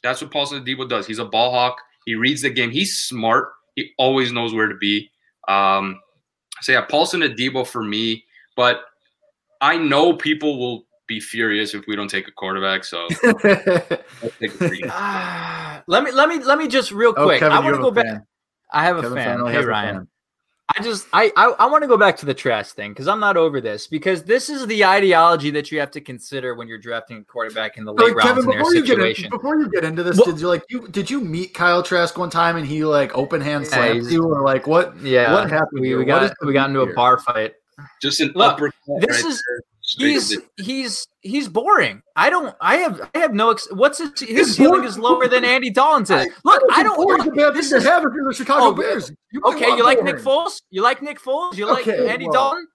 That's 0.04 0.22
what 0.22 0.32
Paulson 0.32 0.64
Adebo 0.64 0.88
does. 0.88 1.06
He's 1.06 1.20
a 1.20 1.26
ball 1.26 1.52
hawk. 1.52 1.78
He 2.06 2.16
reads 2.16 2.42
the 2.42 2.50
game. 2.50 2.72
He's 2.72 2.98
smart. 3.00 3.50
He 3.76 3.92
always 3.98 4.32
knows 4.32 4.54
where 4.54 4.68
to 4.68 4.76
be. 4.76 5.10
Um, 5.48 6.00
so 6.62 6.72
yeah, 6.72 6.82
Paulson 6.82 7.22
Adebo 7.22 7.68
for 7.68 7.84
me. 7.84 8.24
But 8.56 8.82
I 9.62 9.78
know 9.78 10.14
people 10.14 10.60
will 10.60 10.86
be 11.08 11.20
furious 11.20 11.74
if 11.74 11.86
we 11.88 11.96
don't 11.96 12.10
take 12.10 12.28
a 12.28 12.32
quarterback. 12.32 12.84
So 12.84 13.08
let's 13.24 13.94
take 14.40 14.86
a. 14.86 14.90
Ah, 14.90 15.84
let 15.88 16.04
me 16.04 16.12
let 16.12 16.30
me 16.30 16.40
let 16.40 16.58
me 16.58 16.68
just 16.68 16.92
real 16.92 17.14
oh, 17.18 17.26
quick. 17.26 17.40
Kevin, 17.40 17.58
I 17.58 17.60
want 17.60 17.76
to 17.76 17.82
go 17.82 17.88
a 17.88 17.92
back. 17.92 18.22
I 18.72 18.84
have 18.84 18.98
a 18.98 19.02
Kevin 19.02 19.18
fan. 19.18 19.46
Hey 19.48 19.66
Ryan. 19.66 19.96
fan. 19.96 20.08
I 20.78 20.84
just 20.84 21.08
I 21.14 21.32
I, 21.36 21.48
I 21.60 21.66
want 21.66 21.84
to 21.84 21.88
go 21.88 21.98
back 21.98 22.16
to 22.18 22.26
the 22.26 22.34
Trask 22.34 22.76
thing 22.76 22.92
because 22.92 23.08
I'm 23.08 23.20
not 23.20 23.38
over 23.38 23.60
this 23.60 23.88
because 23.88 24.24
this 24.24 24.50
is 24.50 24.68
the 24.68 24.86
ideology 24.86 25.50
that 25.52 25.72
you 25.72 25.80
have 25.80 25.92
to 25.92 26.02
consider 26.02 26.54
when 26.56 26.68
you're 26.68 26.78
drafting 26.78 27.18
a 27.18 27.24
quarterback 27.24 27.78
in 27.78 27.86
the 27.86 27.94
late 27.94 28.08
Like, 28.16 28.16
rounds 28.18 28.28
Kevin, 28.30 28.44
in 28.44 28.50
their 28.50 28.60
before 28.60 28.76
you, 28.76 28.86
get 28.86 29.00
in, 29.24 29.30
before 29.30 29.58
you 29.60 29.70
get 29.70 29.84
into 29.84 30.04
this, 30.04 30.18
Well- 30.18 30.26
did 30.28 30.40
you 30.40 30.48
like 30.48 30.64
you 30.70 30.88
did 30.90 31.10
you 31.10 31.22
meet 31.22 31.54
Kyle 31.54 31.82
Trask 31.82 32.18
one 32.18 32.30
time 32.30 32.56
and 32.56 32.66
he 32.68 32.86
like 32.86 33.18
open 33.18 33.42
hand 33.42 33.66
Yeah, 33.66 33.70
slapped 33.72 34.12
you 34.12 34.24
or 34.26 34.44
like 34.44 34.68
what? 34.68 34.96
yeah, 35.02 35.34
what 35.34 35.50
happened 35.50 35.82
we, 35.82 35.96
we 35.96 36.06
got 36.06 36.34
we 36.46 36.54
got 36.54 36.70
into 36.70 36.82
a 36.82 36.94
bar 36.94 37.18
fight. 37.20 37.54
Just 38.02 38.20
an 38.22 38.32
Look, 38.36 38.54
uppercut. 38.54 38.74
this 39.02 39.24
right 39.24 39.32
is- 39.32 39.44
there. 39.48 39.62
He's 39.98 40.38
he's 40.58 41.08
he's 41.22 41.48
boring. 41.48 42.02
I 42.16 42.30
don't. 42.30 42.56
I 42.62 42.76
have 42.78 43.10
I 43.16 43.20
have 43.20 43.34
no. 43.34 43.50
Ex- 43.52 43.68
what's 43.72 43.98
his 43.98 44.12
his 44.20 44.56
ceiling 44.56 44.82
boring. 44.82 44.88
is 44.88 45.00
lower 45.00 45.28
than 45.28 45.44
Andy 45.44 45.70
Dalton's 45.70 46.12
is. 46.12 46.28
Look, 46.44 46.62
I 46.72 46.84
don't. 46.84 46.98
It's 47.20 47.26
a 47.28 47.32
bad 47.32 47.54
this 47.56 47.70
thing 47.70 47.78
is- 47.78 47.84
to 47.84 47.90
have 47.92 48.04
if 48.06 48.14
you're 48.14 48.28
the 48.28 48.34
Chicago 48.34 48.66
Oh, 48.66 48.72
Bears. 48.74 49.12
You 49.32 49.42
Okay, 49.46 49.68
you 49.76 49.84
like 49.84 50.04
Nick. 50.04 50.18
Foles? 50.18 50.62
You 50.70 50.82
like 50.84 51.02
Nick 51.02 51.20
Foles? 51.20 51.56
You 51.58 51.66
like 51.66 51.88
Okay, 51.88 52.08
Andy 52.10 52.26
well, 52.26 52.34
Dalton? 52.34 52.68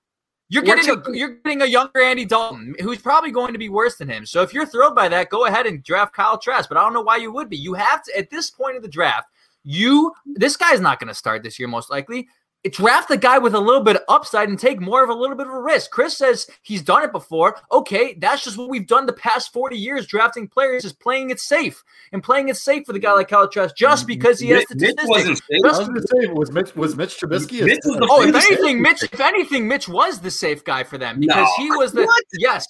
You're 0.49 0.63
getting 0.63 0.91
a 0.91 1.03
you're 1.17 1.37
getting 1.37 1.63
a 1.63 1.67
younger 1.67 2.03
Andy 2.03 2.25
Dalton 2.25 2.75
who's 2.81 2.99
probably 3.01 3.31
going 3.31 3.53
to 3.53 3.59
be 3.59 3.69
worse 3.69 3.97
than 3.97 4.09
him. 4.09 4.27
So 4.27 4.43
if 4.43 4.53
you're 4.53 4.67
thrilled 4.67 4.95
by 4.95 5.09
that, 5.09 5.31
go 5.31 5.47
ahead 5.47 5.67
and 5.67 5.83
draft 5.83 6.15
Kyle 6.15 6.39
Trask. 6.39 6.69
But 6.69 6.79
I 6.79 6.83
don't 6.83 6.93
know 6.95 7.03
why 7.03 7.17
you 7.17 7.33
would 7.33 7.49
be. 7.49 7.57
You 7.57 7.75
have 7.75 8.03
to 8.05 8.19
at 8.19 8.29
this 8.31 8.51
point 8.51 8.77
of 8.77 8.83
the 8.83 8.89
draft. 8.89 9.27
You 9.63 10.13
this 10.27 10.57
guy's 10.57 10.81
not 10.81 10.99
going 11.01 11.09
to 11.09 11.15
start 11.15 11.43
this 11.43 11.59
year 11.59 11.69
most 11.69 11.91
likely. 11.91 12.29
Draft 12.71 13.09
the 13.09 13.19
guy 13.19 13.37
with 13.39 13.55
a 13.55 13.61
little 13.61 13.83
bit 13.83 13.97
of 13.97 14.03
upside 14.09 14.49
and 14.49 14.59
take 14.59 14.81
more 14.81 15.05
of 15.05 15.11
a 15.11 15.15
little 15.15 15.37
bit 15.37 15.47
of 15.47 15.53
a 15.53 15.61
risk. 15.61 15.91
Chris 15.91 16.17
says 16.17 16.47
he's 16.63 16.81
done 16.83 17.03
it 17.05 17.13
before. 17.13 17.57
Okay, 17.71 18.15
that's 18.15 18.43
just 18.43 18.57
what 18.57 18.71
we've 18.71 18.87
done 18.87 19.05
the 19.05 19.13
past 19.13 19.53
40 19.53 19.77
years 19.77 20.07
drafting 20.07 20.49
players 20.49 20.85
is 20.85 20.93
playing 20.95 21.29
it 21.29 21.41
safe 21.41 21.85
and 22.13 22.23
playing 22.23 22.49
it 22.49 22.57
safe 22.57 22.87
with 22.87 22.97
a 22.97 22.99
guy 23.01 23.13
like 23.13 23.29
Kyle 23.29 23.47
Trask 23.49 23.77
just 23.77 24.07
because 24.07 24.41
he 24.41 24.49
has 24.49 24.65
the 24.71 24.77
Mitch 24.77 24.91
statistics. 24.93 25.09
wasn't 25.09 25.39
safe. 25.39 25.61
I 25.63 25.69
was 25.69 25.79
going 25.89 25.95
to 26.01 26.09
say 26.09 26.27
was 26.33 26.53
Mitch 26.53 26.75
was 26.75 26.97
Mitch 26.97 27.21
Trubisky. 27.21 27.65
Mitch 27.67 27.81
was 27.85 27.97
the 27.99 28.09
Oh, 28.11 28.23
if 28.23 28.35
anything, 28.35 28.81
Mitch. 28.81 29.03
If 29.03 29.21
anything, 29.21 29.69
Mitch 29.69 29.87
was 29.89 30.21
the 30.21 30.31
safe 30.31 30.65
guy 30.65 30.85
for 30.85 30.97
them 30.97 31.21
because 31.21 31.37
No. 31.59 31.65
he 31.65 31.71
was 31.73 31.93
the 31.93 32.05
What? 32.07 32.25
yes, 32.39 32.65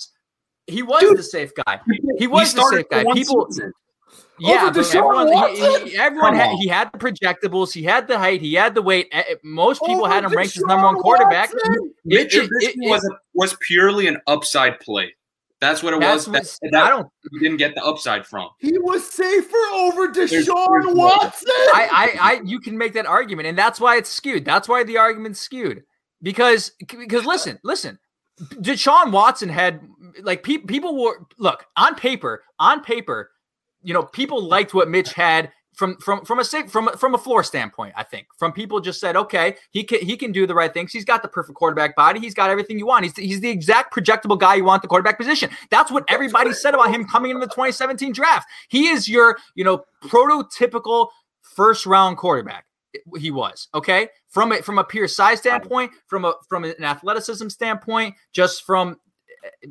he 0.67 0.83
was 0.83 1.01
Dude. 1.03 1.19
the 1.19 1.23
safe 1.23 1.53
guy. 1.67 1.81
He 2.19 2.27
was 2.27 2.53
the 2.53 2.63
safe 2.71 2.89
guy. 2.91 3.05
People, 3.13 3.47
season. 3.51 3.73
Yeah, 4.39 4.65
Over 4.69 4.81
Deshaun 4.81 4.95
everyone, 4.97 5.27
he, 5.29 5.63
Watson? 5.63 5.87
he, 5.89 5.97
everyone 5.97 6.35
had, 6.35 6.51
he 6.59 6.69
had 6.69 6.91
the 6.93 6.99
projectables, 6.99 7.73
he 7.73 7.83
had 7.83 8.09
the 8.09 8.19
height, 8.19 8.41
he 8.41 8.55
had 8.55 8.75
the 8.75 8.83
weight. 8.83 9.09
Eh, 9.13 9.23
eh, 9.31 9.35
Most 9.43 9.81
people 9.83 10.05
Over 10.05 10.13
had 10.15 10.25
him 10.25 10.33
ranked 10.33 10.57
as 10.57 10.63
number 10.65 10.87
one 10.87 10.97
quarterback. 10.97 11.53
Watson? 11.53 11.93
Mitch 12.05 12.35
It- 12.35 12.51
it- 12.61 12.77
it- 12.77 12.91
was 12.91 13.05
a, 13.05 13.11
was 13.35 13.57
purely 13.61 14.07
an 14.07 14.19
upside 14.27 14.81
play. 14.81 15.15
That's 15.61 15.83
what 15.83 15.95
it 15.95 16.01
That's 16.01 16.27
was. 16.27 16.35
what's- 16.35 16.59
That, 16.63 16.73
that 16.73 16.85
I 16.85 16.89
don't. 16.91 17.09
you 17.33 17.41
didn't 17.41 17.57
get 17.59 17.75
the 17.75 17.83
upside 17.85 18.27
from. 18.27 18.51
He 18.59 18.77
was 18.79 19.09
safer 19.09 19.57
over 19.73 20.09
there's 20.09 20.31
Deshaun 20.33 20.95
Watson. 20.95 21.49
I, 21.73 21.89
I, 22.21 22.33
I, 22.33 22.41
you 22.45 22.61
can 22.61 22.77
make 22.77 22.93
that 22.95 23.07
argument, 23.07 23.47
and 23.49 23.57
that's 23.57 23.81
why 23.81 23.97
it's 23.97 24.11
skewed. 24.11 24.45
That's 24.45 24.69
why 24.69 24.83
the 24.85 24.99
argument's 24.99 25.41
skewed 25.41 25.83
because, 26.23 26.73
because 26.99 27.25
listen, 27.25 27.59
listen, 27.65 27.99
Deshaun 28.57 29.11
Watson 29.13 29.49
had 29.49 29.81
like 30.23 30.43
pe- 30.43 30.59
people 30.59 31.01
were 31.03 31.25
look 31.39 31.65
on 31.77 31.95
paper, 31.95 32.43
on 32.59 32.83
paper, 32.83 33.31
you 33.85 33.95
know, 33.95 34.03
people 34.03 34.43
liked 34.43 34.75
what 34.75 34.89
Mitch 34.89 35.13
had 35.13 35.53
from 35.75 35.97
from 35.99 36.25
from 36.25 36.39
a 36.39 36.45
from 36.45 36.89
from 36.97 37.15
a 37.15 37.19
floor 37.19 37.43
standpoint. 37.43 37.95
I 37.97 38.03
think 38.03 38.27
from 38.39 38.53
people 38.53 38.81
just 38.81 39.01
said, 39.01 39.17
okay, 39.17 39.57
he 39.71 39.85
can 39.85 40.01
he 40.01 40.17
can 40.17 40.33
do 40.33 40.47
the 40.47 40.55
right 40.55 40.73
things. 40.73 40.93
He's 40.93 41.05
got 41.05 41.23
the 41.23 41.29
perfect 41.29 41.57
quarterback 41.57 41.97
body. 41.97 42.21
He's 42.21 42.35
got 42.35 42.51
everything 42.51 42.79
you 42.79 42.87
want. 42.87 43.05
He's 43.05 43.17
he's 43.17 43.41
the 43.41 43.51
exact 43.51 43.95
projectable 43.95 44.39
guy 44.39 44.55
you 44.55 44.65
want 44.65 44.83
the 44.83 44.89
quarterback 44.89 45.19
position. 45.19 45.51
That's 45.71 45.91
what 45.91 46.05
everybody 46.09 46.53
said 46.53 46.75
about 46.75 46.95
him 46.95 47.05
coming 47.07 47.31
into 47.31 47.41
the 47.41 47.53
2017 47.53 48.13
draft. 48.13 48.49
He 48.69 48.89
is 48.89 49.09
your 49.09 49.37
you 49.55 49.65
know 49.65 49.85
prototypical 50.05 51.09
first 51.43 51.87
round 51.87 52.17
quarterback. 52.17 52.67
He 53.19 53.33
was 53.33 53.69
okay 53.75 54.09
from 54.29 54.53
a 54.53 54.63
from 54.63 54.79
a 54.79 54.85
pure 54.85 55.09
size 55.09 55.39
standpoint, 55.41 55.91
from 56.07 56.25
a 56.25 56.35
from 56.49 56.65
an 56.65 56.83
athleticism 56.83 57.49
standpoint, 57.49 58.15
just 58.33 58.65
from 58.65 58.97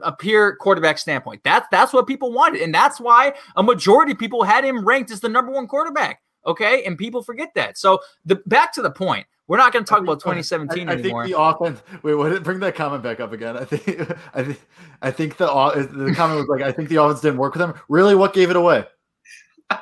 a 0.02 0.12
pure 0.12 0.56
quarterback 0.56 0.98
standpoint. 0.98 1.42
That's 1.44 1.68
that's 1.72 1.94
what 1.94 2.08
people 2.08 2.32
wanted, 2.32 2.62
and 2.62 2.74
that's 2.74 3.00
why 3.00 3.34
a 3.56 3.64
majority 3.64 4.14
of 4.14 4.20
people 4.20 4.44
had 4.44 4.64
him 4.64 4.86
ranked 4.86 5.12
as 5.12 5.20
the 5.20 5.30
number 5.30 5.52
one 5.52 5.68
quarterback. 5.68 6.22
Okay, 6.46 6.84
and 6.84 6.98
people 6.98 7.24
forget 7.24 7.50
that. 7.56 7.78
So 7.78 8.00
the 8.26 8.36
back 8.46 8.74
to 8.74 8.82
the 8.82 8.92
point, 8.92 9.26
we're 9.48 9.58
not 9.58 9.72
going 9.72 9.86
to 9.86 9.90
talk 9.90 10.02
about 10.02 10.20
2017 10.20 10.88
I, 10.88 10.92
I 10.92 10.96
think 10.96 11.06
anymore. 11.06 11.28
the 11.28 11.40
offense. 11.40 11.82
Wait, 12.02 12.16
what? 12.16 12.44
Bring 12.44 12.60
that 12.60 12.76
comment 12.76 13.04
back 13.04 13.20
up 13.20 13.32
again. 13.34 13.58
I 13.58 13.66
think. 13.66 14.12
I 14.34 14.44
think. 14.44 14.62
I 15.02 15.12
think 15.12 15.38
the 15.38 15.46
the 15.46 16.14
comment 16.16 16.40
was 16.40 16.48
like, 16.48 16.62
I 16.62 16.72
think 16.72 16.90
the 16.90 16.98
offense 16.98 17.22
didn't 17.22 17.38
work 17.38 17.54
with 17.54 17.62
him. 17.62 17.74
Really, 17.90 18.16
what 18.16 18.34
gave 18.34 18.50
it 18.50 18.56
away? 18.56 18.86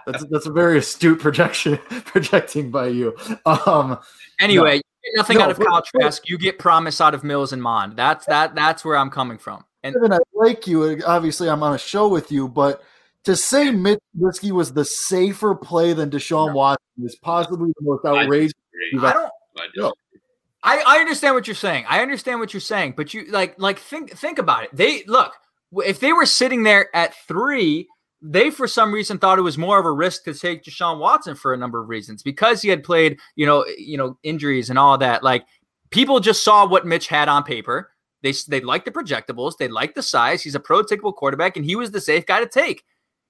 That's 0.05 0.25
that's 0.29 0.45
a 0.45 0.51
very 0.51 0.77
astute 0.77 1.19
projection 1.19 1.77
projecting 2.05 2.71
by 2.71 2.87
you. 2.87 3.15
Um, 3.45 3.99
anyway, 4.39 4.75
you 4.75 4.81
get 5.03 5.17
nothing 5.17 5.37
No, 5.37 5.43
out 5.45 5.51
of 5.51 5.59
Kyle 5.59 5.81
Trask. 5.81 6.27
You 6.29 6.37
get 6.37 6.59
promise 6.59 7.01
out 7.01 7.13
of 7.13 7.23
Mills 7.23 7.53
and 7.53 7.61
Mond. 7.61 7.97
That's 7.97 8.25
that. 8.27 8.55
That's 8.55 8.85
where 8.85 8.97
I'm 8.97 9.09
coming 9.09 9.37
from. 9.37 9.63
And 9.83 9.95
Kevin, 9.95 10.13
I 10.13 10.19
like 10.33 10.67
you. 10.67 11.01
Obviously, 11.05 11.49
I'm 11.49 11.63
on 11.63 11.73
a 11.73 11.77
show 11.77 12.07
with 12.07 12.31
you, 12.31 12.47
but 12.47 12.81
to 13.23 13.35
say 13.35 13.71
Mitch 13.71 13.99
Trubisky 14.17 14.51
was 14.51 14.73
the 14.73 14.85
safer 14.85 15.55
play 15.55 15.93
than 15.93 16.09
Deshaun 16.09 16.53
Watson 16.53 17.05
is 17.05 17.15
possibly 17.17 17.71
the 17.79 17.83
most 17.85 18.05
outrageous. 18.05 18.53
Great. 18.93 19.03
I 19.03 19.13
don't. 19.13 19.31
I 19.57 19.67
No. 19.75 19.83
just- 19.89 19.95
I, 20.63 20.83
I 20.85 20.99
understand 20.99 21.33
what 21.33 21.47
you're 21.47 21.55
saying. 21.55 21.85
I 21.89 22.01
understand 22.01 22.39
what 22.39 22.53
you're 22.53 22.61
saying, 22.61 22.93
but 22.95 23.13
you 23.15 23.25
like 23.31 23.55
like 23.59 23.79
think 23.79 24.11
think 24.11 24.37
about 24.37 24.63
it. 24.65 24.69
They 24.71 25.03
look 25.07 25.33
if 25.77 25.99
they 25.99 26.13
were 26.13 26.25
sitting 26.27 26.61
there 26.63 26.95
at 26.95 27.15
three, 27.27 27.87
they 28.21 28.51
for 28.51 28.67
some 28.67 28.93
reason 28.93 29.17
thought 29.17 29.39
it 29.39 29.43
was 29.43 29.57
more 29.57 29.79
of 29.79 29.85
a 29.85 29.91
risk 29.91 30.23
to 30.25 30.33
take 30.35 30.63
Deshaun 30.63 30.99
Watson 30.99 31.35
for 31.35 31.53
a 31.53 31.57
number 31.57 31.81
of 31.81 31.89
reasons 31.89 32.21
because 32.21 32.61
he 32.61 32.69
had 32.69 32.83
played, 32.83 33.17
you 33.35 33.45
know, 33.47 33.65
you 33.77 33.97
know, 33.97 34.17
injuries 34.21 34.69
and 34.69 34.77
all 34.77 34.97
that. 34.99 35.23
Like 35.23 35.45
people 35.89 36.19
just 36.19 36.43
saw 36.43 36.67
what 36.67 36.85
Mitch 36.85 37.07
had 37.07 37.27
on 37.27 37.43
paper. 37.43 37.90
They 38.23 38.33
they 38.47 38.61
liked 38.61 38.85
the 38.85 38.91
projectables, 38.91 39.57
they 39.57 39.67
liked 39.67 39.95
the 39.95 40.03
size. 40.03 40.43
He's 40.43 40.55
a 40.55 40.59
prototypical 40.59 41.15
quarterback, 41.15 41.57
and 41.57 41.65
he 41.65 41.75
was 41.75 41.91
the 41.91 42.01
safe 42.01 42.25
guy 42.25 42.39
to 42.39 42.47
take. 42.47 42.83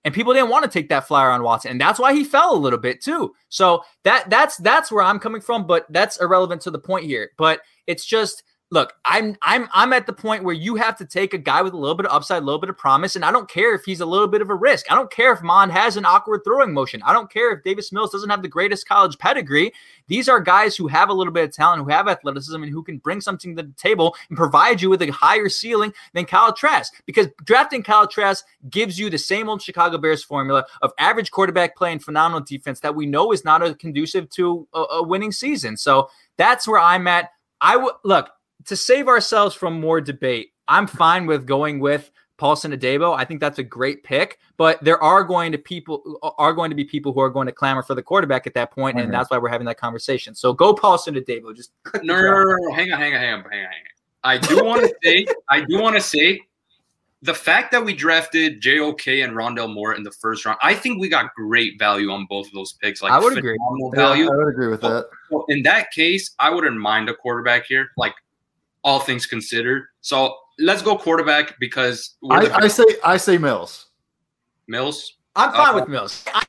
And 0.03 0.13
people 0.13 0.33
didn't 0.33 0.49
want 0.49 0.65
to 0.65 0.71
take 0.71 0.89
that 0.89 1.07
flyer 1.07 1.29
on 1.29 1.43
Watson, 1.43 1.71
and 1.71 1.81
that's 1.81 1.99
why 1.99 2.13
he 2.13 2.23
fell 2.23 2.55
a 2.55 2.57
little 2.57 2.79
bit 2.79 3.01
too. 3.01 3.33
So 3.49 3.83
that 4.03 4.29
that's 4.29 4.57
that's 4.57 4.91
where 4.91 5.03
I'm 5.03 5.19
coming 5.19 5.41
from, 5.41 5.67
but 5.67 5.85
that's 5.89 6.19
irrelevant 6.19 6.61
to 6.63 6.71
the 6.71 6.79
point 6.79 7.05
here. 7.05 7.31
But 7.37 7.61
it's 7.87 8.05
just 8.05 8.43
look, 8.71 8.93
I'm 9.03 9.35
I'm 9.41 9.67
I'm 9.73 9.93
at 9.93 10.07
the 10.07 10.13
point 10.13 10.43
where 10.43 10.55
you 10.55 10.75
have 10.75 10.95
to 10.97 11.05
take 11.05 11.33
a 11.33 11.37
guy 11.37 11.61
with 11.61 11.73
a 11.73 11.77
little 11.77 11.95
bit 11.95 12.05
of 12.05 12.13
upside, 12.13 12.41
a 12.41 12.45
little 12.45 12.59
bit 12.59 12.69
of 12.69 12.77
promise, 12.77 13.15
and 13.15 13.23
I 13.23 13.31
don't 13.31 13.49
care 13.49 13.75
if 13.75 13.83
he's 13.83 13.99
a 13.99 14.05
little 14.05 14.27
bit 14.27 14.41
of 14.41 14.49
a 14.49 14.55
risk. 14.55 14.89
I 14.89 14.95
don't 14.95 15.11
care 15.11 15.33
if 15.33 15.43
Mond 15.43 15.73
has 15.73 15.97
an 15.97 16.05
awkward 16.05 16.41
throwing 16.45 16.73
motion. 16.73 17.01
I 17.05 17.13
don't 17.13 17.31
care 17.31 17.51
if 17.51 17.63
Davis 17.63 17.91
Mills 17.91 18.11
doesn't 18.11 18.29
have 18.29 18.41
the 18.41 18.47
greatest 18.47 18.87
college 18.87 19.17
pedigree. 19.17 19.73
These 20.07 20.29
are 20.29 20.39
guys 20.39 20.75
who 20.75 20.87
have 20.87 21.09
a 21.09 21.13
little 21.13 21.33
bit 21.33 21.43
of 21.43 21.53
talent, 21.53 21.83
who 21.83 21.89
have 21.89 22.07
athleticism, 22.07 22.63
and 22.63 22.71
who 22.71 22.81
can 22.81 22.97
bring 22.97 23.19
something 23.21 23.55
to 23.55 23.63
the 23.63 23.73
table 23.73 24.15
and 24.29 24.37
provide 24.37 24.81
you 24.81 24.89
with 24.89 25.01
a 25.01 25.11
higher 25.11 25.49
ceiling 25.49 25.93
than 26.13 26.25
Kyle 26.25 26.53
Trask. 26.53 26.93
Because 27.05 27.27
drafting 27.43 27.83
Kyle 27.83 28.07
Trask 28.07 28.45
gives 28.69 28.97
you 28.97 29.09
the 29.09 29.17
same 29.17 29.49
old 29.49 29.61
Chicago 29.61 29.97
Bears 29.97 30.23
formula 30.23 30.65
of 30.81 30.93
average 30.97 31.31
quarterback 31.31 31.75
play 31.75 31.91
and 31.91 32.03
phenomenal 32.03 32.41
defense 32.41 32.79
that 32.79 32.95
we 32.95 33.05
know 33.05 33.33
is 33.33 33.43
not 33.43 33.61
a 33.61 33.75
conducive 33.75 34.29
to 34.29 34.67
a, 34.73 34.79
a 34.79 35.03
winning 35.03 35.33
season. 35.33 35.75
So 35.75 36.09
that's 36.37 36.67
where 36.67 36.79
I'm 36.79 37.07
at. 37.07 37.31
I 37.59 37.75
would 37.77 37.93
look 38.03 38.31
to 38.65 38.75
save 38.75 39.07
ourselves 39.07 39.55
from 39.55 39.79
more 39.79 40.01
debate. 40.01 40.51
I'm 40.67 40.87
fine 40.87 41.25
with 41.25 41.45
going 41.45 41.79
with 41.79 42.11
Paulson 42.37 42.71
Adebo. 42.71 43.15
I 43.15 43.23
think 43.25 43.39
that's 43.39 43.59
a 43.59 43.63
great 43.63 44.03
pick, 44.03 44.39
but 44.57 44.83
there 44.83 45.01
are 45.03 45.23
going 45.23 45.51
to 45.51 45.57
people 45.57 46.19
are 46.37 46.53
going 46.53 46.69
to 46.71 46.75
be 46.75 46.83
people 46.83 47.13
who 47.13 47.19
are 47.19 47.29
going 47.29 47.45
to 47.45 47.51
clamor 47.51 47.83
for 47.83 47.93
the 47.93 48.01
quarterback 48.01 48.47
at 48.47 48.53
that 48.55 48.71
point, 48.71 48.97
Mhm. 48.97 49.03
and 49.03 49.13
that's 49.13 49.29
why 49.29 49.37
we're 49.37 49.49
having 49.49 49.67
that 49.67 49.77
conversation. 49.77 50.33
So 50.33 50.53
go 50.53 50.73
Paulson 50.73 51.15
Adebo. 51.15 51.55
Just 51.55 51.71
No, 52.03 52.15
no, 52.15 52.21
no, 52.21 52.43
no, 52.43 52.55
no. 52.55 52.73
Hang 52.73 52.91
on, 52.91 52.99
hang 52.99 53.13
on, 53.13 53.19
hang 53.19 53.33
on, 53.33 53.43
hang 53.51 53.63
on. 53.65 53.71
I 54.23 54.37
do 54.37 54.63
want 54.63 54.81
to 54.83 54.95
say, 55.03 55.25
I 55.49 55.61
do 55.61 55.79
want 55.79 55.95
to 55.95 56.01
say, 56.01 56.41
the 57.23 57.33
fact 57.35 57.71
that 57.71 57.85
we 57.85 57.93
drafted 57.93 58.59
JOK 58.61 59.23
and 59.23 59.33
Rondale 59.33 59.71
Moore 59.71 59.93
in 59.93 60.01
the 60.01 60.09
first 60.11 60.43
round, 60.43 60.57
I 60.63 60.73
think 60.73 60.99
we 60.99 61.07
got 61.09 61.33
great 61.35 61.77
value 61.77 62.09
on 62.09 62.25
both 62.27 62.47
of 62.47 62.53
those 62.53 62.73
picks. 62.73 63.03
Like 63.03 63.11
I 63.11 63.19
would 63.19 63.37
agree. 63.37 63.55
phenomenal 63.57 63.91
Yeah, 63.93 64.01
value. 64.01 64.25
I 64.31 64.35
would 64.35 64.47
agree 64.47 64.67
with 64.69 64.81
that. 64.81 65.07
So 65.29 65.45
in 65.49 65.61
that 65.63 65.91
case, 65.91 66.31
I 66.39 66.49
wouldn't 66.49 66.77
mind 66.77 67.09
a 67.09 67.13
quarterback 67.13 67.65
here, 67.65 67.91
like 67.97 68.13
all 68.83 68.99
things 68.99 69.25
considered. 69.25 69.83
So 70.01 70.35
let's 70.59 70.81
go 70.81 70.97
quarterback 70.97 71.59
because 71.59 72.15
I, 72.29 72.45
the 72.45 72.55
I 72.55 72.67
say 72.67 72.85
I 73.03 73.17
say 73.17 73.37
Mills. 73.37 73.87
Mills. 74.67 75.17
I'm 75.35 75.51
fine 75.53 75.75
Uh, 75.75 75.79
with 75.79 75.89
Mills. 75.89 76.25
I, 76.33 76.43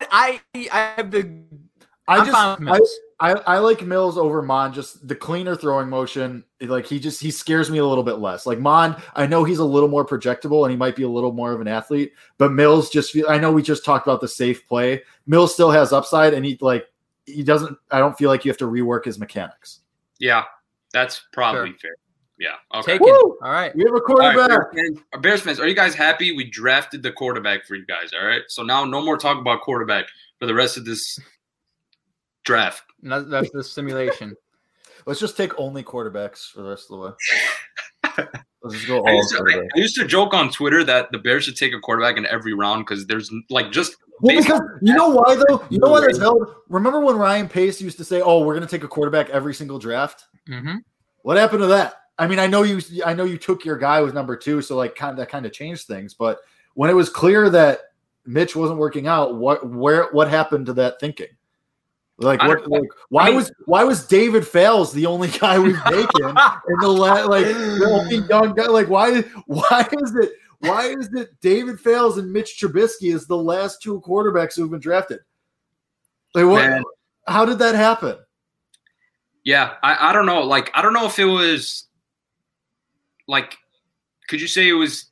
I 0.54 0.68
I 0.72 0.78
have 0.96 1.10
the 1.10 1.30
I 2.08 2.16
I'm 2.16 2.26
just 2.26 2.32
fine 2.32 2.50
with 2.58 2.68
I, 2.68 2.72
Mills. 2.72 2.98
I, 3.20 3.32
I 3.46 3.58
like 3.58 3.82
Mills 3.82 4.18
over 4.18 4.42
Mond. 4.42 4.74
Just 4.74 5.06
the 5.06 5.14
cleaner 5.14 5.54
throwing 5.54 5.88
motion. 5.88 6.42
Like 6.60 6.86
he 6.86 6.98
just 6.98 7.20
he 7.20 7.30
scares 7.30 7.70
me 7.70 7.78
a 7.78 7.86
little 7.86 8.02
bit 8.02 8.18
less. 8.18 8.46
Like 8.46 8.58
Mond, 8.58 8.96
I 9.14 9.26
know 9.26 9.44
he's 9.44 9.60
a 9.60 9.64
little 9.64 9.88
more 9.88 10.04
projectable 10.04 10.64
and 10.64 10.72
he 10.72 10.76
might 10.76 10.96
be 10.96 11.04
a 11.04 11.08
little 11.08 11.32
more 11.32 11.52
of 11.52 11.60
an 11.60 11.68
athlete. 11.68 12.12
But 12.38 12.52
Mills 12.52 12.90
just 12.90 13.12
feel. 13.12 13.26
I 13.28 13.38
know 13.38 13.52
we 13.52 13.62
just 13.62 13.84
talked 13.84 14.06
about 14.08 14.20
the 14.20 14.28
safe 14.28 14.66
play. 14.66 15.02
Mills 15.26 15.54
still 15.54 15.70
has 15.70 15.92
upside, 15.92 16.34
and 16.34 16.44
he 16.44 16.58
like 16.60 16.86
he 17.26 17.44
doesn't. 17.44 17.78
I 17.92 18.00
don't 18.00 18.18
feel 18.18 18.28
like 18.28 18.44
you 18.44 18.50
have 18.50 18.58
to 18.58 18.66
rework 18.66 19.04
his 19.04 19.20
mechanics. 19.20 19.80
Yeah, 20.18 20.42
that's 20.92 21.22
probably 21.32 21.74
fair. 21.74 21.94
Yeah. 22.42 22.56
Okay. 22.80 22.98
Taken. 22.98 23.06
All 23.06 23.36
right. 23.42 23.74
We 23.76 23.84
have 23.84 23.94
a 23.94 24.00
All 24.00 24.16
right, 24.16 24.34
quarterback. 24.34 24.72
Bears, 24.74 24.98
fans, 24.98 25.22
Bears 25.22 25.40
fans, 25.42 25.60
are 25.60 25.68
you 25.68 25.76
guys 25.76 25.94
happy? 25.94 26.34
We 26.34 26.50
drafted 26.50 27.04
the 27.04 27.12
quarterback 27.12 27.66
for 27.66 27.76
you 27.76 27.86
guys. 27.86 28.10
All 28.12 28.26
right. 28.26 28.42
So 28.48 28.64
now 28.64 28.84
no 28.84 29.00
more 29.00 29.16
talk 29.16 29.38
about 29.38 29.60
quarterback 29.60 30.06
for 30.40 30.46
the 30.46 30.54
rest 30.54 30.76
of 30.76 30.84
this 30.84 31.20
draft. 32.44 32.82
And 33.04 33.12
That's, 33.12 33.28
that's 33.28 33.50
the 33.52 33.62
simulation. 33.62 34.34
Let's 35.06 35.20
just 35.20 35.36
take 35.36 35.56
only 35.56 35.84
quarterbacks 35.84 36.50
for 36.52 36.62
the 36.62 36.70
rest 36.70 36.90
of 36.90 36.98
the 36.98 37.06
way. 37.06 38.28
Let's 38.62 38.74
just 38.74 38.88
go 38.88 39.04
I 39.04 39.10
all 39.10 39.16
used, 39.16 39.30
to, 39.30 39.44
I. 39.48 39.58
I 39.76 39.78
used 39.78 39.94
to 39.96 40.04
joke 40.04 40.34
on 40.34 40.50
Twitter 40.50 40.82
that 40.82 41.12
the 41.12 41.18
Bears 41.18 41.44
should 41.44 41.56
take 41.56 41.72
a 41.72 41.78
quarterback 41.78 42.16
in 42.16 42.26
every 42.26 42.54
round 42.54 42.86
because 42.86 43.06
there's 43.06 43.30
like 43.50 43.70
just 43.70 43.96
Well, 44.20 44.36
because 44.36 44.60
you 44.80 44.94
know 44.94 45.10
why 45.10 45.36
though? 45.36 45.64
You 45.70 45.78
know 45.78 45.90
why 45.90 46.00
that's 46.00 46.18
held? 46.18 46.54
Remember 46.68 47.00
when 47.00 47.16
Ryan 47.16 47.48
Pace 47.48 47.80
used 47.80 47.98
to 47.98 48.04
say, 48.04 48.20
"Oh, 48.20 48.44
we're 48.44 48.54
going 48.54 48.66
to 48.66 48.70
take 48.70 48.84
a 48.84 48.88
quarterback 48.88 49.30
every 49.30 49.54
single 49.54 49.80
draft." 49.80 50.24
hmm 50.46 50.76
What 51.22 51.36
happened 51.36 51.62
to 51.62 51.66
that? 51.68 52.01
I 52.18 52.26
mean, 52.26 52.38
I 52.38 52.46
know 52.46 52.62
you. 52.62 52.80
I 53.04 53.14
know 53.14 53.24
you 53.24 53.38
took 53.38 53.64
your 53.64 53.76
guy 53.76 54.00
with 54.02 54.14
number 54.14 54.36
two, 54.36 54.62
so 54.62 54.76
like, 54.76 54.94
kind 54.94 55.10
of 55.12 55.16
that 55.16 55.28
kind 55.28 55.46
of 55.46 55.52
changed 55.52 55.86
things. 55.86 56.14
But 56.14 56.38
when 56.74 56.90
it 56.90 56.94
was 56.94 57.08
clear 57.08 57.48
that 57.50 57.80
Mitch 58.26 58.54
wasn't 58.54 58.78
working 58.78 59.06
out, 59.06 59.36
what 59.36 59.66
where 59.68 60.08
what 60.12 60.28
happened 60.28 60.66
to 60.66 60.72
that 60.74 61.00
thinking? 61.00 61.28
Like, 62.18 62.40
what, 62.42 62.68
like 62.70 62.82
why 63.08 63.22
I 63.22 63.26
mean- 63.28 63.36
was 63.36 63.52
why 63.64 63.82
was 63.84 64.06
David 64.06 64.46
Fales 64.46 64.92
the 64.92 65.06
only 65.06 65.28
guy 65.28 65.58
we've 65.58 65.82
taken 65.86 66.28
in 66.28 66.78
the 66.80 66.88
la- 66.88 67.24
like 67.24 67.46
the 67.46 67.88
only 67.90 68.28
young 68.28 68.54
guy? 68.54 68.66
Like, 68.66 68.88
why 68.88 69.22
why 69.46 69.88
is 70.02 70.14
it 70.14 70.32
why 70.60 70.88
is 70.88 71.12
it 71.14 71.30
David 71.40 71.80
Fales 71.80 72.18
and 72.18 72.30
Mitch 72.32 72.60
Trubisky 72.60 73.12
is 73.12 73.26
the 73.26 73.36
last 73.36 73.82
two 73.82 74.00
quarterbacks 74.02 74.54
who've 74.54 74.70
been 74.70 74.78
drafted? 74.80 75.20
Like, 76.34 76.46
what? 76.46 76.68
Man. 76.68 76.82
How 77.26 77.44
did 77.44 77.58
that 77.60 77.74
happen? 77.74 78.16
yeah. 79.44 79.74
I, 79.82 80.10
I 80.10 80.12
don't 80.12 80.26
know. 80.26 80.42
Like 80.42 80.70
I 80.74 80.82
don't 80.82 80.92
know 80.92 81.06
if 81.06 81.18
it 81.18 81.24
was 81.24 81.86
like 83.28 83.56
could 84.28 84.40
you 84.40 84.48
say 84.48 84.68
it 84.68 84.72
was 84.72 85.10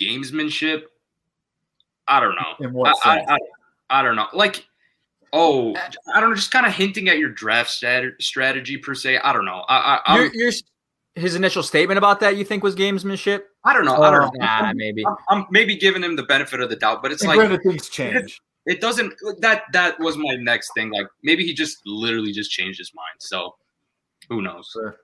gamesmanship? 0.00 0.82
I 2.08 2.20
don't 2.20 2.34
know. 2.34 2.66
In 2.66 2.72
what 2.72 2.96
I, 3.04 3.16
sense? 3.16 3.28
I, 3.28 3.34
I, 3.34 4.00
I 4.00 4.02
don't 4.02 4.16
know. 4.16 4.26
Like, 4.32 4.66
oh, 5.32 5.74
uh, 5.74 5.80
I 6.14 6.20
don't 6.20 6.30
know. 6.30 6.36
Just 6.36 6.50
kind 6.50 6.66
of 6.66 6.72
hinting 6.72 7.08
at 7.08 7.18
your 7.18 7.30
draft 7.30 7.70
strat- 7.70 8.20
strategy 8.20 8.76
per 8.76 8.94
se. 8.94 9.18
I 9.18 9.32
don't 9.32 9.44
know. 9.44 9.64
I, 9.68 10.00
I, 10.06 10.16
Your, 10.16 10.26
I'm, 10.26 10.30
your, 10.34 10.52
his 11.14 11.34
initial 11.34 11.62
statement 11.62 11.98
about 11.98 12.20
that 12.20 12.36
you 12.36 12.44
think 12.44 12.62
was 12.62 12.74
gamesmanship? 12.74 13.42
I 13.64 13.72
don't 13.74 13.84
know. 13.84 14.02
I 14.02 14.10
don't 14.10 14.22
uh, 14.22 14.26
know. 14.26 14.30
Nah, 14.38 14.72
maybe. 14.74 15.06
I'm, 15.06 15.16
I'm 15.28 15.46
maybe 15.50 15.76
giving 15.76 16.02
him 16.02 16.16
the 16.16 16.22
benefit 16.22 16.60
of 16.60 16.70
the 16.70 16.76
doubt, 16.76 17.02
but 17.02 17.12
it's 17.12 17.22
and 17.22 17.28
like 17.28 17.36
granted, 17.36 17.62
things 17.62 17.88
change. 17.88 18.40
it 18.66 18.80
doesn't. 18.80 19.12
That 19.40 19.64
that 19.72 20.00
was 20.00 20.16
my 20.16 20.36
next 20.36 20.72
thing. 20.74 20.90
Like 20.90 21.06
maybe 21.22 21.44
he 21.44 21.54
just 21.54 21.78
literally 21.84 22.32
just 22.32 22.50
changed 22.50 22.78
his 22.78 22.92
mind. 22.94 23.16
So 23.18 23.54
who 24.28 24.42
knows? 24.42 24.70
Sure. 24.72 24.96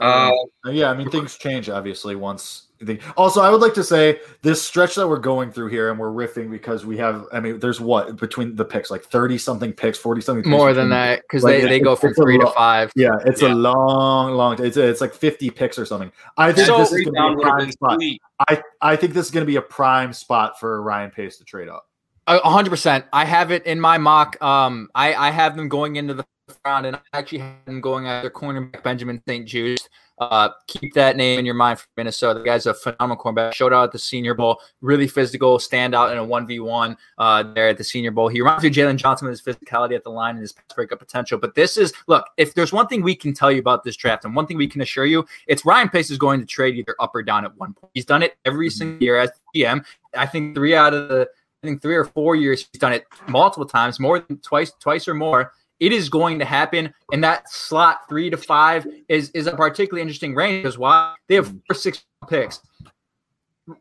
Uh, 0.00 0.30
Uh, 0.66 0.70
yeah, 0.70 0.90
I 0.90 0.94
mean 0.96 1.10
things 1.10 1.36
change 1.36 1.68
obviously 1.68 2.16
once. 2.16 2.66
The, 2.82 2.98
also, 3.14 3.42
I 3.42 3.50
would 3.50 3.60
like 3.60 3.74
to 3.74 3.84
say 3.84 4.20
this 4.40 4.62
stretch 4.62 4.94
that 4.94 5.06
we're 5.06 5.18
going 5.18 5.52
through 5.52 5.68
here, 5.68 5.90
and 5.90 5.98
we're 5.98 6.08
riffing 6.10 6.50
because 6.50 6.86
we 6.86 6.96
have. 6.96 7.26
I 7.30 7.38
mean, 7.38 7.58
there's 7.58 7.78
what 7.78 8.16
between 8.16 8.56
the 8.56 8.64
picks, 8.64 8.90
like 8.90 9.04
thirty 9.04 9.36
something 9.36 9.74
picks, 9.74 9.98
forty 9.98 10.22
something. 10.22 10.42
picks 10.44 10.50
More 10.50 10.72
than 10.72 10.88
that, 10.88 11.20
because 11.20 11.44
Like, 11.44 11.60
they, 11.60 11.68
they 11.68 11.80
go 11.80 11.94
from 11.94 12.10
it's 12.10 12.18
a 12.18 12.22
three 12.22 12.38
to 12.38 12.46
lot. 12.46 12.54
five. 12.54 12.90
Yeah, 12.96 13.10
it's 13.26 13.42
Yeah. 13.42 13.52
a 13.52 13.54
long, 13.54 14.32
long. 14.32 14.64
It's 14.64 14.78
it's 14.78 15.02
like 15.02 15.12
fifty 15.12 15.50
picks 15.50 15.78
or 15.78 15.84
something. 15.84 16.10
I 16.38 16.52
think 16.52 16.68
So- 16.68 16.78
this 16.78 16.90
is 16.92 17.04
going 17.04 17.14
to 17.32 17.36
be 17.36 17.42
a 17.42 17.46
prime 17.46 17.70
spot. 17.70 17.94
sweet. 17.96 18.22
I 18.48 18.62
I 18.80 18.96
think 18.96 19.12
this 19.12 19.26
is 19.26 19.30
going 19.30 19.42
to 19.44 19.46
be 19.50 19.56
a 19.56 19.62
prime 19.62 20.14
spot 20.14 20.58
for 20.58 20.80
Ryan 20.82 21.10
Pace 21.10 21.36
to 21.36 21.44
trade 21.44 21.68
up. 21.68 21.86
A 22.28 22.38
a 22.38 22.48
hundred 22.50 22.70
percent. 22.70 23.04
I 23.12 23.26
have 23.26 23.50
it 23.50 23.66
in 23.66 23.78
my 23.78 23.98
mock. 23.98 24.40
Um, 24.42 24.88
I, 24.94 25.12
I 25.14 25.30
have 25.32 25.54
them 25.54 25.68
going 25.68 25.96
into 25.96 26.14
the 26.14 26.22
first 26.22 26.39
round, 26.64 26.86
and 26.86 26.96
I 26.96 27.00
actually 27.12 27.38
have 27.38 27.64
them 27.66 27.80
going 27.80 28.06
after 28.06 28.30
cornerback 28.30 28.82
Benjamin 28.82 29.22
St-Juste. 29.28 29.88
Uh, 30.18 30.50
keep 30.66 30.92
that 30.92 31.16
name 31.16 31.38
in 31.38 31.46
your 31.46 31.54
mind 31.54 31.78
for 31.78 31.86
Minnesota. 31.96 32.40
The 32.40 32.44
guy's 32.44 32.66
a 32.66 32.74
phenomenal 32.74 33.16
cornerback. 33.16 33.54
Showed 33.54 33.72
out 33.72 33.84
at 33.84 33.92
the 33.92 33.98
Senior 33.98 34.34
Bowl. 34.34 34.60
Really 34.82 35.08
physical, 35.08 35.56
standout 35.58 36.12
in 36.12 36.18
a 36.18 36.24
one 36.24 36.46
v 36.46 36.60
one 36.60 36.98
uh, 37.16 37.42
there 37.54 37.68
at 37.68 37.78
the 37.78 37.84
Senior 37.84 38.10
Bowl. 38.10 38.28
He 38.28 38.40
reminds 38.42 38.62
me 38.62 38.68
of 38.68 38.74
Jaylon 38.74 38.96
Johnson 38.96 39.28
with 39.28 39.40
his 39.40 39.56
physicality 39.56 39.94
at 39.94 40.04
the 40.04 40.10
line 40.10 40.34
and 40.34 40.42
his 40.42 40.52
pass 40.52 40.64
breakup 40.74 40.98
potential. 40.98 41.38
But 41.38 41.54
this 41.54 41.78
is 41.78 41.94
look. 42.06 42.26
If 42.36 42.52
there's 42.52 42.72
one 42.72 42.86
thing 42.86 43.02
we 43.02 43.14
can 43.16 43.32
tell 43.32 43.50
you 43.50 43.60
about 43.60 43.82
this 43.82 43.96
draft, 43.96 44.26
and 44.26 44.36
one 44.36 44.46
thing 44.46 44.58
we 44.58 44.68
can 44.68 44.82
assure 44.82 45.06
you, 45.06 45.24
it's 45.46 45.64
Ryan 45.64 45.88
Pace 45.88 46.10
is 46.10 46.18
going 46.18 46.40
to 46.40 46.46
trade 46.46 46.74
either 46.76 46.94
up 47.00 47.14
or 47.14 47.22
down 47.22 47.46
at 47.46 47.56
one 47.56 47.72
point. 47.72 47.90
He's 47.94 48.04
done 48.04 48.22
it 48.22 48.36
every 48.44 48.68
Mhm. 48.68 48.72
single 48.72 49.02
year 49.02 49.16
as 49.18 49.30
GM. 49.56 49.82
I 50.14 50.26
think 50.26 50.54
three 50.54 50.74
out 50.74 50.92
of 50.92 51.08
the 51.08 51.30
I 51.62 51.66
think 51.66 51.82
three 51.82 51.94
or 51.96 52.06
four 52.06 52.36
years 52.36 52.66
he's 52.72 52.80
done 52.80 52.94
it 52.94 53.06
multiple 53.28 53.66
times, 53.66 54.00
more 54.00 54.18
than 54.20 54.38
twice, 54.38 54.72
twice 54.80 55.06
or 55.06 55.12
more. 55.14 55.52
It 55.80 55.92
is 55.92 56.10
going 56.10 56.38
to 56.38 56.44
happen, 56.44 56.92
and 57.10 57.24
that 57.24 57.50
slot 57.50 58.08
three 58.08 58.30
to 58.30 58.36
five 58.36 58.86
is 59.08 59.30
is 59.30 59.46
a 59.46 59.56
particularly 59.56 60.02
interesting 60.02 60.34
range 60.34 60.62
because 60.62 60.78
why 60.78 61.14
they 61.26 61.34
have 61.36 61.48
four 61.48 61.74
six 61.74 62.04
picks. 62.28 62.60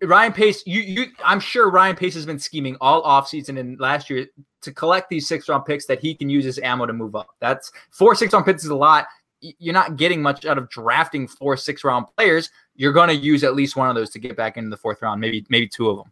Ryan 0.03 0.33
Pace, 0.33 0.63
you 0.65 0.81
you 0.81 1.07
I'm 1.23 1.39
sure 1.39 1.69
Ryan 1.69 1.95
Pace 1.95 2.13
has 2.13 2.25
been 2.25 2.39
scheming 2.39 2.77
all 2.79 3.03
offseason 3.03 3.59
and 3.59 3.79
last 3.79 4.09
year 4.09 4.27
to 4.61 4.71
collect 4.71 5.09
these 5.09 5.27
six 5.27 5.49
round 5.49 5.65
picks 5.65 5.85
that 5.87 5.99
he 5.99 6.15
can 6.15 6.29
use 6.29 6.45
as 6.45 6.59
ammo 6.59 6.85
to 6.85 6.93
move 6.93 7.15
up. 7.15 7.29
That's 7.39 7.71
four 7.91 8.15
six 8.15 8.33
round 8.33 8.45
picks 8.45 8.63
is 8.63 8.69
a 8.69 8.75
lot. 8.75 9.07
You're 9.41 9.73
not 9.73 9.95
getting 9.95 10.21
much 10.21 10.45
out 10.45 10.57
of 10.57 10.69
drafting 10.69 11.27
four 11.27 11.57
six 11.57 11.83
round 11.83 12.05
players. 12.17 12.49
You're 12.75 12.93
going 12.93 13.09
to 13.09 13.15
use 13.15 13.43
at 13.43 13.55
least 13.55 13.75
one 13.75 13.89
of 13.89 13.95
those 13.95 14.09
to 14.11 14.19
get 14.19 14.37
back 14.37 14.57
into 14.57 14.69
the 14.69 14.77
fourth 14.77 15.01
round, 15.01 15.19
maybe 15.19 15.45
maybe 15.49 15.67
two 15.67 15.89
of 15.89 15.97
them. 15.97 16.11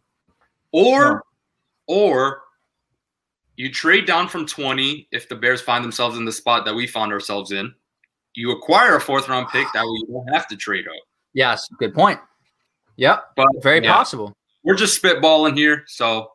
Or 0.72 1.24
or 1.86 2.42
you 3.58 3.72
trade 3.72 4.06
down 4.06 4.28
from 4.28 4.46
20 4.46 5.08
if 5.10 5.28
the 5.28 5.34
Bears 5.34 5.60
find 5.60 5.84
themselves 5.84 6.16
in 6.16 6.24
the 6.24 6.30
spot 6.30 6.64
that 6.64 6.74
we 6.74 6.86
found 6.86 7.12
ourselves 7.12 7.50
in. 7.50 7.74
You 8.34 8.52
acquire 8.52 8.94
a 8.94 9.00
fourth 9.00 9.28
round 9.28 9.48
pick 9.48 9.66
that 9.74 9.82
way 9.82 9.90
you 9.90 10.06
don't 10.06 10.32
have 10.32 10.46
to 10.48 10.56
trade 10.56 10.86
up. 10.86 10.94
Yes, 11.34 11.68
good 11.80 11.92
point. 11.92 12.20
Yep, 12.96 13.32
But 13.34 13.48
very 13.60 13.82
yeah, 13.82 13.92
possible. 13.92 14.32
We're 14.62 14.76
just 14.76 15.02
spitballing 15.02 15.56
here, 15.56 15.84
so 15.88 16.30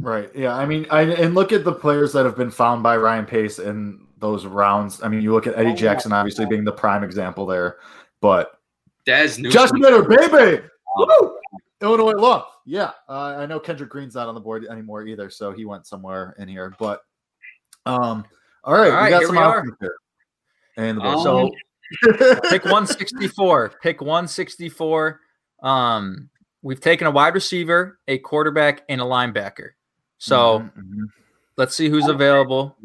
Right. 0.00 0.30
Yeah. 0.32 0.54
I 0.54 0.64
mean, 0.64 0.86
I 0.92 1.02
and 1.02 1.34
look 1.34 1.50
at 1.50 1.64
the 1.64 1.72
players 1.72 2.12
that 2.12 2.24
have 2.24 2.36
been 2.36 2.52
found 2.52 2.84
by 2.84 2.96
Ryan 2.96 3.26
Pace 3.26 3.58
in 3.58 4.06
those 4.18 4.46
rounds. 4.46 5.02
I 5.02 5.08
mean, 5.08 5.22
you 5.22 5.32
look 5.32 5.48
at 5.48 5.58
Eddie 5.58 5.70
oh, 5.70 5.74
Jackson, 5.74 6.12
obviously 6.12 6.46
being 6.46 6.62
the 6.62 6.72
prime 6.72 7.02
example 7.02 7.46
there, 7.46 7.78
but 8.20 8.60
Dez 9.08 9.40
Newsome. 9.40 9.50
Justin 9.50 9.80
Miller, 9.80 10.04
baby, 10.04 10.62
um, 10.98 11.08
Woo! 11.20 11.36
Illinois 11.80 12.12
love. 12.12 12.46
Yeah. 12.68 12.90
Uh, 13.08 13.36
I 13.38 13.46
know 13.46 13.58
Kendrick 13.58 13.88
Green's 13.88 14.14
not 14.14 14.28
on 14.28 14.34
the 14.34 14.40
board 14.40 14.66
anymore 14.66 15.06
either, 15.06 15.30
so 15.30 15.52
he 15.52 15.64
went 15.64 15.86
somewhere 15.86 16.34
in 16.38 16.48
here. 16.48 16.74
But, 16.78 17.00
um, 17.86 18.26
all 18.62 18.74
right, 18.74 18.90
All 18.90 18.96
right, 18.96 19.04
we 19.04 19.10
got 19.10 19.22
some 19.22 19.36
we 19.36 19.38
are. 19.42 19.58
options 19.60 19.74
here. 19.80 19.96
And 20.76 20.98
the 20.98 21.02
board. 21.02 21.16
Um, 21.16 21.22
So 21.22 21.50
pick 22.50 22.64
164. 22.64 23.72
Pick 23.82 24.02
164. 24.02 25.20
Um, 25.62 26.28
we've 26.60 26.80
taken 26.80 27.06
a 27.06 27.10
wide 27.10 27.32
receiver, 27.34 27.98
a 28.06 28.18
quarterback, 28.18 28.82
and 28.90 29.00
a 29.00 29.04
linebacker. 29.04 29.70
So 30.18 30.60
Mhm, 30.60 30.72
mhm. 30.76 31.04
let's 31.56 31.74
see 31.74 31.88
who's 31.88 32.06
available. 32.08 32.76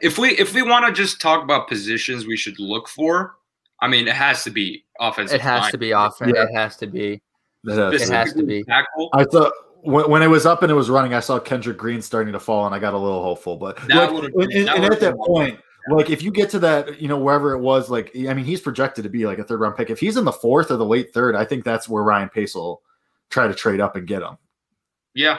if 0.00 0.16
we 0.18 0.30
if 0.38 0.54
we 0.54 0.62
want 0.62 0.86
to 0.86 0.92
just 0.92 1.20
talk 1.20 1.42
about 1.42 1.68
positions 1.68 2.26
we 2.26 2.36
should 2.38 2.58
look 2.58 2.88
for, 2.88 3.36
I 3.80 3.88
mean, 3.88 4.08
it 4.08 4.14
has 4.14 4.42
to 4.44 4.50
be 4.50 4.86
offensive. 5.00 5.34
It 5.34 5.40
has 5.42 5.62
line. 5.62 5.70
to 5.72 5.78
be 5.78 5.90
offense. 5.90 6.32
Yeah. 6.34 6.44
It 6.44 6.54
has 6.54 6.76
to 6.78 6.86
be. 6.86 7.20
That 7.66 7.92
is- 7.94 8.02
It 8.08 8.12
has 8.12 8.32
to 8.34 8.42
be. 8.42 8.64
Tackle. 8.64 9.10
I 9.12 9.24
thought 9.24 9.52
when, 9.82 10.08
when 10.10 10.22
it 10.22 10.28
was 10.28 10.46
up 10.46 10.62
and 10.62 10.70
it 10.72 10.74
was 10.74 10.88
running, 10.88 11.14
I 11.14 11.20
saw 11.20 11.38
Kendrick 11.38 11.76
Green 11.76 12.00
starting 12.02 12.32
to 12.32 12.40
fall, 12.40 12.64
and 12.66 12.74
I 12.74 12.78
got 12.78 12.94
a 12.94 12.98
little 12.98 13.22
hopeful. 13.22 13.56
But 13.56 13.76
That 13.88 14.12
like, 14.12 14.24
and, 14.24 14.34
been- 14.34 14.52
and- 14.58 14.68
that 14.68 14.76
and 14.76 14.84
at 14.86 15.00
that 15.00 15.14
been- 15.14 15.24
point, 15.24 15.60
like 15.90 16.10
if 16.10 16.22
you 16.22 16.30
get 16.32 16.50
to 16.50 16.58
that, 16.60 17.00
you 17.00 17.06
know, 17.08 17.18
wherever 17.18 17.52
it 17.52 17.60
was, 17.60 17.90
like 17.90 18.10
I 18.16 18.34
mean, 18.34 18.44
he's 18.44 18.60
projected 18.60 19.04
to 19.04 19.10
be 19.10 19.26
like 19.26 19.38
a 19.38 19.44
third 19.44 19.60
round 19.60 19.76
pick. 19.76 19.90
If 19.90 20.00
he's 20.00 20.16
in 20.16 20.24
the 20.24 20.32
fourth 20.32 20.70
or 20.70 20.76
the 20.76 20.84
late 20.84 21.12
third, 21.14 21.36
I 21.36 21.44
think 21.44 21.64
that's 21.64 21.88
where 21.88 22.02
Ryan 22.02 22.28
Pace 22.28 22.54
will 22.56 22.82
try 23.30 23.46
to 23.46 23.54
trade 23.54 23.80
up 23.80 23.94
and 23.96 24.06
get 24.06 24.22
him. 24.22 24.36
Yeah, 25.14 25.38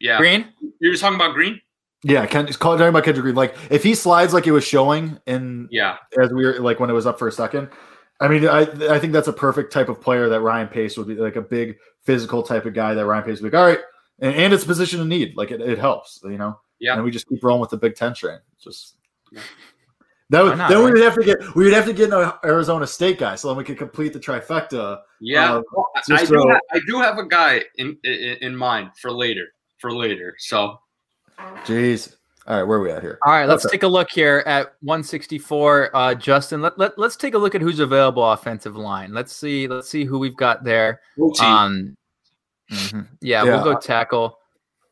yeah. 0.00 0.18
Green. 0.18 0.52
You're 0.80 0.92
just 0.92 1.02
talking 1.02 1.14
about 1.16 1.34
Green. 1.34 1.60
Yeah, 2.02 2.26
Ken, 2.26 2.46
it's 2.48 2.58
talking 2.58 2.84
about 2.86 3.04
Kendrick 3.04 3.22
Green. 3.22 3.34
Like 3.36 3.54
if 3.70 3.82
he 3.84 3.94
slides 3.94 4.34
like 4.34 4.46
it 4.46 4.52
was 4.52 4.64
showing 4.64 5.18
in 5.26 5.68
Yeah, 5.70 5.96
as 6.20 6.32
we 6.32 6.44
were 6.44 6.58
like 6.58 6.80
when 6.80 6.90
it 6.90 6.92
was 6.92 7.06
up 7.06 7.18
for 7.18 7.28
a 7.28 7.32
second. 7.32 7.68
I 8.20 8.28
mean, 8.28 8.46
I 8.46 8.60
I 8.90 8.98
think 8.98 9.12
that's 9.12 9.28
a 9.28 9.32
perfect 9.32 9.72
type 9.72 9.88
of 9.88 10.00
player 10.00 10.28
that 10.28 10.40
Ryan 10.40 10.68
Pace 10.68 10.96
would 10.96 11.08
be 11.08 11.14
like 11.16 11.36
a 11.36 11.42
big 11.42 11.76
physical 12.04 12.42
type 12.42 12.64
of 12.66 12.74
guy 12.74 12.94
that 12.94 13.06
Ryan 13.06 13.24
Pace 13.24 13.40
would 13.40 13.50
be 13.50 13.56
like, 13.56 13.60
all 13.62 13.68
right, 13.68 13.80
and, 14.20 14.34
and 14.34 14.54
it's 14.54 14.64
a 14.64 14.66
position 14.66 15.00
of 15.00 15.06
need. 15.06 15.36
Like 15.36 15.50
it, 15.50 15.60
it 15.60 15.78
helps, 15.78 16.20
you 16.24 16.38
know. 16.38 16.58
Yeah. 16.78 16.94
And 16.94 17.04
we 17.04 17.10
just 17.10 17.26
keep 17.28 17.42
rolling 17.42 17.60
with 17.60 17.70
the 17.70 17.76
Big 17.76 17.94
Ten 17.96 18.14
train. 18.14 18.38
Just 18.62 18.96
Yeah. 19.32 19.40
that 20.30 20.42
would 20.44 20.58
not, 20.58 20.68
then 20.70 20.84
we 20.84 20.92
would 20.92 21.02
have 21.02 21.14
to 21.16 21.24
get 21.24 21.54
we 21.56 21.64
would 21.64 21.72
have 21.72 21.86
to 21.86 21.92
get 21.92 22.12
an 22.12 22.32
Arizona 22.44 22.86
State 22.86 23.18
guy, 23.18 23.34
so 23.34 23.48
then 23.48 23.56
we 23.56 23.64
could 23.64 23.78
complete 23.78 24.12
the 24.12 24.20
trifecta. 24.20 25.00
yeah. 25.20 25.60
I- 25.96 26.02
do 26.06 26.16
so- 26.26 26.48
ha- 26.48 26.60
I 26.72 26.80
do 26.86 26.98
have 27.00 27.18
a 27.18 27.26
guy 27.26 27.62
in, 27.76 27.96
in 28.04 28.36
in 28.40 28.56
mind 28.56 28.90
for 29.00 29.10
later. 29.10 29.46
For 29.78 29.92
later. 29.92 30.34
So 30.38 30.78
Jeez. 31.64 32.14
All 32.46 32.56
right, 32.58 32.62
where 32.62 32.78
are 32.78 32.82
we 32.82 32.90
at 32.90 33.02
here? 33.02 33.18
All 33.24 33.32
right, 33.32 33.46
let's 33.48 33.64
Okay. 33.64 33.72
take 33.76 33.82
a 33.84 33.88
look 33.88 34.10
here 34.10 34.42
at 34.46 34.74
164. 34.82 35.96
Uh, 35.96 36.14
Justin, 36.14 36.60
let, 36.60 36.78
let, 36.78 36.98
let's 36.98 37.16
take 37.16 37.32
a 37.34 37.38
look 37.38 37.54
at 37.54 37.62
who's 37.62 37.80
available 37.80 38.22
offensive 38.32 38.76
line. 38.76 39.14
Let's 39.14 39.34
see. 39.34 39.66
Let's 39.66 39.88
see 39.88 40.04
who 40.04 40.18
we've 40.18 40.36
got 40.36 40.62
there. 40.62 41.00
routine. 41.16 41.46
Um, 41.46 41.96
mhm. 42.70 43.08
yeah, 43.22 43.44
Yeah. 43.44 43.54
we'll 43.54 43.64
go 43.64 43.78
tackle. 43.80 44.38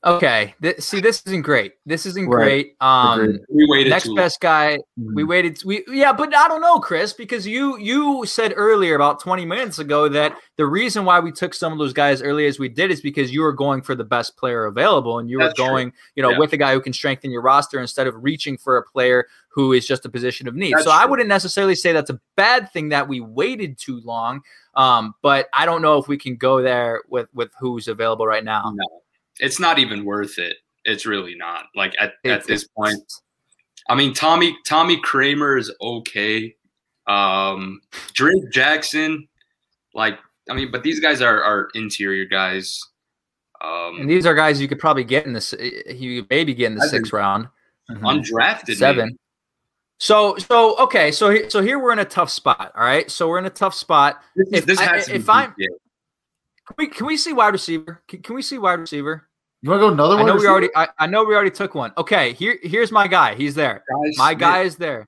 Okay. 0.05 0.55
See, 0.81 1.01
this 1.01 1.23
isn't 1.27 1.43
great. 1.43 1.75
This 1.87 2.07
isn't 2.07 2.29
Right. 2.29 2.45
great. 2.45 2.77
Um, 2.81 3.21
Agreed. 3.21 3.41
we 3.55 3.67
waited 3.69 3.91
next 3.91 4.05
too 4.05 4.09
long. 4.11 4.17
best 4.17 4.41
guy. 4.41 4.79
We 4.97 5.23
waited. 5.23 5.63
We 5.65 5.85
yeah, 5.87 6.13
but 6.13 6.35
I 6.35 6.49
don't 6.49 6.61
know, 6.61 6.81
Chris, 6.81 7.13
because 7.13 7.47
you 7.47 7.79
you 7.79 8.27
said 8.27 8.53
earlier 8.57 8.97
about 8.97 9.21
20 9.21 9.45
minutes 9.47 9.79
ago 9.79 10.09
that 10.09 10.37
the 10.57 10.67
reason 10.67 11.05
why 11.05 11.21
we 11.21 11.31
took 11.31 11.55
some 11.55 11.73
of 11.73 11.79
those 11.79 11.93
guys 11.93 12.21
early 12.21 12.47
as 12.47 12.59
we 12.59 12.69
did 12.69 12.91
is 12.91 13.01
because 13.01 13.33
you 13.33 13.43
were 13.43 13.53
going 13.53 13.81
for 13.81 13.95
the 13.95 14.03
best 14.03 14.37
player 14.37 14.65
available, 14.67 15.21
and 15.21 15.31
you 15.31 15.39
That's 15.39 15.53
were 15.53 15.65
true. 15.67 15.73
going, 15.73 15.93
you 16.17 16.23
know, 16.25 16.31
Yeah. 16.31 16.39
with 16.39 16.53
a 16.53 16.57
guy 16.57 16.73
who 16.73 16.81
can 16.81 16.93
strengthen 16.93 17.31
your 17.31 17.43
roster 17.43 17.79
instead 17.81 18.09
of 18.09 18.25
reaching 18.25 18.59
for 18.59 18.77
a 18.79 18.83
player 18.83 19.27
who 19.51 19.73
is 19.73 19.87
just 19.87 20.05
a 20.05 20.09
position 20.09 20.49
of 20.49 20.55
need. 20.57 20.73
That's 20.73 20.85
so 20.85 20.91
I 20.91 21.05
wouldn't 21.07 21.29
necessarily 21.29 21.77
say 21.77 21.93
that's 21.93 22.11
a 22.11 22.19
bad 22.37 22.73
thing 22.73 22.89
that 22.89 23.07
we 23.07 23.21
waited 23.21 23.79
too 23.79 24.01
long. 24.05 24.41
Um, 24.75 25.15
but 25.23 25.49
I 25.53 25.65
don't 25.65 25.83
know 25.83 25.99
if 25.99 26.09
we 26.09 26.17
can 26.19 26.35
go 26.37 26.61
there 26.61 27.03
with 27.09 27.29
with 27.35 27.51
who's 27.61 27.87
available 27.87 28.27
right 28.27 28.43
now. 28.43 28.73
No, 28.75 28.85
it's 29.41 29.59
not 29.61 29.79
even 29.79 30.05
worth 30.05 30.39
it. 30.39 30.57
It's 30.85 31.07
really 31.07 31.35
not. 31.35 31.65
Like 31.75 31.95
at, 32.01 32.15
at 32.25 32.45
this 32.47 32.67
point, 32.77 33.01
I 33.89 33.95
mean, 33.95 34.15
Tommy 34.15 34.57
Tommy 34.67 35.01
Kraemer 35.01 35.59
is 35.59 35.73
okay. 35.81 36.55
Um, 37.07 37.81
Drake 38.15 38.51
Jackson, 38.53 39.27
like, 39.95 40.19
I 40.51 40.55
mean, 40.55 40.71
but 40.71 40.83
these 40.83 41.01
guys 41.01 41.21
are 41.23 41.43
are 41.43 41.69
interior 41.75 42.25
guys. 42.25 42.81
And 43.61 44.01
Um, 44.01 44.07
these 44.09 44.27
are 44.27 44.35
guys 44.35 44.61
you 44.61 44.67
could 44.69 44.81
probably 44.81 45.05
get 45.05 45.25
in 45.27 45.33
this. 45.33 45.53
You 45.87 46.27
maybe 46.31 46.53
get 46.55 46.67
in 46.73 46.75
the 46.77 46.85
I 46.85 46.89
sixth 46.89 47.13
round. 47.13 47.49
Mhm. 47.91 48.01
undrafted 48.01 48.77
seven. 48.77 49.07
maybe. 49.07 49.17
So 49.99 50.37
so 50.39 50.77
okay, 50.79 51.13
so 51.13 51.49
so 51.49 51.63
here 51.63 51.79
we're 51.79 51.93
in 51.93 52.01
a 52.01 52.05
tough 52.05 52.31
spot. 52.31 52.73
All 52.75 52.83
right, 52.83 53.09
so 53.11 53.29
we're 53.29 53.39
in 53.39 53.47
a 53.47 53.51
tough 53.51 53.75
spot. 53.75 54.21
This, 54.35 54.49
If 54.53 54.67
this 54.67 54.79
I- 54.81 54.85
has 54.97 55.07
to 55.07 55.15
if 55.15 55.27
be 55.27 55.33
I'm- 55.33 55.55
yeah. 55.59 55.69
Can 56.67 56.75
we 56.79 56.87
can 56.89 57.07
we 57.07 57.17
see 57.17 57.33
wide 57.33 57.49
receiver? 57.53 58.03
Can, 58.09 58.23
can 58.23 58.35
we 58.35 58.43
see 58.43 58.59
wide 58.59 58.79
receiver? 58.79 59.29
You 59.63 59.71
want 59.71 59.81
to 59.81 59.87
go 59.89 59.93
another 59.93 60.17
one? 60.17 60.25
I 60.27 60.33
one? 60.33 60.37
know 60.37 60.41
we 60.41 60.47
already 60.49 60.69
I, 60.75 60.89
I 60.99 61.07
know 61.07 61.25
we 61.25 61.35
already 61.35 61.51
took 61.51 61.75
one. 61.75 61.93
Okay, 61.97 62.33
here 62.33 62.59
here's 62.63 62.91
my 62.93 63.07
guy. 63.07 63.35
He's 63.35 63.55
there. 63.55 63.85
Guys, 63.89 64.19
My 64.19 64.35
guy 64.35 64.63
is 64.63 64.77
there. 64.77 65.07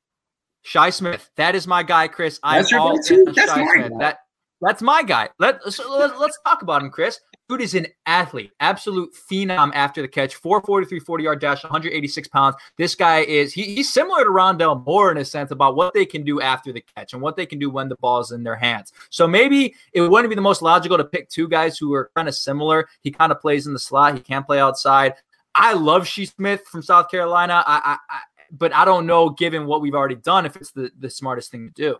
Shi 0.62 0.90
Smith. 0.90 1.30
That 1.36 1.54
is 1.54 1.66
my 1.66 1.82
guy, 1.82 2.08
Chris. 2.08 2.40
I'm 2.42 2.60
That's 2.60 2.70
your 2.70 2.80
all 2.80 2.96
guy 2.96 3.02
too? 3.06 3.24
That's 3.34 3.52
Shi 3.52 3.60
my 3.60 3.74
Smith. 3.74 3.92
guy. 3.92 3.98
That 3.98 4.18
that's 4.60 4.82
my 4.82 5.02
guy. 5.02 5.28
Let 5.38 5.62
so 5.72 5.96
let, 5.98 6.18
let's 6.18 6.38
talk 6.46 6.62
about 6.62 6.82
him, 6.82 6.90
Chris. 6.90 7.20
Dude 7.46 7.60
is 7.60 7.74
an 7.74 7.86
athlete, 8.06 8.52
absolute 8.60 9.14
phenom 9.14 9.70
after 9.74 10.00
the 10.00 10.08
catch. 10.08 10.34
443 10.34 10.98
40 10.98 11.24
yard 11.24 11.40
dash, 11.40 11.62
186 11.62 12.28
pounds. 12.28 12.56
This 12.78 12.94
guy 12.94 13.20
is 13.20 13.52
he, 13.52 13.74
he's 13.74 13.92
similar 13.92 14.24
to 14.24 14.30
Rondale 14.30 14.82
Moore 14.84 15.10
in 15.10 15.18
a 15.18 15.24
sense 15.26 15.50
about 15.50 15.76
what 15.76 15.92
they 15.92 16.06
can 16.06 16.24
do 16.24 16.40
after 16.40 16.72
the 16.72 16.82
catch 16.96 17.12
and 17.12 17.20
what 17.20 17.36
they 17.36 17.44
can 17.44 17.58
do 17.58 17.68
when 17.68 17.90
the 17.90 17.96
ball's 17.96 18.32
in 18.32 18.44
their 18.44 18.56
hands. 18.56 18.94
So 19.10 19.26
maybe 19.26 19.74
it 19.92 20.00
wouldn't 20.00 20.30
be 20.30 20.34
the 20.34 20.40
most 20.40 20.62
logical 20.62 20.96
to 20.96 21.04
pick 21.04 21.28
two 21.28 21.46
guys 21.46 21.76
who 21.76 21.92
are 21.92 22.10
kind 22.16 22.28
of 22.28 22.34
similar. 22.34 22.88
He 23.02 23.10
kind 23.10 23.30
of 23.30 23.42
plays 23.42 23.66
in 23.66 23.74
the 23.74 23.78
slot, 23.78 24.14
he 24.14 24.20
can't 24.20 24.46
play 24.46 24.58
outside. 24.58 25.14
I 25.54 25.74
love 25.74 26.08
Shi 26.08 26.24
Smith 26.24 26.62
from 26.66 26.82
South 26.82 27.10
Carolina. 27.10 27.62
I, 27.66 27.80
I, 27.84 27.98
I 28.08 28.20
but 28.50 28.74
I 28.74 28.84
don't 28.84 29.06
know, 29.06 29.30
given 29.30 29.66
what 29.66 29.82
we've 29.82 29.94
already 29.94 30.14
done, 30.14 30.46
if 30.46 30.56
it's 30.56 30.70
the, 30.70 30.90
the 30.98 31.10
smartest 31.10 31.50
thing 31.50 31.68
to 31.68 31.74
do. 31.74 31.96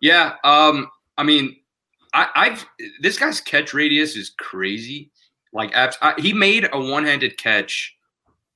Yeah. 0.00 0.34
Um. 0.44 0.88
I 1.16 1.22
mean, 1.22 1.56
I, 2.14 2.28
I've 2.34 2.66
this 3.00 3.18
guy's 3.18 3.40
catch 3.40 3.72
radius 3.74 4.16
is 4.16 4.30
crazy. 4.38 5.10
Like, 5.52 5.72
abs- 5.72 5.98
I, 6.00 6.14
he 6.18 6.32
made 6.32 6.68
a 6.72 6.80
one-handed 6.80 7.36
catch 7.38 7.96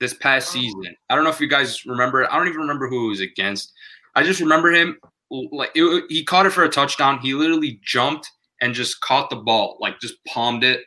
this 0.01 0.15
past 0.15 0.51
season. 0.51 0.97
I 1.11 1.15
don't 1.15 1.25
know 1.25 1.31
if 1.31 1.41
you 1.41 1.49
guys 1.49 1.85
remember. 1.87 2.31
I 2.31 2.37
don't 2.37 2.49
even 2.49 2.61
remember 2.61 2.89
who 2.89 3.07
it 3.07 3.11
was 3.11 3.21
against. 3.21 3.73
I 4.15 4.23
just 4.23 4.41
remember 4.41 4.71
him 4.71 4.99
like 5.31 5.71
it, 5.75 6.05
he 6.09 6.25
caught 6.25 6.47
it 6.47 6.51
for 6.51 6.65
a 6.65 6.69
touchdown. 6.69 7.19
He 7.19 7.35
literally 7.35 7.81
jumped 7.83 8.31
and 8.61 8.75
just 8.75 9.01
caught 9.01 9.31
the 9.31 9.37
ball, 9.37 9.77
like 9.81 10.01
just 10.01 10.25
palmed 10.27 10.65
it 10.65 10.83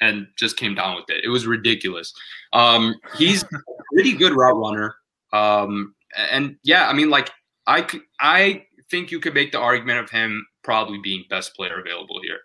and 0.00 0.26
just 0.36 0.56
came 0.56 0.74
down 0.74 0.96
with 0.96 1.08
it. 1.08 1.24
It 1.24 1.28
was 1.28 1.46
ridiculous. 1.46 2.12
Um, 2.52 2.96
he's 3.16 3.42
a 3.42 3.46
pretty 3.92 4.14
good 4.14 4.34
route 4.34 4.56
runner. 4.56 4.96
Um, 5.32 5.94
and 6.16 6.56
yeah, 6.62 6.88
I 6.88 6.92
mean, 6.92 7.10
like 7.10 7.30
I 7.66 7.86
I 8.20 8.64
think 8.94 9.10
you 9.10 9.18
could 9.18 9.34
make 9.34 9.50
the 9.50 9.58
argument 9.58 9.98
of 9.98 10.10
him 10.10 10.46
probably 10.62 10.98
being 11.02 11.24
best 11.28 11.54
player 11.54 11.80
available 11.80 12.20
here. 12.22 12.38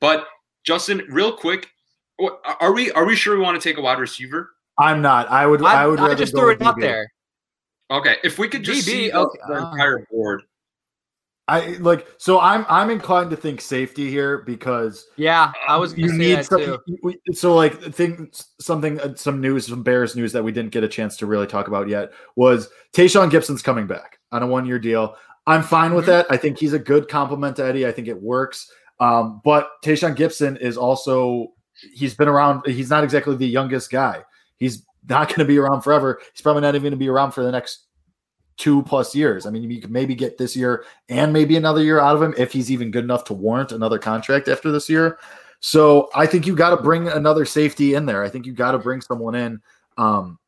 But 0.00 0.26
Justin, 0.64 1.02
real 1.08 1.32
quick, 1.32 1.68
are 2.60 2.72
we 2.72 2.90
are 2.92 3.06
we 3.06 3.16
sure 3.16 3.36
we 3.36 3.42
want 3.42 3.60
to 3.60 3.68
take 3.68 3.78
a 3.78 3.80
wide 3.80 3.98
receiver? 3.98 4.50
I'm 4.78 5.00
not. 5.00 5.28
I 5.30 5.46
would. 5.46 5.62
I, 5.62 5.82
I, 5.82 5.86
would. 5.86 6.00
I 6.00 6.14
just 6.14 6.34
throw 6.34 6.50
it 6.50 6.60
out 6.62 6.78
there. 6.78 7.10
Okay, 7.90 8.16
if 8.22 8.38
we 8.38 8.48
could 8.48 8.62
just 8.62 8.86
DB, 8.86 8.90
see 8.90 9.10
the, 9.10 9.18
okay, 9.18 9.38
the 9.48 9.54
uh. 9.54 9.70
entire 9.70 10.06
board. 10.10 10.42
I 11.48 11.76
like. 11.80 12.06
So 12.18 12.40
I'm. 12.40 12.64
I'm 12.68 12.90
inclined 12.90 13.30
to 13.30 13.36
think 13.36 13.60
safety 13.60 14.10
here 14.10 14.38
because 14.38 15.06
Yeah, 15.16 15.52
I 15.68 15.76
was 15.76 15.96
you 15.96 16.08
say 16.08 16.16
need 16.16 16.38
that 16.38 16.48
too. 16.48 16.78
we- 17.02 17.20
so 17.32 17.54
like 17.54 17.80
thing 17.94 18.30
something 18.60 19.00
uh, 19.00 19.14
some 19.14 19.40
news 19.40 19.66
some 19.66 19.82
bears 19.82 20.16
news 20.16 20.32
that 20.32 20.42
we 20.42 20.52
didn't 20.52 20.72
get 20.72 20.84
a 20.84 20.88
chance 20.88 21.16
to 21.18 21.26
really 21.26 21.46
talk 21.46 21.68
about 21.68 21.88
yet 21.88 22.12
was 22.36 22.68
Tashaun 22.94 23.30
Gipson's 23.30 23.62
coming 23.62 23.86
back 23.86 24.18
on 24.32 24.42
a 24.42 24.46
one 24.46 24.64
year 24.66 24.78
deal. 24.78 25.16
I'm 25.46 25.62
fine 25.62 25.94
with 25.94 26.04
Mhm. 26.04 26.08
that. 26.08 26.26
I 26.30 26.36
think 26.36 26.58
he's 26.58 26.72
a 26.72 26.78
good 26.78 27.08
compliment 27.08 27.56
to 27.56 27.64
Eddie. 27.64 27.86
I 27.86 27.92
think 27.92 28.08
it 28.08 28.20
works. 28.20 28.70
Um, 29.00 29.40
but 29.44 29.70
Tashaun 29.84 30.16
Gipson 30.16 30.58
is 30.60 30.76
also 30.76 31.48
he's 31.92 32.14
been 32.14 32.28
around. 32.28 32.62
He's 32.66 32.90
not 32.90 33.04
exactly 33.04 33.36
the 33.36 33.46
youngest 33.46 33.90
guy. 33.90 34.22
He's 34.56 34.84
not 35.08 35.28
going 35.28 35.40
to 35.40 35.44
be 35.44 35.58
around 35.58 35.82
forever. 35.82 36.20
He's 36.32 36.40
probably 36.40 36.62
not 36.62 36.74
even 36.74 36.82
going 36.82 36.90
to 36.92 36.96
be 36.96 37.08
around 37.08 37.32
for 37.32 37.42
the 37.42 37.50
next 37.52 37.86
two 38.56 38.82
plus 38.84 39.14
years. 39.14 39.46
I 39.46 39.50
mean, 39.50 39.68
you 39.68 39.80
could 39.80 39.90
maybe 39.90 40.14
get 40.14 40.38
this 40.38 40.54
year 40.54 40.84
and 41.08 41.32
maybe 41.32 41.56
another 41.56 41.82
year 41.82 41.98
out 41.98 42.14
of 42.14 42.22
him 42.22 42.34
if 42.38 42.52
he's 42.52 42.70
even 42.70 42.92
good 42.92 43.02
enough 43.02 43.24
to 43.24 43.34
warrant 43.34 43.72
another 43.72 43.98
contract 43.98 44.46
after 44.48 44.70
this 44.70 44.88
year. 44.88 45.18
So 45.58 46.08
I 46.14 46.26
think 46.26 46.46
you 46.46 46.54
got 46.54 46.70
to 46.70 46.76
bring 46.76 47.08
another 47.08 47.44
safety 47.44 47.94
in 47.94 48.06
there. 48.06 48.22
I 48.22 48.28
think 48.28 48.46
you 48.46 48.52
got 48.52 48.72
to 48.72 48.78
bring 48.78 49.00
someone 49.00 49.34
in 49.34 49.60
um, 49.96 50.38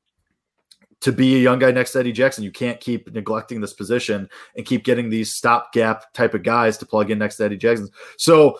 to 1.01 1.13
be 1.13 1.37
a 1.37 1.39
young 1.39 1.59
guy 1.59 1.71
next 1.71 1.93
to 1.93 2.01
Eddie 2.01 2.13
Jackson. 2.13 2.45
You 2.45 2.53
can't 2.53 2.81
keep 2.81 3.13
neglecting 3.13 3.61
this 3.61 3.75
position 3.75 4.29
and 4.57 4.67
keep 4.67 4.85
getting 4.85 5.11
these 5.11 5.33
stopgap 5.33 6.13
type 6.13 6.35
of 6.35 6.43
guys 6.43 6.79
to 6.79 6.87
plug 6.87 7.11
in 7.11 7.19
next 7.19 7.37
to 7.37 7.45
Eddie 7.45 7.59
Jackson. 7.59 7.89
So 8.17 8.59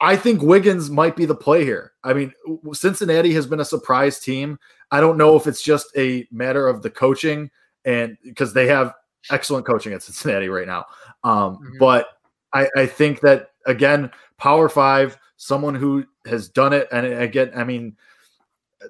I 0.00 0.16
think 0.16 0.42
Wiggins 0.42 0.90
might 0.90 1.16
be 1.16 1.24
the 1.24 1.34
play 1.34 1.64
here. 1.64 1.92
I 2.04 2.12
mean, 2.12 2.32
Cincinnati 2.72 3.32
has 3.34 3.46
been 3.46 3.60
a 3.60 3.64
surprise 3.64 4.18
team. 4.18 4.58
I 4.90 5.00
don't 5.00 5.16
know 5.16 5.36
if 5.36 5.46
it's 5.46 5.62
just 5.62 5.88
a 5.96 6.26
matter 6.30 6.68
of 6.68 6.82
the 6.82 6.90
coaching 6.90 7.50
and 7.84 8.16
because 8.22 8.52
they 8.52 8.66
have 8.66 8.94
excellent 9.30 9.66
coaching 9.66 9.92
at 9.92 10.02
Cincinnati 10.02 10.48
right 10.48 10.66
now. 10.66 10.86
Um, 11.24 11.56
mm-hmm. 11.56 11.78
But 11.78 12.08
I, 12.52 12.68
I 12.76 12.86
think 12.86 13.20
that 13.20 13.50
again, 13.64 14.10
Power 14.38 14.68
Five, 14.68 15.16
someone 15.36 15.74
who 15.74 16.04
has 16.26 16.48
done 16.48 16.72
it, 16.72 16.88
and 16.92 17.06
again, 17.06 17.52
I 17.56 17.64
mean, 17.64 17.96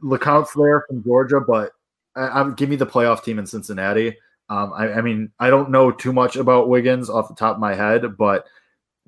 LeCounte's 0.03 0.53
there 0.57 0.85
from 0.89 1.05
Georgia, 1.05 1.41
but 1.41 1.73
I, 2.17 2.51
give 2.57 2.69
me 2.69 2.77
the 2.77 2.87
playoff 2.87 3.23
team 3.23 3.39
in 3.39 3.47
Cincinnati. 3.47 4.17
Um, 4.49 4.73
I, 4.75 4.95
I 4.95 5.01
mean, 5.01 5.31
I 5.39 5.51
don't 5.51 5.71
know 5.71 5.91
too 5.91 6.13
much 6.13 6.37
about 6.37 6.69
Wiggins 6.69 7.11
off 7.11 7.29
the 7.29 7.35
top 7.35 7.57
of 7.57 7.61
my 7.61 7.75
head, 7.75 8.17
but 8.17 8.47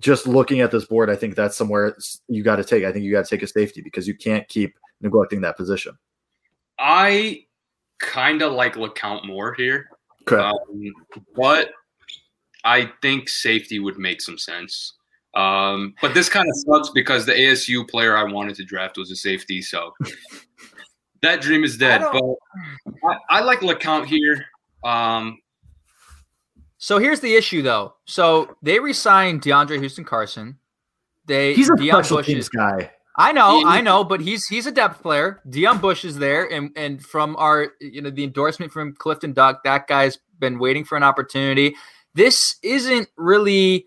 just 0.00 0.26
looking 0.26 0.61
at 0.61 0.70
this 0.70 0.84
board, 0.84 1.11
I 1.11 1.16
think 1.16 1.34
that's 1.34 1.56
somewhere 1.56 1.96
you 2.28 2.42
got 2.42 2.56
to 2.56 2.64
take. 2.64 2.84
I 2.84 2.92
think 2.92 3.04
you 3.04 3.12
got 3.12 3.24
to 3.24 3.30
take 3.30 3.42
a 3.42 3.46
safety 3.46 3.80
because 3.80 4.06
you 4.06 4.14
can't 4.14 4.46
keep 4.48 4.76
neglecting 5.00 5.40
that 5.42 5.56
position. 5.56 5.96
I 6.78 7.44
kind 8.00 8.42
of 8.42 8.52
like 8.52 8.74
LeCounte 8.74 9.26
more 9.26 9.54
here, 9.54 9.90
um, 10.30 10.54
but 11.34 11.70
I 12.64 12.92
think 13.02 13.28
safety 13.28 13.78
would 13.80 13.98
make 13.98 14.20
some 14.20 14.38
sense. 14.38 14.94
Um, 15.34 15.94
but 16.00 16.14
this 16.14 16.28
kind 16.28 16.48
of 16.48 16.54
sucks 16.56 16.90
because 16.90 17.26
the 17.26 17.32
ASU 17.32 17.88
player 17.88 18.16
I 18.16 18.24
wanted 18.24 18.56
to 18.56 18.64
draft 18.64 18.96
was 18.96 19.11
a 19.11 19.16
safety, 19.16 19.62
so 19.62 19.94
that 21.22 21.40
dream 21.40 21.64
is 21.64 21.76
dead. 21.76 22.02
I 22.02 22.12
but 22.12 22.24
I, 23.04 23.38
I, 23.38 23.40
like 23.40 23.60
LeCounte 23.60 24.06
here. 24.06 24.46
Um, 24.84 25.38
so 26.78 26.98
here's 26.98 27.20
the 27.20 27.34
issue, 27.34 27.62
though. 27.62 27.94
So 28.04 28.56
they 28.62 28.78
resigned 28.78 29.42
DeAndre 29.42 29.78
Houston 29.80 30.04
Carson. 30.04 30.58
They 31.26 31.54
he's 31.54 31.68
a 31.68 31.72
Deon 31.72 31.90
special 31.90 32.16
Bush 32.18 32.26
teams 32.26 32.44
is, 32.44 32.48
guy. 32.48 32.90
I 33.16 33.32
know, 33.32 33.64
I 33.66 33.80
know, 33.80 34.04
but 34.04 34.20
he's 34.20 34.46
he's 34.46 34.66
a 34.66 34.72
depth 34.72 35.02
player. 35.02 35.42
Deon 35.48 35.80
Bush 35.80 36.04
is 36.04 36.18
there, 36.18 36.46
and 36.50 36.70
and 36.76 37.04
from 37.04 37.34
our 37.36 37.72
you 37.80 38.00
know 38.00 38.10
the 38.10 38.22
endorsement 38.22 38.72
from 38.72 38.94
Clifton 38.94 39.32
Duck, 39.32 39.64
that 39.64 39.88
guy's 39.88 40.18
been 40.38 40.60
waiting 40.60 40.84
for 40.84 40.96
an 40.96 41.02
opportunity. 41.02 41.74
This 42.14 42.56
isn't 42.62 43.08
really 43.16 43.86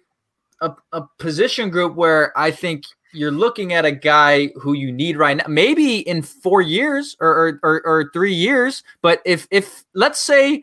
a, 0.60 0.72
a 0.92 1.04
position 1.18 1.70
group 1.70 1.96
where 1.96 2.38
I 2.38 2.52
think 2.52 2.84
you're 3.14 3.32
looking 3.32 3.74
at 3.74 3.86
a 3.86 3.92
guy 3.92 4.48
who 4.60 4.74
you 4.74 4.92
need 4.92 5.18
right 5.18 5.38
now, 5.38 5.46
maybe 5.48 6.00
in 6.00 6.22
four 6.22 6.62
years 6.62 7.16
or 7.20 7.30
or, 7.30 7.60
or, 7.64 7.82
or 7.86 8.12
three 8.12 8.34
years. 8.34 8.84
But 9.02 9.22
if 9.26 9.48
if 9.52 9.84
let's 9.94 10.20
say 10.20 10.62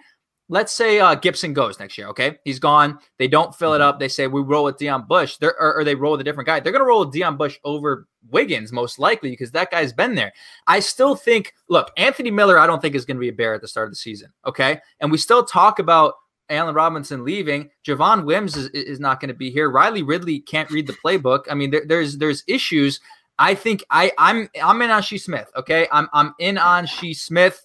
let's 0.48 0.72
say 0.72 0.98
uh, 0.98 1.14
Gipson 1.14 1.52
goes 1.52 1.78
next 1.78 1.98
year. 1.98 2.08
Okay, 2.08 2.38
he's 2.44 2.58
gone. 2.58 2.98
They 3.18 3.28
don't 3.28 3.54
fill 3.54 3.74
it 3.74 3.80
up. 3.80 4.00
They 4.00 4.08
say 4.08 4.26
we 4.26 4.40
roll 4.40 4.64
with 4.64 4.78
Deon 4.78 5.06
Bush. 5.06 5.36
They're, 5.36 5.54
or, 5.60 5.78
or 5.78 5.84
they 5.84 5.94
roll 5.94 6.12
with 6.12 6.20
a 6.20 6.24
different 6.24 6.46
guy. 6.46 6.60
They're 6.60 6.72
going 6.72 6.80
to 6.80 6.86
roll 6.86 7.04
with 7.04 7.14
Deon 7.14 7.36
Bush 7.36 7.58
over 7.64 8.06
Wiggins 8.30 8.72
most 8.72 8.98
likely 8.98 9.30
because 9.30 9.50
that 9.52 9.70
guy's 9.70 9.92
been 9.92 10.14
there. 10.14 10.32
I 10.66 10.80
still 10.80 11.14
think. 11.14 11.54
Look, 11.68 11.90
Anthony 11.96 12.30
Miller. 12.30 12.58
I 12.58 12.66
don't 12.66 12.80
think 12.80 12.94
is 12.94 13.04
going 13.04 13.16
to 13.16 13.20
be 13.20 13.28
a 13.28 13.32
bear 13.32 13.54
at 13.54 13.60
the 13.60 13.68
start 13.68 13.88
of 13.88 13.92
the 13.92 13.96
season. 13.96 14.32
Okay, 14.46 14.80
and 15.00 15.10
we 15.10 15.18
still 15.18 15.44
talk 15.44 15.78
about 15.78 16.14
Allen 16.50 16.74
Robinson 16.74 17.24
leaving. 17.24 17.70
Javon 17.86 18.24
Wims 18.24 18.56
is, 18.56 18.68
is 18.68 19.00
not 19.00 19.20
going 19.20 19.28
to 19.28 19.34
be 19.34 19.50
here. 19.50 19.70
Riley 19.70 20.02
Ridley 20.02 20.40
can't 20.40 20.70
read 20.70 20.86
the 20.86 20.96
playbook. 21.04 21.44
I 21.50 21.54
mean, 21.54 21.70
there, 21.70 21.84
there's 21.86 22.18
there's 22.18 22.44
issues. 22.46 23.00
I 23.38 23.54
think 23.54 23.84
I 23.90 24.12
I'm 24.18 24.48
I'm 24.62 24.82
in 24.82 24.90
on 24.90 25.02
Shi 25.02 25.18
Smith. 25.18 25.50
Okay, 25.56 25.86
I'm 25.92 26.08
I'm 26.12 26.34
in 26.38 26.58
on 26.58 26.86
Shi 26.86 27.14
Smith 27.14 27.64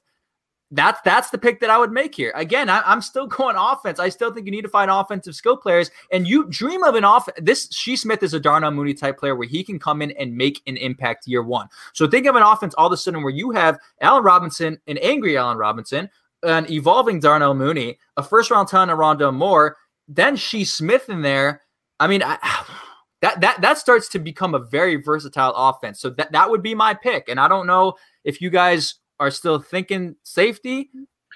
that's 0.73 0.99
that's 1.01 1.29
the 1.29 1.37
pick 1.37 1.59
that 1.59 1.69
I 1.69 1.77
would 1.77 1.91
make 1.91 2.15
here. 2.15 2.31
Again, 2.35 2.67
I, 2.67 2.91
am 2.91 3.01
still 3.01 3.27
going 3.27 3.55
offense. 3.57 3.99
I 3.99 4.09
still 4.09 4.33
think 4.33 4.45
you 4.47 4.51
need 4.51 4.63
to 4.63 4.69
find 4.69 4.89
offensive 4.89 5.35
skill 5.35 5.55
players, 5.55 5.91
and 6.11 6.27
you 6.27 6.45
dream 6.45 6.83
of 6.83 6.95
an 6.95 7.05
off. 7.05 7.29
This 7.37 7.69
Shi 7.71 7.95
Smith 7.95 8.23
is 8.23 8.33
a 8.33 8.39
Darnell 8.39 8.71
Mooney 8.71 8.93
type 8.93 9.19
player 9.19 9.35
where 9.35 9.47
he 9.47 9.63
can 9.63 9.79
come 9.79 10.01
in 10.01 10.11
and 10.11 10.35
make 10.35 10.61
an 10.67 10.77
impact 10.77 11.27
year 11.27 11.43
one. 11.43 11.67
So 11.93 12.07
think 12.07 12.25
of 12.25 12.35
an 12.35 12.43
offense 12.43 12.73
all 12.75 12.87
of 12.87 12.93
a 12.93 12.97
sudden 12.97 13.21
where 13.21 13.33
you 13.33 13.51
have 13.51 13.79
Allen 14.01 14.23
Robinson, 14.23 14.79
an 14.87 14.97
angry 14.97 15.37
Allen 15.37 15.57
Robinson, 15.57 16.09
an 16.43 16.71
evolving 16.71 17.19
Darnell 17.19 17.53
Mooney, 17.53 17.97
a 18.17 18.23
first 18.23 18.51
round 18.51 18.67
talent 18.67 18.91
of 19.21 19.33
Moore, 19.33 19.77
then 20.07 20.35
Shi 20.35 20.65
Smith 20.65 21.09
in 21.09 21.21
there. 21.21 21.61
I 21.99 22.07
mean, 22.07 22.21
I, 22.23 22.37
that 23.21 23.41
that 23.41 23.61
that 23.61 23.77
starts 23.77 24.09
to 24.09 24.19
become 24.19 24.53
a 24.53 24.59
very 24.59 24.97
versatile 24.97 25.53
offense. 25.55 25.99
So 25.99 26.09
that 26.11 26.31
that 26.31 26.49
would 26.49 26.61
be 26.61 26.75
my 26.75 26.93
pick, 26.93 27.29
and 27.29 27.39
I 27.39 27.47
don't 27.47 27.67
know 27.67 27.95
if 28.23 28.41
you 28.41 28.49
guys 28.49 28.95
are 29.19 29.31
still 29.31 29.59
thinking 29.59 30.15
safety, 30.23 30.89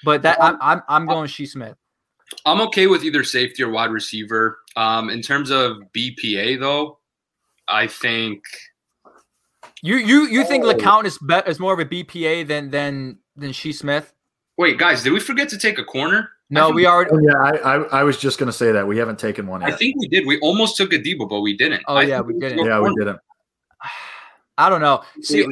but 0.03 0.21
that 0.23 0.41
I'm 0.41 0.57
I'm, 0.61 0.81
I'm 0.87 1.05
going 1.05 1.27
Shi 1.27 1.45
Smith. 1.45 1.77
I'm 2.45 2.59
okay 2.61 2.87
with 2.87 3.03
either 3.03 3.23
safety 3.23 3.63
or 3.63 3.69
wide 3.69 3.91
receiver. 3.91 4.59
Um, 4.75 5.09
in 5.09 5.21
terms 5.21 5.49
of 5.49 5.77
BPA 5.95 6.59
though, 6.59 6.99
I 7.67 7.87
think 7.87 8.43
you 9.81 9.95
you 9.95 10.27
you 10.27 10.43
think 10.45 10.65
oh. 10.65 10.73
LeCounte 10.73 11.05
is 11.05 11.17
be- 11.19 11.41
is 11.45 11.59
more 11.59 11.73
of 11.73 11.79
a 11.79 11.85
BPA 11.85 12.47
than 12.47 12.69
than 12.69 13.19
than 13.35 13.51
Shi 13.51 13.71
Smith. 13.71 14.13
Wait, 14.57 14.77
guys, 14.77 15.03
did 15.03 15.13
we 15.13 15.19
forget 15.19 15.49
to 15.49 15.57
take 15.57 15.77
a 15.77 15.83
corner? 15.83 16.31
No, 16.49 16.69
we 16.69 16.85
already. 16.85 17.11
Oh, 17.11 17.19
yeah, 17.19 17.37
I, 17.37 17.75
I, 17.75 17.99
I 17.99 18.03
was 18.03 18.17
just 18.17 18.39
gonna 18.39 18.53
say 18.53 18.71
that 18.71 18.87
we 18.87 18.97
haven't 18.97 19.19
taken 19.19 19.47
one 19.47 19.61
yet. 19.61 19.73
I 19.73 19.75
think 19.75 19.99
we 19.99 20.07
did. 20.07 20.25
We 20.25 20.39
almost 20.39 20.77
took 20.77 20.93
a 20.93 20.97
Deebo, 20.97 21.29
but 21.29 21.41
we 21.41 21.57
didn't. 21.57 21.83
Oh 21.87 21.95
I 21.95 22.03
yeah, 22.03 22.21
we 22.21 22.39
didn't. 22.39 22.65
Yeah, 22.65 22.79
we 22.79 22.93
didn't. 22.95 23.19
I 24.57 24.69
don't 24.69 24.81
know. 24.81 25.03
See, 25.21 25.45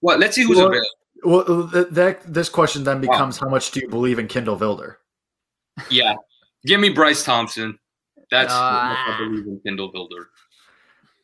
what? 0.00 0.20
Let's 0.20 0.36
see 0.36 0.44
who's 0.44 0.58
well, 0.58 0.68
available. 0.68 0.88
Well, 1.24 1.84
that 1.90 2.20
this 2.32 2.48
question 2.48 2.84
then 2.84 3.00
becomes 3.00 3.40
wow. 3.40 3.48
how 3.48 3.50
much 3.50 3.72
do 3.72 3.80
you 3.80 3.88
believe 3.88 4.18
in 4.18 4.28
Kindle 4.28 4.56
Vildor? 4.56 4.96
Yeah, 5.90 6.14
give 6.64 6.78
me 6.78 6.90
Bryce 6.90 7.24
Thompson. 7.24 7.78
That's 8.30 8.52
uh, 8.52 8.56
I 8.60 9.16
believe 9.18 9.46
in 9.46 9.60
Kindle 9.64 9.90
Vildor. 9.92 10.26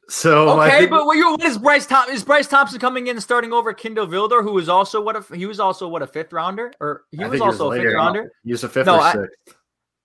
So 0.09 0.61
okay, 0.61 0.81
think, 0.81 0.91
but 0.91 1.07
what 1.07 1.43
is 1.43 1.59
Bryce 1.59 1.87
Thompson? 1.87 2.15
Is 2.15 2.25
Bryce 2.25 2.47
Thompson 2.47 2.79
coming 2.79 3.07
in 3.07 3.17
and 3.17 3.23
starting 3.23 3.53
over 3.53 3.73
Kindle 3.73 4.07
Vildor, 4.07 4.43
who 4.43 4.53
was 4.53 4.69
also 4.69 5.01
what 5.01 5.17
a 5.17 5.37
he 5.37 5.47
was 5.47 5.61
also 5.61 5.89
what 5.89 6.03
a 6.03 6.07
fifth 6.07 6.33
rounder, 6.33 6.73
or 6.81 7.03
he 7.11 7.25
was 7.25 7.41
also 7.41 7.71
he 7.71 7.79
was 7.79 7.87
a 7.87 7.89
fifth 7.89 7.95
rounder. 7.95 8.33
He 8.45 8.53
was 8.53 8.65
a 8.65 8.69
fifth 8.69 8.87
no, 8.87 9.01
or 9.01 9.13
sixth. 9.13 9.39
I, 9.49 9.53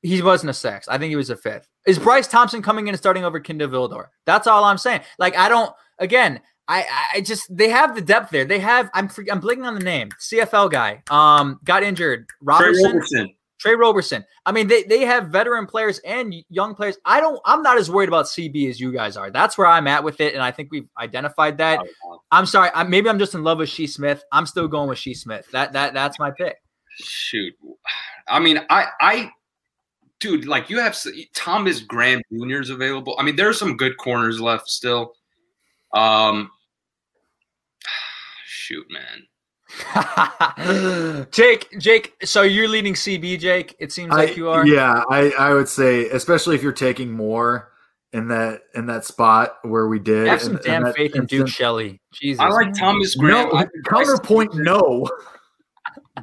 he 0.01 0.21
wasn't 0.21 0.49
a 0.51 0.53
sixth. 0.53 0.89
I 0.89 0.97
think 0.97 1.09
he 1.09 1.15
was 1.15 1.29
a 1.29 1.35
fifth. 1.35 1.67
Is 1.85 1.99
Bryce 1.99 2.27
Thompson 2.27 2.61
coming 2.61 2.87
in 2.87 2.93
and 2.93 2.99
starting 2.99 3.25
over 3.25 3.39
Kindle 3.39 3.67
Vildor? 3.67 4.07
That's 4.25 4.47
all 4.47 4.63
I'm 4.63 4.77
saying. 4.77 5.01
Like 5.17 5.35
I 5.37 5.49
don't. 5.49 5.73
Again, 5.97 6.39
I, 6.69 6.85
I 7.15 7.21
just 7.21 7.43
they 7.55 7.69
have 7.69 7.95
the 7.95 8.01
depth 8.01 8.31
there. 8.31 8.45
They 8.45 8.59
have 8.59 8.89
I'm 8.93 9.09
I'm 9.31 9.39
blinking 9.39 9.65
on 9.65 9.73
the 9.73 9.83
name 9.83 10.09
CFL 10.19 10.71
guy. 10.71 11.03
Um, 11.09 11.59
got 11.63 11.83
injured. 11.83 12.27
Robertson. 12.41 13.33
Tre 13.59 13.75
Roberson. 13.75 14.25
I 14.45 14.53
mean, 14.53 14.67
they 14.67 14.83
they 14.83 15.01
have 15.01 15.27
veteran 15.27 15.67
players 15.67 15.99
and 15.99 16.33
young 16.49 16.75
players. 16.75 16.97
I 17.03 17.19
don't. 17.19 17.39
I'm 17.45 17.61
not 17.61 17.77
as 17.77 17.91
worried 17.91 18.07
about 18.07 18.25
CB 18.25 18.69
as 18.69 18.79
you 18.79 18.91
guys 18.93 19.17
are. 19.17 19.29
That's 19.29 19.57
where 19.57 19.67
I'm 19.67 19.85
at 19.87 20.03
with 20.03 20.21
it, 20.21 20.33
and 20.33 20.41
I 20.41 20.51
think 20.51 20.69
we've 20.71 20.87
identified 20.97 21.57
that. 21.57 21.79
I'm 22.31 22.45
sorry. 22.45 22.69
I, 22.73 22.83
maybe 22.83 23.09
I'm 23.09 23.19
just 23.19 23.35
in 23.35 23.43
love 23.43 23.57
with 23.57 23.69
Shi 23.69 23.85
Smith. 23.85 24.23
I'm 24.31 24.45
still 24.45 24.69
going 24.69 24.87
with 24.87 24.97
Shi 24.97 25.13
Smith. 25.13 25.45
That 25.51 25.73
that 25.73 25.93
that's 25.93 26.17
my 26.19 26.31
pick. 26.31 26.55
Shoot, 27.01 27.53
I 28.27 28.39
mean, 28.39 28.61
I 28.69 28.85
I 29.01 29.31
dude, 30.19 30.45
like 30.45 30.69
you 30.69 30.79
have 30.79 30.97
Thomas 31.33 31.81
Graham 31.81 32.21
Jr.'s 32.31 32.69
available. 32.69 33.15
I 33.19 33.23
mean, 33.23 33.35
there 33.35 33.49
are 33.49 33.53
some 33.53 33.75
good 33.75 33.97
corners 33.97 34.39
left 34.39 34.69
still. 34.69 35.13
Um, 35.93 36.49
shoot, 38.45 38.85
man. 38.89 39.27
Jake, 41.31 41.69
Jake, 41.79 42.15
so 42.23 42.41
you're 42.41 42.67
leading 42.67 42.93
CB, 42.93 43.39
Jake. 43.39 43.75
It 43.79 43.91
seems 43.91 44.11
like 44.11 44.29
I, 44.29 44.33
you 44.33 44.49
are. 44.49 44.65
Yeah, 44.65 45.03
I, 45.09 45.31
I 45.31 45.53
would 45.53 45.69
say, 45.69 46.09
especially 46.09 46.55
if 46.55 46.63
you're 46.63 46.71
taking 46.71 47.11
more 47.11 47.71
in 48.11 48.27
that 48.29 48.61
in 48.73 48.87
that 48.87 49.05
spot 49.05 49.57
where 49.61 49.87
we 49.87 49.99
did. 49.99 50.27
Have 50.27 50.41
some 50.41 50.59
damn 50.63 50.83
that, 50.83 50.95
faith 50.95 51.15
in 51.15 51.25
Duke 51.25 51.47
Shelley. 51.47 52.01
Jesus, 52.13 52.39
I 52.39 52.49
like 52.49 52.73
Thomas 52.73 53.15
Graham. 53.15 53.49
No, 53.49 53.65
counterpoint, 53.85 54.55
no. 54.55 55.07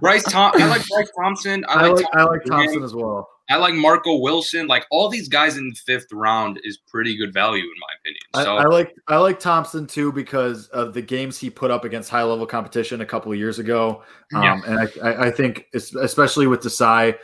Bryce 0.00 0.24
Tom. 0.24 0.52
I 0.56 0.66
like 0.66 0.86
Bryce 0.88 1.10
Thompson. 1.18 1.64
I, 1.68 1.74
I 1.74 1.88
like, 1.88 2.06
I 2.12 2.24
like 2.24 2.44
Thompson 2.44 2.82
as 2.82 2.94
well. 2.94 3.28
I 3.48 3.56
like 3.56 3.74
Marco 3.74 4.16
Wilson. 4.16 4.66
Like 4.66 4.86
all 4.90 5.08
these 5.08 5.28
guys 5.28 5.56
in 5.56 5.68
the 5.68 5.74
fifth 5.74 6.12
round 6.12 6.60
is 6.64 6.78
pretty 6.78 7.16
good 7.16 7.32
value 7.32 7.62
in 7.62 7.78
my 7.78 7.86
opinion. 8.00 8.22
So 8.34 8.56
I, 8.56 8.62
I 8.62 8.66
like 8.66 8.94
I 9.08 9.16
like 9.18 9.38
Thompson 9.38 9.86
too 9.86 10.12
because 10.12 10.66
of 10.68 10.94
the 10.94 11.02
games 11.02 11.38
he 11.38 11.50
put 11.50 11.70
up 11.70 11.84
against 11.84 12.10
high 12.10 12.24
level 12.24 12.46
competition 12.46 13.00
a 13.00 13.06
couple 13.06 13.30
of 13.30 13.38
years 13.38 13.58
ago. 13.58 14.02
Um, 14.34 14.42
yeah. 14.42 14.60
And 14.66 14.90
I, 15.02 15.26
I 15.26 15.30
think 15.30 15.66
especially 15.74 16.46
with 16.46 16.60
Desai, 16.60 17.16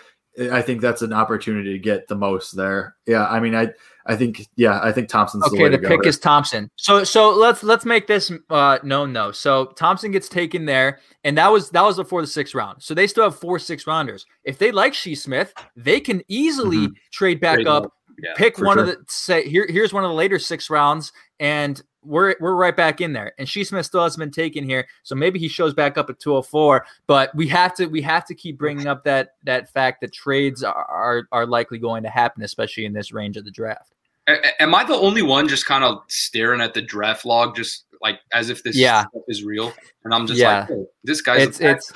I 0.50 0.62
think 0.62 0.80
that's 0.80 1.02
an 1.02 1.12
opportunity 1.12 1.72
to 1.72 1.78
get 1.78 2.08
the 2.08 2.16
most 2.16 2.56
there. 2.56 2.96
Yeah, 3.06 3.26
I 3.26 3.40
mean, 3.40 3.54
I 3.54 3.68
I 4.06 4.16
think 4.16 4.48
yeah, 4.56 4.80
I 4.82 4.92
think 4.92 5.08
Thompson's 5.08 5.44
okay. 5.46 5.68
The, 5.68 5.78
the 5.78 5.88
pick 5.88 6.06
is 6.06 6.18
Thompson. 6.18 6.70
So 6.76 7.04
so 7.04 7.30
let's 7.30 7.62
let's 7.62 7.84
make 7.84 8.06
this 8.06 8.32
uh 8.50 8.78
known 8.82 9.12
though. 9.12 9.32
So 9.32 9.66
Thompson 9.76 10.10
gets 10.10 10.28
taken 10.28 10.64
there, 10.64 10.98
and 11.24 11.38
that 11.38 11.48
was 11.48 11.70
that 11.70 11.82
was 11.82 11.96
before 11.96 12.20
the 12.20 12.26
sixth 12.26 12.54
round. 12.54 12.82
So 12.82 12.94
they 12.94 13.06
still 13.06 13.24
have 13.24 13.36
four 13.36 13.58
six 13.58 13.86
rounders. 13.86 14.26
If 14.44 14.58
they 14.58 14.72
like 14.72 14.94
Shi 14.94 15.14
Smith, 15.14 15.54
they 15.76 16.00
can 16.00 16.22
easily 16.28 16.88
mm-hmm. 16.88 16.94
trade 17.12 17.40
back 17.40 17.56
trade 17.56 17.68
up, 17.68 17.92
yeah, 18.18 18.34
pick 18.36 18.58
one 18.58 18.76
sure. 18.76 18.84
of 18.84 18.88
the 18.88 19.04
say 19.08 19.48
here 19.48 19.66
here's 19.68 19.92
one 19.92 20.04
of 20.04 20.10
the 20.10 20.14
later 20.14 20.38
six 20.38 20.68
rounds, 20.68 21.12
and 21.38 21.80
we're 22.04 22.34
we're 22.40 22.54
right 22.54 22.76
back 22.76 23.00
in 23.00 23.12
there. 23.12 23.32
And 23.38 23.48
Shi 23.48 23.64
Smith 23.64 23.86
still 23.86 24.02
hasn't 24.02 24.20
been 24.20 24.30
taken 24.30 24.64
here, 24.64 24.86
so 25.02 25.14
maybe 25.14 25.38
he 25.38 25.48
shows 25.48 25.74
back 25.74 25.96
up 25.96 26.10
at 26.10 26.18
204. 26.18 26.84
But 27.06 27.34
we 27.34 27.48
have 27.48 27.74
to 27.76 27.86
we 27.86 28.02
have 28.02 28.24
to 28.26 28.34
keep 28.34 28.58
bringing 28.58 28.86
up 28.86 29.04
that 29.04 29.34
that 29.44 29.72
fact 29.72 30.00
that 30.00 30.12
trades 30.12 30.62
are 30.62 30.74
are, 30.74 31.28
are 31.32 31.46
likely 31.46 31.78
going 31.78 32.02
to 32.02 32.10
happen, 32.10 32.42
especially 32.42 32.84
in 32.84 32.92
this 32.92 33.12
range 33.12 33.36
of 33.36 33.44
the 33.44 33.50
draft. 33.50 33.91
Am 34.26 34.74
I 34.74 34.84
the 34.84 34.94
only 34.94 35.22
one 35.22 35.48
just 35.48 35.66
kind 35.66 35.84
of 35.84 36.02
staring 36.08 36.60
at 36.60 36.74
the 36.74 36.82
draft 36.82 37.24
log, 37.24 37.56
just 37.56 37.84
like 38.00 38.20
as 38.32 38.50
if 38.50 38.62
this 38.62 38.76
yeah. 38.76 39.04
is 39.28 39.42
real? 39.42 39.72
And 40.04 40.14
I'm 40.14 40.26
just 40.26 40.40
yeah. 40.40 40.60
like, 40.60 40.68
hey, 40.68 40.84
this 41.04 41.20
guy's 41.22 41.42
it's 41.42 41.60
it's 41.60 41.92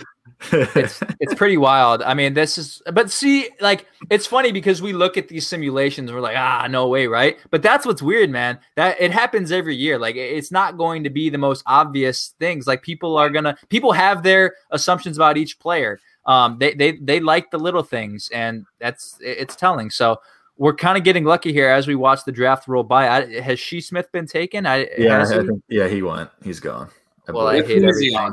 it's 0.52 1.02
it's 1.20 1.34
pretty 1.34 1.56
wild. 1.56 2.02
I 2.02 2.14
mean, 2.14 2.34
this 2.34 2.58
is 2.58 2.82
but 2.92 3.10
see, 3.10 3.48
like 3.60 3.86
it's 4.10 4.26
funny 4.26 4.52
because 4.52 4.82
we 4.82 4.92
look 4.92 5.16
at 5.16 5.28
these 5.28 5.46
simulations, 5.46 6.12
we're 6.12 6.20
like, 6.20 6.36
ah, 6.36 6.66
no 6.68 6.88
way, 6.88 7.06
right? 7.06 7.38
But 7.50 7.62
that's 7.62 7.86
what's 7.86 8.02
weird, 8.02 8.30
man. 8.30 8.58
That 8.76 9.00
it 9.00 9.12
happens 9.12 9.52
every 9.52 9.76
year. 9.76 9.98
Like 9.98 10.16
it's 10.16 10.52
not 10.52 10.76
going 10.76 11.04
to 11.04 11.10
be 11.10 11.30
the 11.30 11.38
most 11.38 11.62
obvious 11.66 12.34
things. 12.38 12.66
Like 12.66 12.82
people 12.82 13.16
are 13.16 13.30
gonna 13.30 13.56
people 13.68 13.92
have 13.92 14.22
their 14.22 14.54
assumptions 14.70 15.16
about 15.16 15.36
each 15.36 15.58
player. 15.58 16.00
Um, 16.26 16.58
they 16.58 16.74
they 16.74 16.92
they 16.92 17.20
like 17.20 17.50
the 17.50 17.58
little 17.58 17.84
things, 17.84 18.28
and 18.32 18.66
that's 18.80 19.16
it's 19.20 19.56
telling. 19.56 19.90
So 19.90 20.20
we're 20.58 20.74
kind 20.74 20.96
of 20.96 21.04
getting 21.04 21.24
lucky 21.24 21.52
here 21.52 21.68
as 21.68 21.86
we 21.86 21.94
watch 21.94 22.24
the 22.24 22.32
draft 22.32 22.66
roll 22.68 22.82
by. 22.82 23.08
I, 23.08 23.40
has 23.40 23.58
Shi 23.58 23.80
Smith 23.80 24.10
been 24.12 24.26
taken? 24.26 24.66
I 24.66 24.88
yeah, 24.98 25.22
I 25.22 25.26
think, 25.26 25.62
yeah, 25.68 25.88
he 25.88 26.02
went. 26.02 26.30
He's 26.42 26.60
gone. 26.60 26.88
I 27.28 27.32
well, 27.32 27.48
I 27.48 27.62
hate 27.62 27.82
everything. 27.82 28.32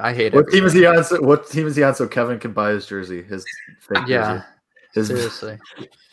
I 0.00 0.12
hate 0.12 0.34
it. 0.34 0.34
what 0.34 0.48
team 0.50 0.64
is 0.64 0.72
he 0.72 0.84
on? 0.84 1.02
So, 1.04 1.20
what 1.22 1.48
team 1.48 1.66
is 1.66 1.76
he 1.76 1.82
on? 1.82 1.94
So 1.94 2.06
Kevin 2.06 2.38
can 2.38 2.52
buy 2.52 2.70
his 2.70 2.86
jersey. 2.86 3.22
His 3.22 3.44
yeah. 4.06 4.34
Jersey. 4.34 4.44
His 4.94 5.08
Seriously. 5.08 5.58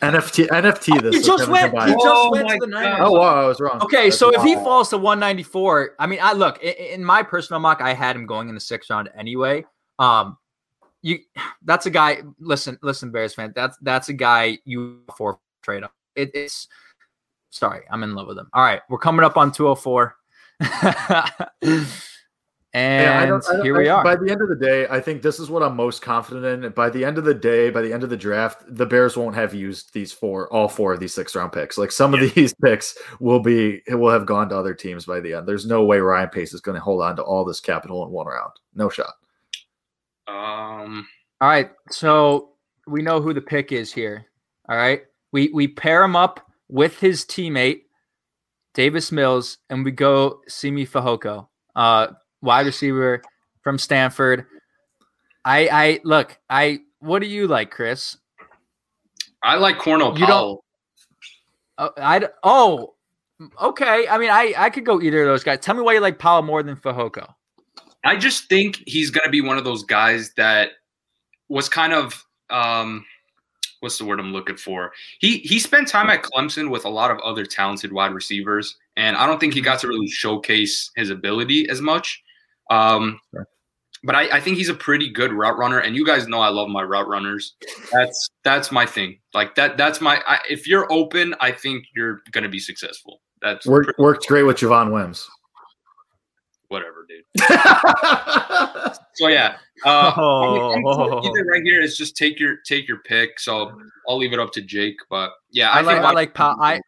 NFT 0.02 0.46
NFT 0.48 1.00
this. 1.00 1.16
He 1.16 1.22
just 1.22 1.48
went. 1.48 1.72
He 1.72 1.92
just 1.92 2.04
oh 2.04 2.30
went 2.30 2.48
to 2.50 2.58
the 2.60 2.66
Niners. 2.66 2.98
Oh 3.00 3.12
wow, 3.12 3.42
I 3.42 3.46
was 3.46 3.58
wrong. 3.58 3.80
Okay, 3.82 4.04
That's 4.04 4.18
so 4.18 4.26
wild. 4.26 4.36
if 4.36 4.42
he 4.42 4.54
falls 4.56 4.90
to 4.90 4.98
194, 4.98 5.94
I 5.98 6.06
mean, 6.06 6.18
I 6.22 6.34
look 6.34 6.62
in, 6.62 6.74
in, 6.74 7.04
my 7.04 7.22
personal 7.22 7.60
mock, 7.60 7.80
I 7.80 7.94
had 7.94 8.14
him 8.14 8.26
going 8.26 8.50
in 8.50 8.54
the 8.54 8.60
sixth 8.60 8.90
round 8.90 9.08
anyway. 9.16 9.64
Um, 9.98 10.36
you 11.04 11.18
that's 11.62 11.84
a 11.84 11.90
guy. 11.90 12.22
Listen, 12.40 12.78
listen, 12.82 13.12
Bears 13.12 13.34
fan. 13.34 13.52
That's 13.54 13.76
that's 13.82 14.08
a 14.08 14.14
guy 14.14 14.58
you 14.64 15.02
for 15.16 15.38
trade 15.62 15.84
up. 15.84 15.92
It, 16.16 16.30
it's 16.32 16.66
sorry, 17.50 17.82
I'm 17.90 18.02
in 18.02 18.14
love 18.14 18.26
with 18.26 18.38
him. 18.38 18.48
All 18.54 18.64
right, 18.64 18.80
we're 18.88 18.98
coming 18.98 19.24
up 19.24 19.36
on 19.36 19.52
204. 19.52 20.16
And 20.60 20.70
yeah, 22.72 23.20
I 23.20 23.26
don't, 23.26 23.44
I 23.46 23.52
don't, 23.52 23.64
here 23.64 23.76
we 23.76 23.86
are. 23.88 24.02
By 24.02 24.16
the 24.16 24.30
end 24.30 24.40
of 24.40 24.48
the 24.48 24.56
day, 24.56 24.86
I 24.88 24.98
think 24.98 25.20
this 25.20 25.38
is 25.38 25.50
what 25.50 25.62
I'm 25.62 25.76
most 25.76 26.00
confident 26.00 26.64
in. 26.64 26.72
By 26.72 26.88
the 26.88 27.04
end 27.04 27.18
of 27.18 27.24
the 27.24 27.34
day, 27.34 27.68
by 27.68 27.82
the 27.82 27.92
end 27.92 28.02
of 28.02 28.08
the 28.08 28.16
draft, 28.16 28.64
the 28.66 28.86
Bears 28.86 29.14
won't 29.14 29.34
have 29.34 29.52
used 29.52 29.92
these 29.92 30.10
four, 30.10 30.50
all 30.54 30.68
four 30.68 30.94
of 30.94 31.00
these 31.00 31.12
six 31.12 31.36
round 31.36 31.52
picks. 31.52 31.76
Like 31.76 31.92
some 31.92 32.14
yeah. 32.14 32.22
of 32.22 32.34
these 32.34 32.54
picks 32.64 32.96
will 33.20 33.40
be, 33.40 33.82
will 33.88 34.10
have 34.10 34.24
gone 34.24 34.48
to 34.48 34.56
other 34.56 34.72
teams 34.72 35.04
by 35.04 35.20
the 35.20 35.34
end. 35.34 35.46
There's 35.46 35.66
no 35.66 35.84
way 35.84 35.98
Ryan 35.98 36.30
Pace 36.30 36.54
is 36.54 36.62
going 36.62 36.76
to 36.76 36.82
hold 36.82 37.02
on 37.02 37.14
to 37.16 37.22
all 37.22 37.44
this 37.44 37.60
capital 37.60 38.02
in 38.06 38.10
one 38.10 38.26
round. 38.26 38.52
No 38.74 38.88
shot. 38.88 39.12
Um. 40.28 41.06
All 41.40 41.48
right. 41.48 41.70
So 41.90 42.50
we 42.86 43.02
know 43.02 43.20
who 43.20 43.34
the 43.34 43.40
pick 43.40 43.72
is 43.72 43.92
here. 43.92 44.26
All 44.68 44.76
right. 44.76 45.02
We 45.32 45.50
we 45.52 45.68
pair 45.68 46.02
him 46.02 46.16
up 46.16 46.40
with 46.68 46.98
his 46.98 47.24
teammate 47.24 47.82
Davis 48.74 49.12
Mills, 49.12 49.58
and 49.70 49.84
we 49.84 49.90
go 49.90 50.40
Simi 50.48 50.86
Fehoko. 50.86 51.48
Uh, 51.74 52.08
wide 52.42 52.66
receiver 52.66 53.22
from 53.62 53.78
Stanford. 53.78 54.46
I 55.44 55.68
I 55.70 56.00
look, 56.04 56.38
I 56.48 56.80
what 57.00 57.20
do 57.20 57.26
you 57.26 57.46
like, 57.46 57.70
Chris? 57.70 58.16
I 59.42 59.56
like 59.56 59.78
Cornell 59.78 60.18
you 60.18 60.26
Powell. 60.26 60.64
Don't, 61.78 61.92
uh, 61.96 62.00
I 62.00 62.28
oh 62.42 62.94
okay. 63.60 64.06
I 64.08 64.18
mean, 64.18 64.30
I 64.30 64.54
I 64.56 64.70
could 64.70 64.84
go 64.84 65.00
either 65.00 65.22
of 65.22 65.26
those 65.26 65.44
guys. 65.44 65.58
Tell 65.60 65.74
me 65.74 65.82
why 65.82 65.94
you 65.94 66.00
like 66.00 66.18
Powell 66.18 66.42
more 66.42 66.62
than 66.62 66.76
Fehoko. 66.76 67.34
I 68.04 68.16
just 68.16 68.48
think 68.48 68.82
he's 68.86 69.10
going 69.10 69.24
to 69.24 69.30
be 69.30 69.40
one 69.40 69.58
of 69.58 69.64
those 69.64 69.82
guys 69.82 70.32
that 70.36 70.70
was 71.48 71.68
kind 71.68 71.92
of 71.92 72.24
um 72.50 73.04
what's 73.84 73.98
the 73.98 74.04
word 74.04 74.18
I'm 74.18 74.32
looking 74.32 74.56
for? 74.56 74.92
He 75.20 75.38
he 75.38 75.58
spent 75.58 75.86
time 75.88 76.10
at 76.10 76.22
Clemson 76.22 76.70
with 76.70 76.84
a 76.84 76.88
lot 76.88 77.10
of 77.10 77.18
other 77.18 77.44
talented 77.44 77.92
wide 77.92 78.14
receivers, 78.14 78.76
and 78.96 79.16
I 79.16 79.26
don't 79.26 79.38
think 79.38 79.54
he 79.54 79.60
got 79.60 79.78
to 79.80 79.88
really 79.88 80.08
showcase 80.08 80.90
his 80.96 81.10
ability 81.10 81.68
as 81.68 81.80
much. 81.80 82.22
Um, 82.70 83.20
sure. 83.32 83.46
But 84.02 84.14
I, 84.14 84.36
I, 84.36 84.40
think 84.40 84.58
he's 84.58 84.68
a 84.68 84.74
pretty 84.74 85.08
good 85.08 85.32
route 85.32 85.56
runner, 85.56 85.78
and 85.78 85.96
you 85.96 86.04
guys 86.04 86.28
know 86.28 86.40
I 86.40 86.48
love 86.48 86.68
my 86.68 86.82
route 86.82 87.08
runners. 87.08 87.54
That's 87.90 88.30
that's 88.42 88.70
my 88.70 88.84
thing. 88.84 89.18
Like 89.32 89.54
that. 89.54 89.78
That's 89.78 90.00
my. 90.00 90.22
I, 90.26 90.40
if 90.48 90.66
you're 90.66 90.90
open, 90.92 91.34
I 91.40 91.52
think 91.52 91.86
you're 91.94 92.20
going 92.32 92.44
to 92.44 92.50
be 92.50 92.58
successful. 92.58 93.22
That's 93.40 93.66
worked 93.66 93.98
worked 93.98 94.26
great 94.26 94.42
with 94.42 94.56
Javon 94.58 94.92
Wims. 94.92 95.28
Whatever, 96.74 97.06
dude. 97.08 97.24
so 99.14 99.28
yeah, 99.28 99.58
uh, 99.84 100.12
oh. 100.16 100.72
I 100.72 101.20
mean, 101.20 101.30
either 101.30 101.44
right 101.44 101.62
here 101.62 101.80
is 101.80 101.96
just 101.96 102.16
take 102.16 102.40
your 102.40 102.56
take 102.66 102.88
your 102.88 102.98
pick. 102.98 103.38
So 103.38 103.78
I'll 104.08 104.18
leave 104.18 104.32
it 104.32 104.40
up 104.40 104.50
to 104.54 104.60
Jake. 104.60 104.96
But 105.08 105.30
yeah, 105.52 105.70
I, 105.70 105.78
I 105.78 105.82
like 105.82 105.98
I 105.98 106.10
like 106.10 106.34
Powell. 106.34 106.56
I 106.60 106.80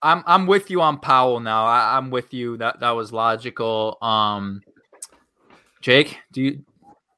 I'm 0.00 0.24
I'm 0.26 0.46
with 0.46 0.70
you 0.70 0.80
on 0.80 0.98
Powell 0.98 1.40
now. 1.40 1.66
I, 1.66 1.98
I'm 1.98 2.08
with 2.08 2.32
you. 2.32 2.56
That 2.56 2.80
that 2.80 2.92
was 2.92 3.12
logical. 3.12 3.98
Um, 4.00 4.62
Jake, 5.82 6.20
do 6.32 6.40
you? 6.40 6.50
Do 6.52 6.56
you 6.56 6.64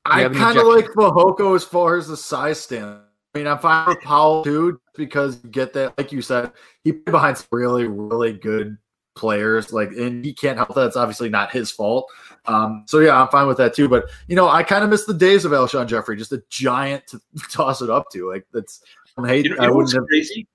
I 0.04 0.28
kind 0.28 0.58
of 0.58 0.66
like 0.66 0.86
Fehoko 0.86 1.54
as 1.54 1.62
far 1.62 1.96
as 1.96 2.08
the 2.08 2.16
size 2.16 2.60
stand. 2.60 2.98
I 3.34 3.38
mean, 3.38 3.46
I'm 3.46 3.60
fine 3.60 3.86
with 3.86 4.00
Powell 4.00 4.42
too 4.42 4.80
because 4.96 5.38
you 5.44 5.50
get 5.50 5.72
that, 5.74 5.96
like 5.96 6.10
you 6.10 6.22
said, 6.22 6.50
he 6.82 6.90
behind 6.90 7.38
some 7.38 7.46
really, 7.52 7.86
really 7.86 8.32
good 8.32 8.78
players. 9.16 9.72
Like, 9.72 9.90
and 9.90 10.24
he 10.24 10.32
can't 10.32 10.56
help 10.56 10.74
that. 10.74 10.86
It's 10.86 10.96
obviously 10.96 11.28
not 11.28 11.50
his 11.50 11.70
fault. 11.70 12.10
Um, 12.46 12.84
so 12.86 13.00
yeah, 13.00 13.20
I'm 13.20 13.28
fine 13.28 13.46
with 13.46 13.56
that 13.56 13.74
too. 13.74 13.88
But 13.88 14.10
you 14.28 14.36
know, 14.36 14.48
I 14.48 14.62
kind 14.62 14.84
of 14.84 14.90
miss 14.90 15.04
the 15.04 15.14
days 15.14 15.44
of 15.44 15.52
Alshon 15.52 15.86
Jeffery, 15.86 16.16
just 16.16 16.32
a 16.32 16.42
giant 16.48 17.06
to 17.08 17.20
toss 17.50 17.82
it 17.82 17.90
up 17.90 18.10
to. 18.12 18.30
Like 18.30 18.46
that's 18.52 18.82
I 19.18 19.26
hate. 19.28 19.44
You 19.46 19.56
know, 19.56 19.64
I 19.64 19.70
wouldn't 19.70 19.94
have, 19.94 20.06
crazy. 20.06 20.46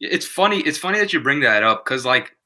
It's 0.00 0.26
funny. 0.26 0.60
It's 0.60 0.78
funny 0.78 0.98
that 0.98 1.12
you 1.12 1.20
bring 1.20 1.40
that 1.40 1.62
up 1.62 1.84
because 1.84 2.04
like 2.04 2.36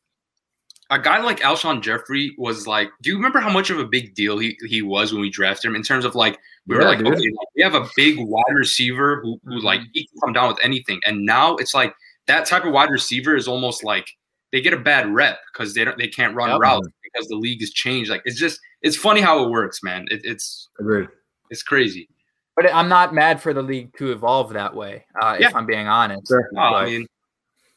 a 0.90 0.98
guy 0.98 1.20
like 1.20 1.40
Alshon 1.40 1.82
Jeffery 1.82 2.34
was 2.38 2.66
like, 2.66 2.90
do 3.02 3.10
you 3.10 3.16
remember 3.16 3.40
how 3.40 3.50
much 3.50 3.70
of 3.70 3.78
a 3.78 3.84
big 3.84 4.14
deal 4.14 4.38
he, 4.38 4.56
he 4.66 4.82
was 4.82 5.12
when 5.12 5.20
we 5.20 5.30
drafted 5.30 5.68
him 5.68 5.76
in 5.76 5.82
terms 5.82 6.04
of 6.04 6.14
like 6.14 6.38
we 6.66 6.76
yeah, 6.76 6.82
were 6.82 6.88
like, 6.88 7.00
okay, 7.00 7.30
we 7.56 7.62
have 7.62 7.74
a 7.74 7.88
big 7.96 8.16
wide 8.18 8.54
receiver 8.54 9.20
who, 9.22 9.40
who 9.44 9.60
like 9.60 9.80
mm-hmm. 9.80 9.88
he 9.94 10.06
can 10.06 10.20
come 10.24 10.32
down 10.32 10.48
with 10.48 10.58
anything. 10.62 11.00
And 11.04 11.24
now 11.24 11.56
it's 11.56 11.74
like 11.74 11.94
that 12.26 12.46
type 12.46 12.64
of 12.64 12.72
wide 12.72 12.90
receiver 12.90 13.34
is 13.34 13.48
almost 13.48 13.82
like 13.82 14.08
they 14.52 14.60
get 14.60 14.72
a 14.72 14.78
bad 14.78 15.12
rep 15.12 15.38
because 15.52 15.74
they 15.74 15.84
don't 15.84 15.98
they 15.98 16.08
can't 16.08 16.34
run 16.34 16.50
yep. 16.50 16.60
routes 16.60 16.88
because 17.02 17.28
the 17.28 17.36
league 17.36 17.60
has 17.60 17.70
changed. 17.70 18.10
Like 18.10 18.22
it's 18.24 18.38
just 18.38 18.60
it's 18.82 18.96
funny 18.96 19.20
how 19.20 19.44
it 19.44 19.50
works, 19.50 19.82
man. 19.82 20.06
It, 20.10 20.20
it's 20.24 20.68
Agreed. 20.78 21.08
it's 21.50 21.62
crazy. 21.62 22.08
But 22.54 22.72
I'm 22.72 22.88
not 22.88 23.14
mad 23.14 23.42
for 23.42 23.52
the 23.52 23.62
league 23.62 23.94
to 23.98 24.12
evolve 24.12 24.54
that 24.54 24.74
way. 24.74 25.04
Uh, 25.20 25.36
yeah. 25.38 25.48
If 25.48 25.54
I'm 25.54 25.66
being 25.66 25.88
honest, 25.88 26.28
sure. 26.28 26.48
no, 26.52 26.62
I 26.62 26.86
mean, 26.86 27.06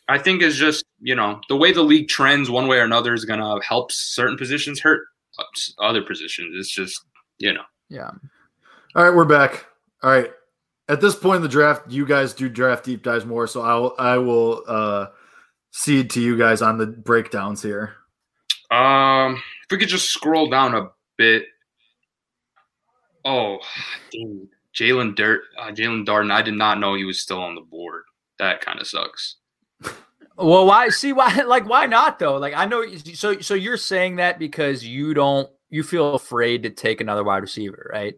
I 0.08 0.18
think 0.18 0.42
it's 0.42 0.56
just 0.56 0.86
you 1.02 1.16
know 1.16 1.42
the 1.50 1.58
way 1.58 1.72
the 1.72 1.84
league 1.84 2.08
trends 2.08 2.50
one 2.50 2.68
way 2.68 2.80
or 2.80 2.84
another 2.84 3.14
is 3.14 3.26
going 3.26 3.40
to 3.40 3.66
help 3.66 3.92
certain 3.92 4.38
positions, 4.38 4.80
hurt 4.80 5.02
other 5.80 6.02
positions. 6.02 6.56
It's 6.58 6.72
just 6.72 7.04
you 7.40 7.54
know. 7.54 7.64
Yeah. 7.90 8.12
All 8.96 9.04
right, 9.04 9.14
we're 9.14 9.26
back. 9.26 9.66
All 10.02 10.12
right. 10.12 10.32
At 10.88 11.02
this 11.02 11.16
point 11.16 11.38
in 11.38 11.42
the 11.44 11.50
draft, 11.50 11.92
you 11.92 12.06
guys 12.06 12.34
do 12.34 12.50
draft 12.50 12.84
deep 12.84 13.04
dives 13.04 13.26
more, 13.26 13.48
so 13.48 13.62
I'll 13.62 13.96
I 14.00 14.18
will 14.18 14.64
uh 14.68 15.08
cede 15.72 16.10
to 16.12 16.22
you 16.22 16.38
guys 16.38 16.62
on 16.62 16.78
the 16.78 16.88
breakdowns 16.88 17.62
here. 17.62 17.96
Um, 18.72 19.36
if 19.36 19.72
we 19.72 19.78
could 19.78 19.90
just 19.90 20.10
scroll 20.10 20.50
down 20.50 20.76
a 20.76 20.90
bit. 21.18 21.46
Oh, 23.26 23.60
dude. 24.12 24.50
Jalen 24.76 25.16
Dirt, 25.16 25.42
uh, 25.58 25.72
Jaelon 25.72 26.06
Darden. 26.06 26.32
I 26.32 26.42
did 26.42 26.54
not 26.54 26.80
know 26.80 26.96
he 26.96 27.04
was 27.04 27.20
still 27.20 27.42
on 27.42 27.56
the 27.56 27.62
board. 27.62 28.04
That 28.38 28.62
kind 28.62 28.80
of 28.80 28.88
sucks. 28.88 29.36
Well, 30.38 30.66
why? 30.66 30.90
See 30.90 31.12
why? 31.12 31.42
Like, 31.48 31.68
why 31.68 31.86
not 31.86 32.20
though? 32.20 32.38
Like, 32.38 32.54
I 32.56 32.66
know. 32.66 32.86
So, 33.14 33.40
so 33.40 33.56
you're 33.56 33.78
saying 33.78 34.18
that 34.18 34.40
because 34.40 34.86
you 34.86 35.14
don't, 35.14 35.50
you 35.70 35.84
feel 35.84 36.16
afraid 36.16 36.64
to 36.64 36.70
take 36.70 37.02
another 37.02 37.24
wide 37.24 37.42
receiver, 37.42 37.92
right? 37.94 38.16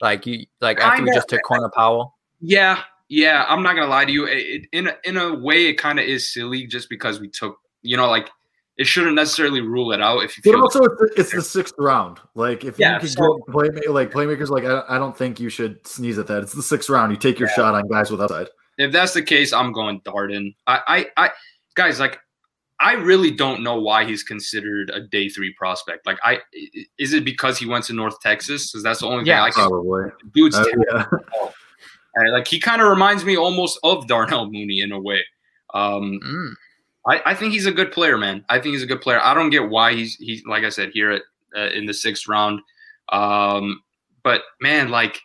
Like 0.00 0.26
you, 0.26 0.46
like 0.60 0.78
after 0.78 1.02
we 1.02 1.10
just 1.12 1.28
took 1.28 1.42
Cornell 1.42 1.70
Powell. 1.74 2.18
Yeah, 2.40 2.82
yeah. 3.08 3.44
I'm 3.48 3.62
not 3.62 3.74
gonna 3.74 3.88
lie 3.90 4.04
to 4.04 4.12
you. 4.12 4.26
It, 4.26 4.66
in 4.72 4.88
a, 4.88 4.96
in 5.04 5.16
a 5.16 5.34
way, 5.34 5.66
it 5.66 5.74
kind 5.74 5.98
of 5.98 6.04
is 6.06 6.32
silly 6.32 6.66
just 6.66 6.88
because 6.88 7.20
we 7.20 7.28
took, 7.28 7.56
you 7.82 7.96
know, 7.96 8.08
like 8.08 8.30
it 8.78 8.86
shouldn't 8.86 9.14
necessarily 9.14 9.62
rule 9.62 9.92
it 9.92 10.02
out 10.02 10.22
if 10.22 10.36
you 10.36 10.42
But 10.44 10.50
feel 10.50 10.60
also, 10.62 10.82
it's 10.84 10.94
the, 10.98 11.12
it's 11.20 11.32
the 11.32 11.40
sixth 11.42 11.74
round. 11.78 12.18
Like 12.34 12.64
if 12.64 12.78
Yeah, 12.78 12.94
you 12.94 13.00
could 13.00 13.10
so- 13.10 13.38
get 13.46 13.52
play, 13.52 13.68
like 13.88 14.10
playmakers, 14.12 14.48
like 14.50 14.64
I, 14.64 14.82
I 14.88 14.98
don't 14.98 15.16
think 15.16 15.40
you 15.40 15.48
should 15.48 15.86
sneeze 15.86 16.18
at 16.18 16.26
that. 16.26 16.42
It's 16.42 16.52
the 16.52 16.62
sixth 16.62 16.90
round. 16.90 17.10
You 17.12 17.16
take 17.18 17.38
your 17.38 17.48
Yeah. 17.48 17.54
shot 17.54 17.74
on 17.74 17.88
guys 17.88 18.10
with 18.10 18.20
upside. 18.20 18.48
if 18.78 18.92
that's 18.92 19.14
the 19.14 19.22
case, 19.22 19.52
I'm 19.54 19.72
going 19.72 20.00
Darden. 20.02 20.54
I, 20.66 20.80
I, 21.16 21.24
I, 21.26 21.30
guys, 21.74 21.98
like, 21.98 22.18
I 22.78 22.92
really 22.92 23.30
don't 23.30 23.62
know 23.62 23.80
why 23.80 24.04
he's 24.04 24.22
considered 24.22 24.90
a 24.92 25.00
day 25.00 25.30
three 25.30 25.54
prospect. 25.56 26.04
Like, 26.04 26.18
I 26.22 26.40
is 26.98 27.14
it 27.14 27.24
because 27.24 27.56
he 27.56 27.64
went 27.64 27.86
to 27.86 27.94
North 27.94 28.20
Texas? 28.20 28.70
Because 28.70 28.82
that's 28.82 29.00
the 29.00 29.06
only 29.06 29.24
Yeah, 29.24 29.36
thing 29.44 29.44
I 29.44 29.50
can. 29.62 29.68
Probably. 29.70 30.10
Dude's 30.34 30.56
Uh, 30.56 30.64
yeah. 30.92 31.04
Uh, 32.18 32.32
like 32.32 32.48
he 32.48 32.58
kind 32.58 32.80
of 32.80 32.88
reminds 32.88 33.24
me 33.24 33.36
almost 33.36 33.78
of 33.82 34.06
Darnell 34.06 34.46
Mooney 34.46 34.80
in 34.80 34.92
a 34.92 35.00
way. 35.00 35.24
Um, 35.74 36.20
Mm. 36.22 36.52
I, 37.08 37.22
I 37.26 37.34
think 37.34 37.52
he's 37.52 37.66
a 37.66 37.72
good 37.72 37.92
player, 37.92 38.18
man. 38.18 38.44
I 38.48 38.58
think 38.58 38.72
he's 38.72 38.82
a 38.82 38.86
good 38.86 39.00
player. 39.00 39.20
I 39.22 39.32
don't 39.32 39.50
get 39.50 39.68
why 39.68 39.94
he's 39.94 40.16
he's 40.16 40.44
like 40.44 40.64
I 40.64 40.70
said 40.70 40.90
here 40.92 41.12
at 41.12 41.22
uh, 41.56 41.70
in 41.70 41.86
the 41.86 41.94
sixth 41.94 42.26
round. 42.26 42.60
Um, 43.10 43.82
but 44.24 44.42
man, 44.60 44.88
like 44.88 45.20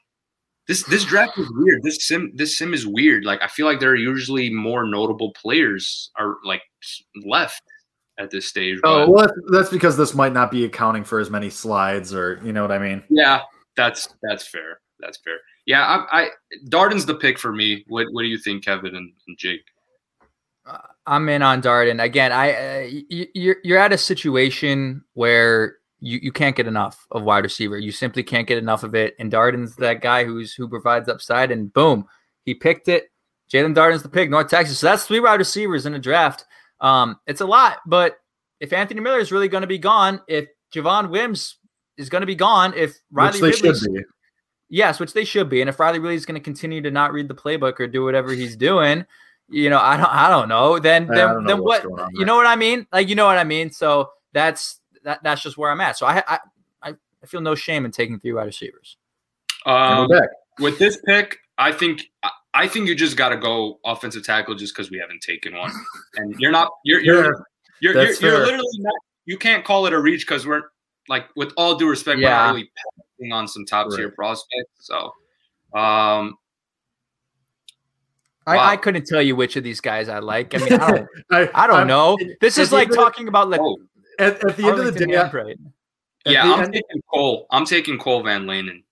this 0.67 0.83
this 0.83 1.03
draft 1.03 1.37
is 1.39 1.51
weird. 1.55 1.81
This 1.81 2.05
sim 2.05 2.31
this 2.35 2.57
sim 2.57 2.73
is 2.73 2.85
weird. 2.85 3.25
Like 3.25 3.41
I 3.41 3.47
feel 3.47 3.65
like 3.65 3.79
there 3.79 3.89
are 3.89 3.95
usually 3.95 4.51
more 4.51 4.85
notable 4.85 5.33
players 5.33 6.11
are 6.19 6.37
like 6.45 6.61
left 7.25 7.63
at 8.19 8.29
this 8.29 8.47
stage. 8.47 8.79
Oh, 8.83 9.09
well, 9.09 9.25
that's, 9.25 9.39
that's 9.51 9.69
because 9.69 9.97
this 9.97 10.13
might 10.13 10.33
not 10.33 10.51
be 10.51 10.65
accounting 10.65 11.03
for 11.03 11.19
as 11.19 11.31
many 11.31 11.49
slides, 11.49 12.13
or 12.13 12.39
you 12.43 12.53
know 12.53 12.61
what 12.61 12.71
I 12.71 12.77
mean. 12.77 13.03
yeah, 13.09 13.41
that's 13.75 14.07
that's 14.21 14.45
fair. 14.45 14.81
That's 14.99 15.17
fair. 15.17 15.37
Yeah, 15.65 15.85
I, 15.85 16.21
I 16.21 16.29
Darden's 16.69 17.05
the 17.05 17.15
pick 17.15 17.37
for 17.37 17.51
me. 17.51 17.85
What 17.87 18.07
what 18.11 18.23
do 18.23 18.27
you 18.27 18.37
think, 18.37 18.65
Kevin 18.65 18.95
and, 18.95 19.11
and 19.27 19.37
Jake? 19.37 19.61
I'm 21.05 21.27
in 21.29 21.41
on 21.41 21.61
Darden 21.61 22.01
again. 22.03 22.31
I 22.31 22.51
uh, 22.51 22.89
y- 23.09 23.27
you're 23.33 23.57
you're 23.63 23.79
at 23.79 23.93
a 23.93 23.97
situation 23.97 25.03
where 25.13 25.77
you, 25.99 26.19
you 26.21 26.31
can't 26.31 26.55
get 26.55 26.67
enough 26.67 27.05
of 27.11 27.23
wide 27.23 27.43
receiver. 27.43 27.77
You 27.77 27.91
simply 27.91 28.23
can't 28.23 28.47
get 28.47 28.57
enough 28.57 28.83
of 28.83 28.95
it. 28.95 29.15
And 29.19 29.31
Darden's 29.31 29.75
that 29.77 30.01
guy 30.01 30.23
who's 30.23 30.53
who 30.53 30.67
provides 30.67 31.07
upside. 31.07 31.51
And 31.51 31.71
boom, 31.71 32.05
he 32.43 32.53
picked 32.53 32.87
it. 32.87 33.11
Jaelon 33.51 33.75
Darden's 33.75 34.03
the 34.03 34.09
pick, 34.09 34.29
North 34.29 34.49
Texas. 34.49 34.79
So 34.79 34.87
that's 34.87 35.05
three 35.05 35.19
wide 35.19 35.39
receivers 35.39 35.85
in 35.85 35.93
a 35.93 35.99
draft. 35.99 36.45
Um, 36.79 37.19
it's 37.27 37.41
a 37.41 37.45
lot, 37.45 37.79
but 37.85 38.17
if 38.59 38.73
Anthony 38.73 39.01
Miller 39.01 39.19
is 39.19 39.31
really 39.31 39.47
going 39.47 39.61
to 39.61 39.67
be 39.67 39.77
gone, 39.77 40.21
if 40.27 40.47
Javon 40.73 41.09
Wims 41.09 41.57
is 41.97 42.09
going 42.09 42.21
to 42.21 42.27
be 42.27 42.35
gone, 42.35 42.73
if 42.75 42.97
Riley 43.11 43.41
Which 43.41 43.61
Yes, 44.73 45.01
which 45.01 45.11
they 45.11 45.25
should 45.25 45.49
be. 45.49 45.59
And 45.61 45.69
if 45.69 45.79
Riley 45.79 45.99
really 45.99 46.15
is 46.15 46.25
going 46.25 46.39
to 46.39 46.43
continue 46.43 46.81
to 46.81 46.89
not 46.89 47.11
read 47.11 47.27
the 47.27 47.35
playbook 47.35 47.77
or 47.81 47.87
do 47.87 48.05
whatever 48.05 48.31
he's 48.31 48.55
doing, 48.55 49.05
you 49.49 49.69
know, 49.69 49.77
I 49.79 49.97
don't, 49.97 50.09
I 50.09 50.29
don't 50.29 50.47
know. 50.47 50.79
Then, 50.79 51.07
then, 51.07 51.43
know 51.43 51.47
then 51.47 51.57
what? 51.61 51.85
on 51.85 52.09
You 52.13 52.23
know 52.25 52.37
what 52.37 52.47
I 52.47 52.55
mean? 52.55 52.87
Like, 52.93 53.09
you 53.09 53.15
know 53.15 53.25
what 53.25 53.37
I 53.37 53.43
mean. 53.43 53.69
So 53.71 54.11
that's 54.31 54.79
that. 55.03 55.21
That's 55.23 55.41
just 55.43 55.57
where 55.57 55.69
I'm 55.71 55.81
at. 55.81 55.97
So 55.97 56.05
I, 56.05 56.23
I, 56.25 56.39
I 56.81 56.89
I 57.21 57.25
feel 57.27 57.41
no 57.41 57.53
shame 57.53 57.83
in 57.83 57.91
taking 57.91 58.17
three 58.17 58.31
wide 58.31 58.45
receivers. 58.45 58.95
Um, 59.65 60.07
with 60.59 60.79
this 60.79 60.97
pick, 61.05 61.37
I 61.57 61.71
think 61.73 62.03
I- 62.23 62.31
I 62.53 62.67
think 62.67 62.87
you 62.89 62.95
just 62.95 63.15
got 63.15 63.29
to 63.29 63.37
go 63.37 63.79
offensive 63.85 64.25
tackle 64.25 64.55
just 64.55 64.75
because 64.75 64.91
we 64.91 64.97
haven't 64.99 65.21
taken 65.21 65.55
one, 65.55 65.71
and 66.15 66.33
you're 66.39 66.51
not 66.51 66.69
you're 66.83 66.99
you're 67.01 67.23
Yeah, 67.93 68.01
you're, 68.01 68.03
you're, 68.03 68.31
you're 68.31 68.39
literally 68.45 68.67
not. 68.79 68.93
You 69.25 69.37
can't 69.37 69.63
call 69.63 69.85
it 69.85 69.93
a 69.93 69.99
reach 69.99 70.25
because 70.27 70.45
we're 70.47 70.63
like, 71.07 71.25
with 71.35 71.53
all 71.57 71.75
due 71.75 71.89
respect, 71.89 72.17
we're 72.17 72.23
not 72.47 72.53
really 72.55 72.71
passing 73.21 73.31
on 73.31 73.47
some 73.47 73.65
top 73.65 73.89
tier 73.95 74.07
Right. 74.07 74.15
prospects. 74.15 74.71
So, 74.79 74.97
um, 75.77 76.35
I, 78.47 78.55
Wow. 78.57 78.65
I 78.69 78.77
couldn't 78.77 79.05
tell 79.05 79.21
you 79.21 79.35
which 79.35 79.55
of 79.55 79.63
these 79.63 79.79
guys 79.81 80.09
I 80.09 80.19
like. 80.19 80.55
I 80.55 80.57
mean, 80.57 80.73
I 80.73 80.91
don't, 80.91 81.07
I, 81.31 81.49
I 81.53 81.67
don't 81.67 81.87
know. 81.87 82.17
This 82.41 82.57
is 82.57 82.71
like 82.71 82.85
end 82.85 82.93
the- 82.93 82.95
talking 82.97 83.27
about 83.27 83.49
like 83.49 83.61
oh, 83.61 83.77
At, 84.19 84.43
at 84.43 84.57
the 84.57 84.67
end 84.67 84.79
of 84.79 84.85
the 84.93 85.05
day, 85.05 85.15
I- 85.15 85.29
Handbrake. 85.29 85.57
at 86.25 86.33
yeah, 86.33 86.47
the 86.47 86.53
I'm 86.53 86.63
end- 86.63 86.73
taking 86.73 87.01
Cole. 87.13 87.45
I'm 87.51 87.65
taking 87.65 87.97
Cole 87.99 88.23
Van 88.23 88.45
Lanen. 88.45 88.83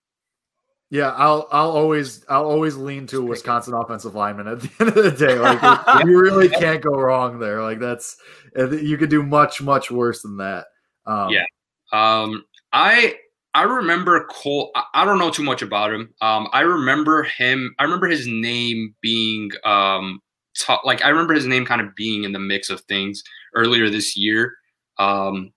Yeah, 0.92 1.10
I'll 1.10 1.46
I'll 1.52 1.70
always 1.70 2.24
I'll 2.28 2.46
always 2.46 2.76
lean 2.76 3.06
to 3.08 3.18
a 3.20 3.24
Wisconsin 3.24 3.74
offensive 3.74 4.16
lineman 4.16 4.48
at 4.48 4.60
the 4.60 4.70
end 4.80 4.88
of 4.88 4.94
the 5.04 5.10
day. 5.12 5.38
Like 5.38 6.04
you 6.04 6.18
really 6.20 6.48
can't 6.48 6.82
go 6.82 6.90
wrong 6.90 7.38
there. 7.38 7.62
Like 7.62 7.78
that's 7.78 8.16
you 8.56 8.96
could 8.98 9.08
do 9.10 9.22
much 9.22 9.62
much 9.62 9.90
worse 9.92 10.22
than 10.22 10.38
that. 10.38 10.66
Um, 11.06 11.30
Yeah. 11.30 11.44
Um, 11.92 12.44
I 12.72 13.16
I 13.54 13.64
remember 13.64 14.26
Cole. 14.30 14.70
I, 14.94 15.04
don't 15.04 15.18
know 15.18 15.30
too 15.30 15.42
much 15.42 15.60
about 15.60 15.92
him. 15.92 16.14
Um, 16.20 16.48
I 16.52 16.60
remember 16.60 17.24
him. 17.24 17.74
I 17.78 17.84
remember 17.84 18.06
his 18.06 18.26
name 18.26 18.94
being 19.00 19.50
um, 19.64 20.20
t- 20.54 20.76
like 20.84 21.04
I 21.04 21.08
remember 21.08 21.34
his 21.34 21.46
name 21.46 21.64
kind 21.66 21.80
of 21.80 21.94
being 21.96 22.24
in 22.24 22.32
the 22.32 22.38
mix 22.38 22.70
of 22.70 22.80
things 22.82 23.24
earlier 23.54 23.90
this 23.90 24.16
year. 24.16 24.54
Um, 24.98 25.52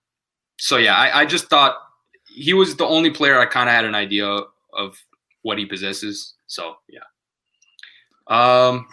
so 0.58 0.76
yeah, 0.76 0.96
I, 0.96 1.20
I 1.20 1.24
just 1.24 1.48
thought 1.48 1.76
he 2.26 2.52
was 2.52 2.76
the 2.76 2.86
only 2.86 3.10
player 3.10 3.38
I 3.38 3.46
kind 3.46 3.68
of 3.68 3.74
had 3.74 3.84
an 3.84 3.94
idea 3.94 4.40
of 4.72 4.96
what 5.42 5.58
he 5.58 5.66
possesses. 5.66 6.34
So 6.46 6.74
yeah. 6.88 7.00
Um, 8.26 8.86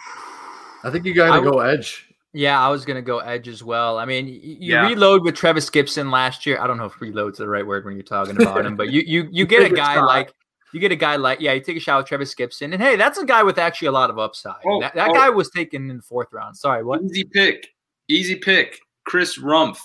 I 0.84 0.90
think 0.90 1.04
you 1.06 1.14
got 1.14 1.34
to 1.34 1.50
go 1.50 1.60
edge. 1.60 2.11
Yeah, 2.34 2.58
I 2.58 2.68
was 2.70 2.84
gonna 2.84 3.02
go 3.02 3.18
edge 3.18 3.46
as 3.46 3.62
well. 3.62 3.98
I 3.98 4.06
mean, 4.06 4.26
you 4.26 4.72
Yeah. 4.72 4.88
reload 4.88 5.22
with 5.22 5.34
Trevis 5.34 5.68
Gipson 5.68 6.10
last 6.10 6.46
year. 6.46 6.58
I 6.60 6.66
don't 6.66 6.78
know 6.78 6.86
if 6.86 7.00
reload's 7.00 7.38
the 7.38 7.48
right 7.48 7.66
word 7.66 7.84
when 7.84 7.94
you're 7.94 8.02
talking 8.02 8.40
about 8.40 8.64
him, 8.64 8.74
but 8.76 8.90
you 8.90 9.02
you 9.06 9.28
you 9.32 9.46
get 9.46 9.70
a 9.70 9.74
guy 9.74 10.00
like 10.00 10.32
you 10.72 10.80
get 10.80 10.92
a 10.92 10.96
guy 10.96 11.16
like 11.16 11.40
yeah, 11.40 11.52
you 11.52 11.60
take 11.60 11.76
a 11.76 11.80
shot 11.80 11.98
with 11.98 12.06
Trevis 12.06 12.34
Gipson, 12.34 12.72
and 12.72 12.82
hey, 12.82 12.96
that's 12.96 13.18
a 13.18 13.26
guy 13.26 13.42
with 13.42 13.58
actually 13.58 13.88
a 13.88 13.92
lot 13.92 14.08
of 14.08 14.18
upside. 14.18 14.62
Oh, 14.64 14.80
that 14.80 14.94
that 14.94 15.10
oh. 15.10 15.14
guy 15.14 15.28
was 15.28 15.50
taken 15.50 15.90
in 15.90 15.98
the 15.98 16.02
fourth 16.02 16.32
round. 16.32 16.56
Sorry, 16.56 16.82
what? 16.82 17.02
easy 17.02 17.24
pick, 17.24 17.68
easy 18.08 18.36
pick. 18.36 18.80
Chris 19.04 19.38
Rumph. 19.38 19.78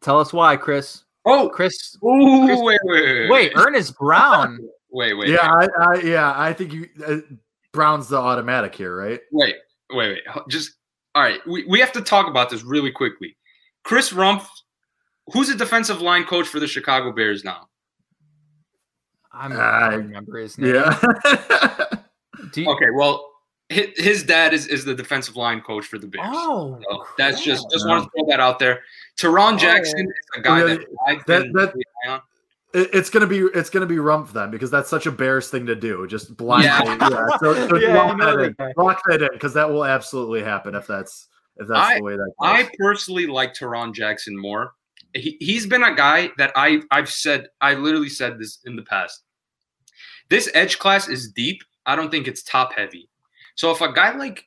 Tell 0.00 0.18
us 0.18 0.32
why, 0.32 0.56
Chris. 0.56 1.04
Oh, 1.26 1.48
Chris, 1.48 1.96
Ooh, 2.04 2.44
Chris- 2.46 2.60
wait, 2.60 2.78
wait, 2.84 3.04
wait, 3.04 3.30
wait, 3.30 3.52
Ernest 3.54 3.96
Brown. 3.96 4.58
wait, 4.90 5.14
wait, 5.14 5.30
Yeah, 5.30 5.48
I, 5.48 5.66
I 5.80 5.94
yeah 6.00 6.34
I 6.36 6.52
think 6.52 6.72
you 6.72 6.88
uh, 7.06 7.18
Brown's 7.72 8.08
the 8.08 8.16
automatic 8.16 8.74
here, 8.74 8.96
right? 8.96 9.20
wait, 9.32 9.56
wait, 9.90 10.22
wait. 10.26 10.48
Just 10.48 10.72
all 11.14 11.22
right. 11.22 11.40
We, 11.46 11.64
we 11.66 11.80
have 11.80 11.92
to 11.92 12.00
talk 12.00 12.28
about 12.28 12.50
this 12.50 12.62
really 12.62 12.90
quickly. 12.90 13.36
Chris 13.84 14.12
Rumph, 14.12 14.46
who's 15.32 15.48
a 15.48 15.56
defensive 15.56 16.00
line 16.00 16.24
coach 16.24 16.46
for 16.48 16.60
the 16.60 16.66
Chicago 16.66 17.12
Bears 17.12 17.44
now? 17.44 17.68
I'm, 19.32 19.52
I 19.52 19.56
I- 19.86 19.90
don't 19.90 20.06
remember 20.06 20.38
his 20.38 20.58
name. 20.58 20.74
Yeah. 20.74 21.00
You- 22.56 22.70
Okay, 22.70 22.90
well, 22.94 23.30
his, 23.68 23.88
his 23.96 24.22
dad 24.22 24.52
is, 24.52 24.66
is 24.68 24.84
the 24.84 24.94
defensive 24.94 25.34
line 25.34 25.60
coach 25.62 25.86
for 25.86 25.98
the 25.98 26.06
Bears. 26.06 26.26
Oh, 26.30 26.78
So 26.88 27.04
that's 27.18 27.42
just 27.42 27.68
just 27.70 27.86
want 27.88 28.04
to 28.04 28.10
throw 28.10 28.28
that 28.28 28.38
out 28.38 28.58
there. 28.58 28.82
Tarron 29.18 29.58
Jackson 29.58 30.00
is 30.06 30.14
a 30.36 30.40
guy 30.40 30.58
Yeah, 30.58 30.64
that 30.74 30.80
I've 31.08 31.24
that- 31.26 31.42
been 31.44 31.52
that- 31.52 32.22
really 32.74 32.82
high 32.82 32.88
on. 32.88 32.92
It- 32.92 32.98
it's 32.98 33.10
gonna 33.10 33.26
be 33.26 33.38
it's 33.58 33.70
gonna 33.70 33.86
be 33.86 33.96
Rumph 33.96 34.32
then 34.32 34.50
because 34.50 34.70
that's 34.70 34.88
such 34.90 35.06
a 35.06 35.12
Bears 35.12 35.48
thing 35.50 35.66
to 35.66 35.74
do. 35.74 36.06
Just 36.06 36.36
blindly, 36.36 36.66
Yeah. 36.66 37.08
yeah. 37.10 37.26
So, 37.38 37.68
so 37.68 37.76
Yeah, 37.78 37.94
lock, 38.02 38.18
that 38.18 38.36
that 38.36 38.44
in. 38.44 38.52
guy. 38.58 38.72
lock 38.76 39.02
that 39.08 39.22
in 39.22 39.28
because 39.32 39.54
that 39.54 39.68
will 39.70 39.84
absolutely 39.84 40.42
happen 40.42 40.74
if 40.74 40.86
that's 40.86 41.28
if 41.56 41.68
that's 41.68 41.80
I- 41.90 41.98
the 41.98 42.02
way 42.04 42.12
that 42.16 42.18
goes. 42.18 42.34
I 42.40 42.68
personally 42.78 43.26
like 43.26 43.54
Tarron 43.54 43.94
Jackson 43.94 44.36
more. 44.36 44.72
He, 45.16 45.36
he's 45.40 45.66
been 45.66 45.84
a 45.84 45.94
guy 45.94 46.30
that 46.38 46.52
I 46.56 46.80
I've 46.90 47.10
said 47.10 47.46
I 47.60 47.74
literally 47.74 48.08
said 48.08 48.38
this 48.38 48.58
in 48.64 48.74
the 48.76 48.82
past. 48.82 49.22
This 50.28 50.50
edge 50.54 50.78
class 50.78 51.08
is 51.08 51.30
deep. 51.30 51.62
I 51.86 51.94
don't 51.96 52.10
think 52.10 52.26
it's 52.26 52.42
top 52.42 52.72
heavy. 52.72 53.08
So 53.56 53.70
if 53.70 53.80
a 53.80 53.92
guy 53.92 54.16
like 54.16 54.44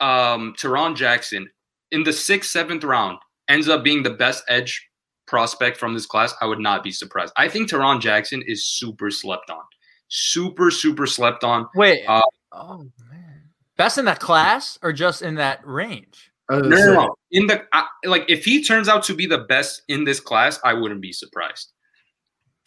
um 0.00 0.54
Tarron 0.58 0.94
Jackson 0.96 1.48
in 1.92 2.02
the 2.02 2.12
sixth, 2.12 2.50
seventh 2.50 2.84
round 2.84 3.18
ends 3.48 3.68
up 3.68 3.82
being 3.84 4.02
the 4.02 4.10
best 4.10 4.44
edge 4.48 4.86
prospect 5.32 5.78
from 5.78 5.94
this 5.94 6.04
class, 6.04 6.34
I 6.42 6.46
would 6.46 6.58
not 6.58 6.84
be 6.84 6.92
surprised. 6.92 7.32
I 7.36 7.48
think 7.48 7.70
Tarron 7.70 8.02
Jackson 8.02 8.42
is 8.46 8.66
super 8.66 9.10
slept 9.10 9.48
on. 9.48 9.62
Super, 10.08 10.70
super 10.70 11.06
slept 11.06 11.42
on. 11.42 11.66
wait. 11.74 12.04
Uh, 12.06 12.20
oh 12.52 12.84
man, 13.10 13.48
best 13.78 13.96
in 13.96 14.04
that 14.04 14.20
class 14.20 14.78
or 14.82 14.92
just 14.92 15.22
in 15.22 15.36
that 15.36 15.66
range? 15.66 16.30
No, 16.50 16.58
no, 16.58 16.92
no. 16.92 17.14
In 17.30 17.46
the 17.46 17.62
I, 17.72 17.86
like, 18.04 18.26
if 18.28 18.44
he 18.44 18.62
turns 18.62 18.90
out 18.90 19.04
to 19.04 19.14
be 19.14 19.24
the 19.24 19.38
best 19.38 19.80
in 19.88 20.04
this 20.04 20.20
class, 20.20 20.60
I 20.62 20.74
wouldn't 20.74 21.00
be 21.00 21.12
surprised. 21.12 21.72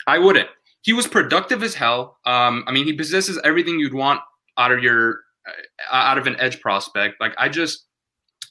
I 0.07 0.17
wouldn't. 0.17 0.49
He 0.81 0.91
was 0.91 1.05
productive 1.05 1.61
as 1.61 1.75
hell. 1.75 2.17
Um, 2.25 2.63
I 2.65 2.71
mean, 2.71 2.85
he 2.85 2.93
possesses 2.93 3.39
everything 3.43 3.79
you'd 3.79 3.93
want 3.93 4.21
out 4.57 4.71
of 4.71 4.81
your 4.81 5.19
uh, 5.47 5.95
out 5.95 6.17
of 6.17 6.25
an 6.25 6.35
edge 6.39 6.61
prospect. 6.61 7.21
Like, 7.21 7.35
I 7.37 7.47
just, 7.47 7.85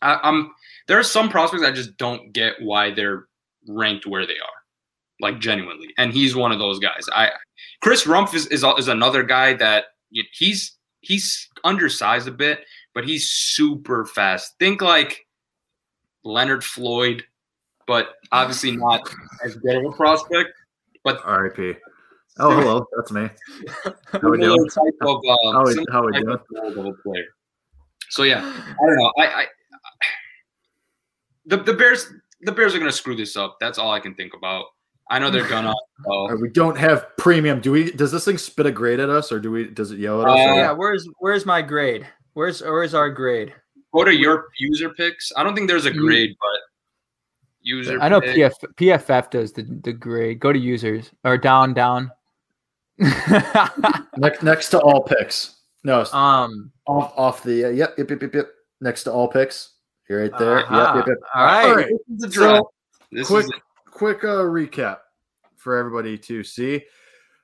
I, 0.03 0.21
I'm 0.23 0.53
there 0.87 1.01
are 1.01 1.05
some 1.05 1.31
prospects 1.31 1.65
I 1.65 1.73
just 1.73 1.97
don't 1.97 2.33
get 2.33 2.55
why 2.61 2.93
they're 2.93 3.27
ranked 3.69 4.07
where 4.07 4.27
they 4.27 4.35
are, 4.35 4.59
like 5.21 5.41
genuinely. 5.41 5.89
And 5.99 6.13
he's 6.13 6.35
one 6.35 6.53
of 6.53 6.59
those 6.59 6.79
guys. 6.79 7.07
I 7.13 7.31
Chris 7.83 8.05
Rumph 8.05 8.35
is 8.35 8.47
is, 8.49 8.65
is 8.79 8.89
another 8.89 9.23
guy 9.23 9.55
that 9.55 9.85
he's 10.33 10.77
he's 11.01 11.49
undersized 11.65 12.29
a 12.29 12.33
bit, 12.33 12.61
but 12.95 13.05
he's 13.05 13.31
super 13.31 14.05
fast. 14.07 14.55
Think 14.59 14.81
like 14.81 15.27
Leonard 16.25 16.65
Floyd, 16.65 17.25
but 17.87 18.15
obviously 18.33 18.77
not 18.77 19.03
as 19.45 19.57
good 19.57 19.77
of 19.77 19.93
a 19.93 19.97
prospect. 19.97 20.51
But 21.03 21.21
R.I.P. 21.25 21.75
Oh, 22.39 22.51
hello, 22.51 22.87
that's 22.97 23.13
me. 23.13 23.29
How 24.13 24.29
we 24.29 24.39
doing? 24.39 24.69
type 24.69 24.95
of 25.03 25.17
um, 25.17 25.55
How 25.55 25.65
we, 25.65 25.73
similar 25.73 25.93
how 25.93 26.05
we 26.05 26.13
doing? 26.21 26.89
of 26.89 27.03
player. 27.03 27.27
So 28.09 28.25
yeah, 28.25 28.39
I 28.39 28.87
don't 28.87 28.97
know. 28.97 29.13
I, 29.19 29.27
I 29.27 29.47
the 31.47 31.59
the 31.59 31.75
Bears 31.75 32.13
the 32.45 32.53
Bears 32.53 32.75
are 32.75 32.79
gonna 32.79 32.93
screw 32.93 33.17
this 33.17 33.37
up. 33.37 33.57
That's 33.61 33.79
all 33.79 33.91
I 33.93 34.01
can 34.01 34.15
think 34.15 34.35
about. 34.35 34.67
I 35.11 35.19
know 35.19 35.31
they're 35.31 35.49
gonna. 35.49 35.73
So. 36.05 36.13
All 36.13 36.29
right, 36.29 36.41
we 36.41 36.51
don't 36.51 36.77
have 36.77 37.17
premium. 37.17 37.61
Do 37.61 37.71
we? 37.71 37.93
Does 37.93 38.11
this 38.11 38.25
thing 38.25 38.37
spit 38.37 38.67
a 38.67 38.73
grade 38.73 38.99
at 38.99 39.09
us, 39.09 39.31
or 39.31 39.39
do 39.39 39.53
we? 39.53 39.69
Does 39.69 39.93
it 39.93 40.01
yell 40.01 40.21
at 40.21 40.29
us? 40.29 40.35
Uh, 40.35 40.55
yeah, 40.55 40.73
where's 40.73 41.09
where's 41.21 41.47
my 41.47 41.63
grade? 41.63 42.05
Where's 42.33 42.61
where's 42.63 42.95
our 42.95 43.11
grade? 43.11 43.55
Go 43.95 44.03
to 44.03 44.13
your 44.13 44.49
user 44.59 44.91
picks. 44.91 45.31
I 45.37 45.45
don't 45.45 45.55
think 45.55 45.69
there's 45.69 45.87
a 45.87 45.93
grade, 45.93 46.35
but 46.41 46.61
user. 47.63 48.01
I 48.01 48.09
know. 48.09 48.21
PF, 48.21 48.53
PFF 48.75 49.31
does 49.31 49.53
the, 49.53 49.63
the 49.85 49.93
grade. 49.93 50.41
Go 50.41 50.53
to 50.53 50.59
users 50.59 51.13
or 51.23 51.39
down 51.39 51.75
down. 51.75 52.11
next, 52.99 54.43
next 54.43 54.71
to 54.71 54.81
all 54.81 55.05
picks. 55.05 55.61
No, 55.85 56.05
um. 56.13 56.73
off 56.87 57.13
off 57.17 57.43
the. 57.45 57.67
Uh, 57.67 57.69
yep, 57.69 57.95
yep, 57.97 58.11
yep, 58.11 58.21
yep, 58.23 58.35
yep. 58.35 58.49
Next 58.81 59.05
to 59.05 59.13
all 59.13 59.29
picks. 59.29 59.74
You're 60.09 60.23
right 60.23 60.39
there. 60.39 60.59
uh-huh. 60.59 60.95
Yep, 60.97 60.97
yep, 60.97 61.07
yep. 61.09 61.17
All 61.35 61.45
right. 61.45 61.65
All 61.65 61.77
right. 61.77 61.87
This 62.09 62.31
is 62.31 62.35
the 62.35 62.41
So. 62.41 62.71
This 63.13 63.29
quick, 63.29 63.45
is 63.45 63.53
quick 63.87 64.25
uh, 64.25 64.43
recap 64.43 64.99
for 65.57 65.77
everybody 65.77 66.19
to 66.19 66.43
see. 66.43 66.83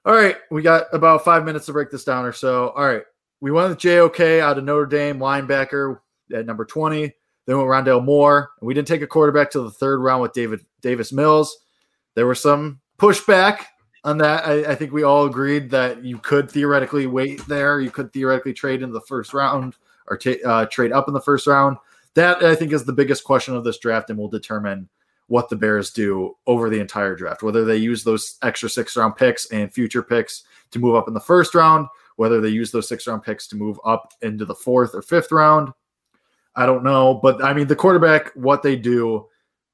All 0.05 0.15
right, 0.15 0.37
we 0.51 0.63
got 0.63 0.87
about 0.93 1.25
five 1.25 1.45
minutes 1.45 1.67
to 1.67 1.73
break 1.73 1.91
this 1.91 2.05
down 2.05 2.25
or 2.25 2.33
so. 2.33 2.71
All 2.71 2.87
right, 2.87 3.03
we 3.41 3.51
went 3.51 3.69
with 3.69 3.79
JOK 3.79 4.41
out 4.41 4.59
of 4.59 4.65
Notre 4.65 4.87
Dame, 4.87 5.19
linebacker 5.19 6.01
at 6.35 6.47
number 6.47 6.65
20. 6.65 7.13
Then 7.47 7.59
we 7.59 7.65
went 7.65 7.87
Rondale 7.87 8.05
Moore, 8.05 8.51
and 8.61 8.67
we 8.67 8.75
didn't 8.75 8.89
take 8.89 9.03
a 9.03 9.07
quarterback 9.07 9.51
till 9.51 9.63
the 9.63 9.71
third 9.71 10.01
round 10.01 10.23
with 10.23 10.33
David 10.33 10.65
Davis 10.81 11.13
Mills. 11.13 11.57
There 12.15 12.27
was 12.27 12.41
some 12.41 12.81
pushback 12.99 13.65
on 14.03 14.19
that. 14.19 14.47
I, 14.47 14.73
I 14.73 14.75
think 14.75 14.93
we 14.93 15.03
all 15.03 15.27
agreed 15.27 15.71
that 15.71 16.05
you 16.05 16.19
could 16.19 16.51
theoretically 16.51 17.07
wait 17.07 17.47
there. 17.47 17.81
You 17.81 17.91
could 17.91 18.13
theoretically 18.13 18.55
trade 18.55 18.83
in 18.83 18.93
the 18.93 19.03
first 19.03 19.35
round 19.35 19.77
or 20.09 20.17
ta- 20.17 20.43
uh, 20.45 20.67
trade 20.67 20.93
up 20.93 21.09
in 21.09 21.15
the 21.15 21.21
first 21.21 21.47
round. 21.47 21.77
That 22.17 22.43
I 22.43 22.55
think 22.55 22.73
is 22.73 22.85
the 22.85 22.93
biggest 22.93 23.25
question 23.25 23.55
of 23.55 23.65
this 23.65 23.79
draft, 23.79 24.11
and 24.11 24.19
will 24.19 24.29
determine 24.29 24.89
what 25.29 25.49
the 25.49 25.55
Bears 25.57 25.93
do 25.93 26.35
over 26.49 26.69
the 26.69 26.81
entire 26.81 27.15
draft. 27.15 27.43
Whether 27.43 27.65
they 27.65 27.77
use 27.77 28.03
those 28.03 28.37
extra 28.43 28.69
six 28.69 28.97
round 28.97 29.15
picks 29.17 29.47
and 29.53 29.73
future 29.73 30.03
picks 30.03 30.43
to 30.73 30.79
move 30.81 30.97
up 30.97 31.07
in 31.07 31.15
the 31.15 31.21
first 31.21 31.55
round, 31.55 31.87
whether 32.17 32.41
they 32.41 32.49
use 32.49 32.73
those 32.73 32.89
six 32.89 33.07
round 33.07 33.23
picks 33.23 33.47
to 33.49 33.57
move 33.57 33.79
up 33.85 34.13
into 34.23 34.45
the 34.45 34.55
fourth 34.57 34.93
or 34.95 35.03
fifth 35.03 35.31
round. 35.31 35.71
I 36.57 36.67
don't 36.67 36.83
know, 36.83 37.21
but 37.23 37.43
I 37.45 37.53
mean 37.55 37.69
the 37.69 37.77
quarterback, 37.77 38.33
what 38.35 38.65
they 38.65 38.75
do, 38.75 39.27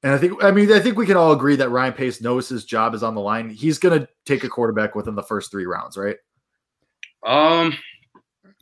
and 0.03 0.13
I 0.13 0.19
think 0.19 0.43
I 0.43 0.51
mean 0.51 0.71
I 0.71 0.79
think 0.79 0.95
we 0.95 1.07
can 1.07 1.17
all 1.17 1.31
agree 1.31 1.55
that 1.55 1.71
Ryan 1.71 1.93
Pace 1.93 2.21
knows 2.21 2.47
his 2.47 2.63
job 2.65 2.93
is 2.93 3.01
on 3.01 3.15
the 3.15 3.21
line. 3.21 3.49
He's 3.49 3.79
going 3.79 3.99
to 3.99 4.07
take 4.27 4.43
a 4.43 4.49
quarterback 4.49 4.93
within 4.93 5.15
the 5.15 5.23
first 5.23 5.49
three 5.49 5.65
rounds, 5.65 5.97
right? 5.97 6.17
um. 7.25 7.73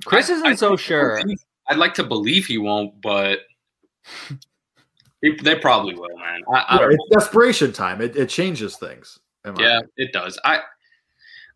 Chris 0.06 0.30
I- 0.30 0.34
isn't 0.34 0.48
I 0.48 0.56
so 0.56 0.70
think- 0.70 0.80
sure. 0.80 1.22
I'd 1.68 1.78
like 1.78 1.94
to 1.96 2.04
believe 2.04 2.46
he 2.46 2.58
won't, 2.58 3.02
but 3.02 3.40
he, 5.22 5.36
they 5.44 5.56
probably 5.56 5.96
will, 5.96 6.18
man. 6.18 6.42
I, 6.54 6.58
I 6.58 6.76
Yeah, 6.76 6.80
don't 6.82 6.94
it's 6.94 7.04
desperation 7.12 7.74
time. 7.74 8.02
It, 8.02 8.16
it 8.16 8.30
changes 8.30 8.78
things. 8.78 9.20
Yeah, 9.60 9.82
it 9.98 10.12
does. 10.12 10.40
I 10.44 10.62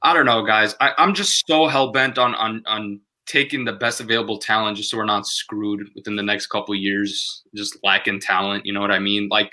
I 0.01 0.13
don't 0.13 0.25
know, 0.25 0.45
guys. 0.45 0.75
I, 0.79 0.93
I'm 0.97 1.13
just 1.13 1.45
so 1.47 1.67
hell 1.67 1.91
bent 1.91 2.17
on 2.17 2.35
on 2.35 2.63
on 2.67 3.01
taking 3.25 3.63
the 3.63 3.73
best 3.73 3.99
available 3.99 4.37
talent 4.39 4.77
just 4.77 4.89
so 4.89 4.97
we're 4.97 5.05
not 5.05 5.27
screwed 5.27 5.87
within 5.95 6.15
the 6.15 6.23
next 6.23 6.47
couple 6.47 6.73
of 6.73 6.79
years, 6.79 7.43
just 7.55 7.77
lacking 7.83 8.19
talent. 8.19 8.65
You 8.65 8.73
know 8.73 8.81
what 8.81 8.91
I 8.91 8.99
mean? 8.99 9.27
Like 9.29 9.51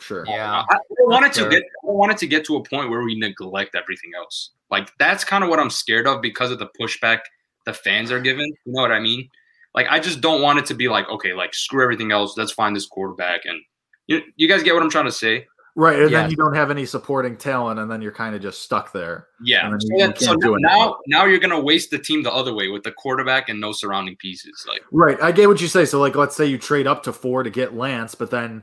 sure. 0.00 0.24
Yeah. 0.26 0.64
I, 0.68 0.74
I 0.74 0.78
want 1.00 1.26
it 1.26 1.32
to 1.34 1.48
get 1.48 1.62
I 1.62 1.90
want 1.90 2.12
it 2.12 2.18
to 2.18 2.26
get 2.26 2.44
to 2.46 2.56
a 2.56 2.62
point 2.62 2.90
where 2.90 3.02
we 3.02 3.18
neglect 3.18 3.74
everything 3.74 4.12
else. 4.16 4.50
Like 4.70 4.90
that's 4.98 5.24
kind 5.24 5.44
of 5.44 5.50
what 5.50 5.58
I'm 5.58 5.70
scared 5.70 6.06
of 6.06 6.22
because 6.22 6.50
of 6.50 6.58
the 6.58 6.68
pushback 6.80 7.20
the 7.66 7.72
fans 7.72 8.10
are 8.10 8.20
given. 8.20 8.46
You 8.46 8.72
know 8.72 8.82
what 8.82 8.92
I 8.92 9.00
mean? 9.00 9.28
Like 9.74 9.86
I 9.90 9.98
just 10.00 10.20
don't 10.20 10.42
want 10.42 10.58
it 10.58 10.66
to 10.66 10.74
be 10.74 10.88
like, 10.88 11.08
okay, 11.08 11.32
like 11.32 11.54
screw 11.54 11.82
everything 11.82 12.12
else. 12.12 12.36
Let's 12.36 12.52
find 12.52 12.74
this 12.76 12.86
quarterback 12.86 13.42
and 13.44 13.60
you, 14.06 14.20
you 14.36 14.48
guys 14.48 14.62
get 14.62 14.74
what 14.74 14.82
I'm 14.82 14.90
trying 14.90 15.04
to 15.06 15.12
say? 15.12 15.46
Right, 15.74 15.98
and 16.00 16.10
Yeah. 16.10 16.22
then 16.22 16.30
you 16.30 16.36
don't 16.36 16.54
have 16.54 16.70
any 16.70 16.84
supporting 16.84 17.34
talent, 17.34 17.80
and 17.80 17.90
then 17.90 18.02
you're 18.02 18.12
kind 18.12 18.34
of 18.34 18.42
just 18.42 18.60
stuck 18.60 18.92
there. 18.92 19.28
Yeah. 19.42 19.64
And 19.64 19.72
then 19.72 19.80
So, 19.80 19.86
you- 19.90 20.04
you 20.04 20.12
so 20.16 20.36
can't 20.36 20.60
now, 20.60 20.96
now 21.06 21.24
you're 21.24 21.38
gonna 21.38 21.58
waste 21.60 21.90
the 21.90 21.98
team 21.98 22.22
the 22.22 22.32
other 22.32 22.52
way 22.52 22.68
with 22.68 22.82
the 22.82 22.92
quarterback 22.92 23.48
and 23.48 23.58
no 23.58 23.72
surrounding 23.72 24.16
pieces. 24.16 24.66
Like, 24.68 24.82
Right, 24.92 25.16
I 25.22 25.32
get 25.32 25.48
what 25.48 25.62
you 25.62 25.68
say. 25.68 25.86
So, 25.86 25.98
like, 25.98 26.14
let's 26.14 26.36
say 26.36 26.44
you 26.44 26.58
trade 26.58 26.86
up 26.86 27.02
to 27.04 27.12
four 27.12 27.42
to 27.42 27.48
get 27.48 27.74
Lance, 27.74 28.14
but 28.14 28.30
then 28.30 28.62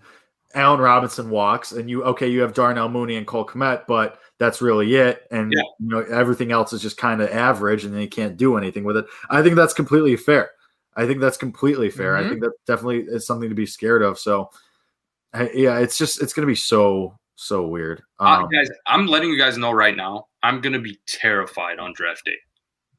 Allen 0.53 0.79
Robinson 0.81 1.31
walks, 1.31 1.71
and 1.71 1.89
you 1.89 2.03
okay, 2.03 2.27
you 2.27 2.41
have 2.41 2.53
Darnell 2.53 2.89
Mooney 2.89 3.15
and 3.15 3.25
Cole 3.25 3.45
Kmet, 3.45 3.87
but 3.87 4.19
that's 4.37 4.61
really 4.61 4.95
it, 4.95 5.25
and 5.31 5.51
Yeah. 5.51 5.63
you 5.79 5.87
know 5.89 6.01
everything 6.11 6.51
else 6.51 6.73
is 6.73 6.81
just 6.81 6.97
kind 6.97 7.21
of 7.21 7.29
average, 7.29 7.85
and 7.85 7.93
then 7.93 8.01
you 8.01 8.07
can't 8.09 8.37
do 8.37 8.55
anything 8.55 8.83
with 8.83 8.97
it. 8.97 9.05
I 9.31 9.41
think 9.41 9.55
that's 9.55 9.73
completely 9.73 10.15
fair. 10.15 10.51
I 10.99 11.07
think 11.07 11.21
that's 11.21 11.37
completely 11.37 11.89
fair. 11.89 12.17
I 12.17 12.23
Mhm. 12.23 12.29
think 12.29 12.41
that 12.41 12.51
definitely 12.67 13.05
is 13.07 13.25
something 13.25 13.47
to 13.47 13.55
be 13.55 13.65
scared 13.65 14.01
of. 14.01 14.19
So, 14.19 14.49
I, 15.33 15.49
yeah, 15.53 15.79
it's 15.79 15.97
just 15.97 16.21
it's 16.21 16.33
going 16.33 16.45
to 16.45 16.51
be 16.51 16.55
so 16.55 17.17
so 17.35 17.65
weird. 17.65 18.03
uh, 18.19 18.41
Um, 18.41 18.49
guys, 18.49 18.69
I'm 18.85 19.07
letting 19.07 19.29
you 19.29 19.37
guys 19.37 19.57
know 19.57 19.71
right 19.71 19.95
now. 19.95 20.27
I'm 20.43 20.59
gonna 20.59 20.79
be 20.79 20.99
terrified 21.07 21.79
on 21.79 21.93
draft 21.93 22.25
day. 22.25 22.35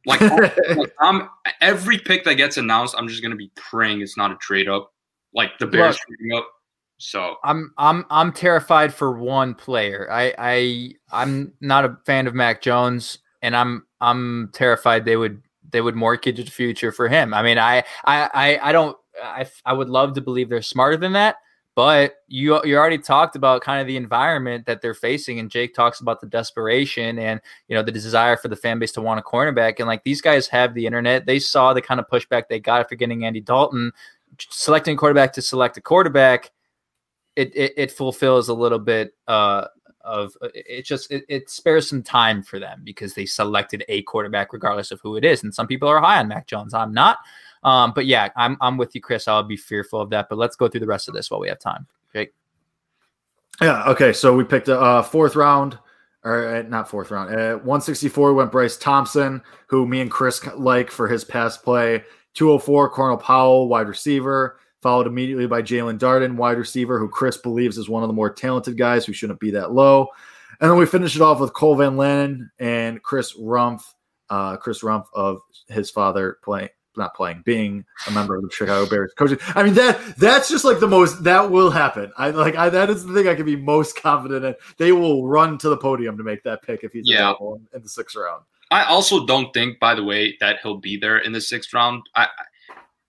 Like, 0.07 0.21
like, 0.77 0.93
I'm 0.99 1.29
every 1.61 1.99
pick 1.99 2.25
that 2.25 2.37
gets 2.37 2.57
announced, 2.57 2.95
I'm 2.97 3.07
just 3.07 3.23
gonna 3.23 3.37
be 3.37 3.53
praying 3.55 4.01
it's 4.01 4.17
not 4.17 4.33
a 4.33 4.37
trade 4.37 4.67
up, 4.67 4.91
like 5.35 5.59
the 5.59 5.67
Bears 5.67 5.99
trading 5.99 6.35
up. 6.39 6.49
So 6.97 7.37
I'm 7.45 7.73
I'm 7.77 8.07
I'm 8.11 8.33
terrified 8.33 8.95
for 8.95 9.13
one 9.13 9.55
player. 9.55 10.09
I 10.11 10.35
I 10.39 10.93
I'm 11.13 11.53
not 11.61 11.85
a 11.85 11.99
fan 12.07 12.27
of 12.27 12.35
Mac 12.35 12.63
Jones, 12.63 13.19
and 13.43 13.55
I'm 13.55 13.87
I'm 14.01 14.51
terrified 14.55 15.05
they 15.05 15.17
would 15.19 15.43
they 15.71 15.81
would 15.81 15.97
mortgage 15.97 16.45
the 16.45 16.51
future 16.51 16.93
for 16.93 17.09
him. 17.09 17.35
I 17.35 17.43
mean, 17.43 17.59
I 17.59 17.85
I 18.05 18.31
I, 18.33 18.69
I 18.71 18.73
don't 18.73 18.97
I 19.23 19.47
I 19.65 19.73
would 19.73 19.89
love 19.89 20.15
to 20.15 20.21
believe 20.21 20.49
they're 20.49 20.63
smarter 20.63 20.97
than 20.97 21.13
that, 21.15 21.37
but 21.75 22.15
you 22.29 22.61
you 22.65 22.77
already 22.77 22.99
talked 22.99 23.37
about 23.37 23.63
kind 23.63 23.81
of 23.81 23.87
the 23.87 23.97
environment 23.97 24.67
that 24.67 24.83
they're 24.83 24.95
facing, 24.95 25.39
and 25.39 25.51
Jake 25.51 25.75
talks 25.75 26.01
about 26.01 26.21
the 26.21 26.27
desperation 26.27 27.19
and 27.19 27.41
you 27.69 27.77
know 27.77 27.83
the 27.83 27.93
desire 27.93 28.37
for 28.37 28.49
the 28.49 28.57
fan 28.57 28.79
base 28.79 28.93
to 28.93 29.03
want 29.03 29.21
a 29.21 29.23
cornerback, 29.23 29.75
and 29.79 29.87
like 29.87 30.05
these 30.05 30.21
guys 30.21 30.47
have 30.49 30.75
the 30.75 30.87
internet. 30.87 31.27
They 31.27 31.39
saw 31.39 31.73
the 31.73 31.83
kind 31.83 32.01
of 32.01 32.09
pushback 32.09 32.45
they 32.49 32.61
got 32.61 32.81
after 32.81 32.95
getting 32.95 33.25
Andy 33.25 33.41
Dalton, 33.41 33.93
selecting 34.39 34.97
quarterback 34.97 35.33
to 35.35 35.43
select 35.43 35.77
a 35.77 35.81
quarterback 35.81 36.51
it, 37.37 37.57
it 37.57 37.73
it 37.77 37.93
fulfills 37.93 38.49
a 38.49 38.55
little 38.55 38.79
bit 38.79 39.15
uh 39.29 39.67
of 40.03 40.37
it 40.55 40.85
just 40.85 41.11
it, 41.11 41.25
it 41.29 41.51
spares 41.51 41.89
some 41.89 42.03
time 42.03 42.43
for 42.43 42.59
them 42.59 42.81
because 42.85 43.15
they 43.15 43.27
selected 43.27 43.85
a 43.89 44.03
quarterback 44.03 44.53
regardless 44.53 44.91
of 44.91 45.01
who 45.01 45.17
it 45.17 45.25
is 45.25 45.43
and 45.43 45.55
some 45.55 45.67
people 45.67 45.89
are 45.89 46.01
high 46.01 46.19
on 46.19 46.29
Mac 46.29 46.47
Jones 46.47 46.75
I'm 46.75 46.93
not 46.95 47.19
um 47.63 47.93
but 47.95 48.07
yeah 48.07 48.29
I'm 48.37 48.57
I'm 48.61 48.77
with 48.77 48.95
you 48.95 49.01
Chris 49.01 49.29
I'll 49.29 49.43
be 49.43 49.57
fearful 49.57 50.01
of 50.01 50.11
that 50.11 50.29
but 50.29 50.39
let's 50.39 50.57
go 50.57 50.69
through 50.69 50.81
the 50.81 50.87
rest 50.87 51.09
of 51.09 51.15
this 51.15 51.31
while 51.31 51.41
we 51.41 51.49
have 51.49 51.59
time 51.59 51.87
Jake 52.13 52.33
Yeah. 53.61 53.85
Okay. 53.89 54.13
So 54.13 54.35
we 54.35 54.45
picked 54.45 54.69
a 54.69 54.81
uh, 54.81 55.03
fourth 55.03 55.37
round, 55.37 55.79
or 56.25 56.47
uh, 56.57 56.63
not 56.63 56.89
fourth 56.89 57.11
round. 57.11 57.35
At 57.35 57.57
164 57.57 58.35
went 58.35 58.53
Bryce 58.53 58.77
Thompson, 58.77 59.43
who 59.67 59.87
me 59.87 60.01
and 60.01 60.11
Chris 60.11 60.45
like 60.57 60.91
for 60.91 61.09
his 61.09 61.25
pass 61.25 61.57
play. 61.57 62.05
204 62.35 62.91
Cornell 62.91 63.17
Powell, 63.17 63.69
wide 63.69 63.89
receiver, 63.89 64.61
followed 64.83 65.07
immediately 65.07 65.47
by 65.47 65.63
Jaelon 65.63 65.99
Darden, 65.99 66.37
wide 66.37 66.59
receiver, 66.59 66.99
who 66.99 67.09
Chris 67.09 67.37
believes 67.37 67.79
is 67.79 67.89
one 67.89 68.03
of 68.03 68.09
the 68.09 68.15
more 68.15 68.31
talented 68.33 68.77
guys 68.77 69.05
who 69.05 69.13
shouldn't 69.13 69.41
be 69.41 69.51
that 69.53 69.73
low. 69.73 70.07
And 70.61 70.71
then 70.71 70.79
we 70.79 70.87
finish 70.87 71.17
it 71.17 71.23
off 71.23 71.41
with 71.41 71.53
Cole 71.55 71.77
Van 71.77 71.97
Lanen 71.97 72.51
and 72.59 73.03
Chris 73.03 73.35
Rumph, 73.39 73.83
uh, 74.29 74.57
Chris 74.57 74.83
Rumph 74.83 75.07
of 75.15 75.41
his 75.69 75.91
father 75.91 76.39
playing. 76.43 76.69
Not 76.97 77.15
playing, 77.15 77.43
being 77.47 77.85
a 78.09 78.11
member 78.11 78.35
of 78.35 78.43
the 78.43 78.51
Chicago 78.51 78.85
Bears 78.91 79.13
coaching. 79.17 79.39
I 79.55 79.63
mean 79.63 79.75
that 79.75 80.17
that's 80.19 80.51
just 80.51 80.65
like 80.65 80.81
the 80.81 80.89
most 80.89 81.23
that 81.23 81.49
will 81.49 81.71
happen. 81.71 82.11
I 82.19 82.31
like 82.31 82.57
I 82.57 82.69
that 82.69 82.91
is 82.91 83.07
the 83.07 83.15
thing 83.15 83.29
I 83.29 83.37
can 83.37 83.47
be 83.47 83.55
most 83.55 83.95
confident 83.97 84.45
in. 84.45 84.55
They 84.77 84.91
will 84.91 85.29
run 85.29 85.57
to 85.59 85.69
the 85.69 85.77
podium 85.77 86.19
to 86.19 86.25
make 86.25 86.43
that 86.43 86.63
pick 86.63 86.83
if 86.83 86.93
he's 86.93 87.05
Yeah. 87.07 87.19
available 87.31 87.61
in, 87.73 87.83
the 87.83 87.89
sixth 87.89 88.17
round. 88.17 88.43
I 88.73 88.83
also 88.85 89.25
don't 89.25 89.55
think, 89.55 89.79
by 89.79 89.95
the 89.95 90.03
way, 90.03 90.37
that 90.41 90.59
he'll 90.65 90.79
be 90.79 90.97
there 90.97 91.19
in 91.19 91.31
the 91.33 91.41
sixth 91.41 91.73
round. 91.73 92.03
I- 92.17 92.27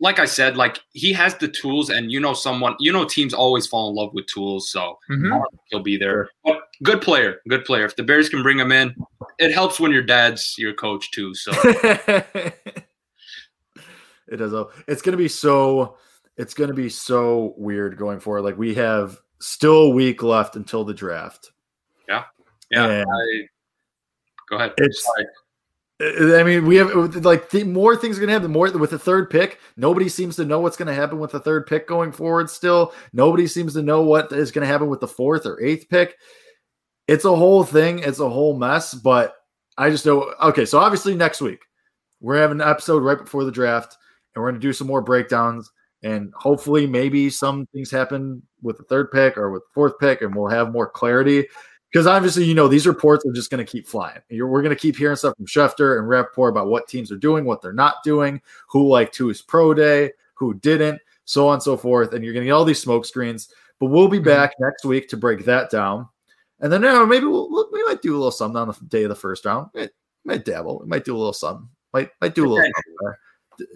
like 0.02 0.18
I 0.18 0.26
said, 0.26 0.58
like 0.58 0.80
he 0.94 1.14
has 1.14 1.36
the 1.36 1.48
tools, 1.48 1.92
and 1.92 2.12
you 2.12 2.20
know, 2.20 2.34
someone, 2.34 2.76
you 2.80 2.92
know, 2.92 3.06
teams 3.06 3.34
always 3.36 3.68
fall 3.68 3.88
in 3.90 3.96
love 3.96 4.12
with 4.14 4.26
tools, 4.26 4.72
so 4.72 4.98
mm-hmm. 5.10 5.32
I 5.32 5.38
don't 5.38 5.60
he'll 5.70 5.84
be 5.84 5.96
there. 5.96 6.30
But 6.44 6.62
good 6.84 7.02
player, 7.02 7.40
good 7.48 7.64
player. 7.66 7.86
If 7.86 7.96
the 7.96 8.04
Bears 8.04 8.28
can 8.28 8.42
bring 8.42 8.58
him 8.60 8.72
in, 8.72 8.96
it 9.38 9.54
helps 9.54 9.80
when 9.80 9.92
your 9.92 10.02
dad's 10.02 10.56
your 10.58 10.74
coach 10.74 11.12
too. 11.12 11.36
So 11.36 11.52
it 11.64 12.56
does. 14.38 14.54
a- 14.54 14.68
It's 14.88 15.04
going 15.04 15.14
to 15.14 15.18
be 15.18 15.28
so. 15.28 15.98
It's 16.38 16.54
going 16.56 16.70
to 16.70 16.74
be 16.74 16.90
so 16.90 17.54
weird 17.58 17.98
going 17.98 18.20
forward. 18.20 18.42
Like 18.42 18.58
we 18.58 18.74
have 18.76 19.20
still 19.40 19.84
a 19.84 19.90
week 19.90 20.24
left 20.24 20.56
until 20.56 20.84
the 20.84 20.94
draft. 20.94 21.52
yeah, 22.08 22.24
And- 22.72 23.06
I, 23.08 23.48
go 24.50 24.56
ahead. 24.56 24.74
It's- 24.78 25.04
Sorry. 25.04 25.26
I 26.02 26.44
mean, 26.44 26.66
we 26.66 26.78
have 26.78 27.16
like 27.18 27.50
the 27.50 27.64
more 27.64 27.96
things 27.96 28.18
are 28.18 28.22
going 28.22 28.30
to 28.30 28.34
happen. 28.34 28.52
More 28.52 28.72
with 28.72 28.90
the 28.90 29.00
third 29.00 29.30
pick, 29.30 29.60
nobody 29.78 30.10
seems 30.10 30.36
to 30.38 30.46
know 30.46 30.60
what's 30.60 30.78
going 30.78 30.88
to 30.88 30.94
happen 30.94 31.20
with 31.20 31.32
the 31.32 31.40
third 31.40 31.68
pick 31.68 31.88
going 31.88 32.12
forward. 32.12 32.50
Still, 32.50 32.94
nobody 33.14 33.46
seems 33.46 33.74
to 33.74 33.82
know 33.82 34.02
what 34.02 34.32
is 34.32 34.52
going 34.52 34.66
to 34.66 34.72
happen 34.72 34.90
with 34.90 35.00
the 35.00 35.08
fourth 35.08 35.46
or 35.46 35.62
eighth 35.62 35.90
pick. 35.90 36.16
It's 37.08 37.26
a 37.26 37.36
whole 37.36 37.64
thing. 37.64 38.00
It's 38.00 38.20
a 38.20 38.30
whole 38.30 38.58
mess. 38.58 38.94
But 38.94 39.36
I 39.78 39.90
just 39.90 40.06
know. 40.06 40.34
Okay, 40.42 40.66
so 40.66 40.80
obviously 40.80 41.16
next 41.16 41.42
week 41.42 41.60
we're 42.20 42.38
having 42.38 42.62
an 42.62 42.68
episode 42.68 43.04
right 43.04 43.18
before 43.18 43.44
the 43.44 43.52
draft, 43.52 43.98
and 44.34 44.42
we're 44.42 44.50
going 44.50 44.62
to 44.62 44.68
do 44.68 44.74
some 44.74 44.88
more 44.88 45.02
breakdowns. 45.02 45.70
And 46.04 46.34
hopefully, 46.36 46.88
maybe 46.88 47.30
some 47.30 47.68
things 47.68 47.92
happen 47.92 48.42
with 48.64 48.78
the 48.78 48.84
third 48.86 49.12
pick 49.12 49.38
or 49.38 49.52
with 49.52 49.62
the 49.62 49.74
fourth 49.74 50.00
pick, 50.00 50.22
and 50.22 50.34
we'll 50.34 50.50
have 50.50 50.72
more 50.72 50.90
clarity. 50.90 51.48
Because 51.92 52.08
obviously, 52.08 52.46
you 52.46 52.56
know, 52.56 52.68
these 52.68 52.88
reports 52.88 53.26
are 53.26 53.34
just 53.34 53.52
going 53.52 53.64
to 53.64 53.70
keep 53.70 53.86
flying. 53.86 54.20
You're, 54.30 54.48
we're 54.48 54.62
going 54.62 54.76
to 54.76 54.80
keep 54.80 54.96
hearing 54.96 55.18
stuff 55.18 55.36
from 55.36 55.46
Schefter 55.46 56.00
and 56.00 56.08
Rapoport 56.08 56.52
about 56.52 56.68
what 56.68 56.88
teams 56.88 57.12
are 57.12 57.18
doing, 57.18 57.44
what 57.44 57.62
they're 57.62 57.74
not 57.74 57.96
doing, 58.04 58.42
who 58.70 58.88
liked 58.88 59.18
who's 59.18 59.42
pro 59.42 59.74
day, 59.74 60.12
who 60.36 60.54
didn't, 60.54 61.02
so 61.26 61.48
on 61.48 61.56
and 61.56 61.64
so 61.64 61.76
forth. 61.76 62.14
And 62.14 62.24
you're 62.24 62.34
going 62.34 62.44
to 62.44 62.48
get 62.48 62.54
all 62.54 62.64
these 62.64 62.82
smoke 62.82 63.06
screens. 63.06 63.50
But 63.80 63.88
we'll 63.88 64.08
be 64.08 64.18
mm-hmm. 64.18 64.26
back 64.26 64.54
next 64.60 64.86
week 64.86 65.10
to 65.10 65.18
break 65.18 65.44
that 65.46 65.70
down. 65.70 66.08
And 66.62 66.72
then 66.72 66.84
you 66.84 66.90
know, 66.90 67.06
maybe 67.06 67.26
we'll, 67.26 67.70
we 67.72 67.84
might 67.84 68.02
do 68.02 68.14
a 68.14 68.18
little 68.18 68.32
something 68.32 68.58
on 68.58 68.68
the 68.68 68.78
day 68.88 69.04
of 69.04 69.10
the 69.10 69.16
first 69.16 69.46
round. 69.46 69.70
We 69.74 69.90
might 70.24 70.46
dabble. 70.46 70.80
We 70.80 70.88
might 70.88 71.04
do 71.04 71.16
a 71.16 71.18
little 71.18 71.34
something. 71.34 71.68
Might 71.92 72.12
might 72.22 72.36
do 72.36 72.46
a 72.46 72.50
little 72.50 72.64
something 72.64 73.16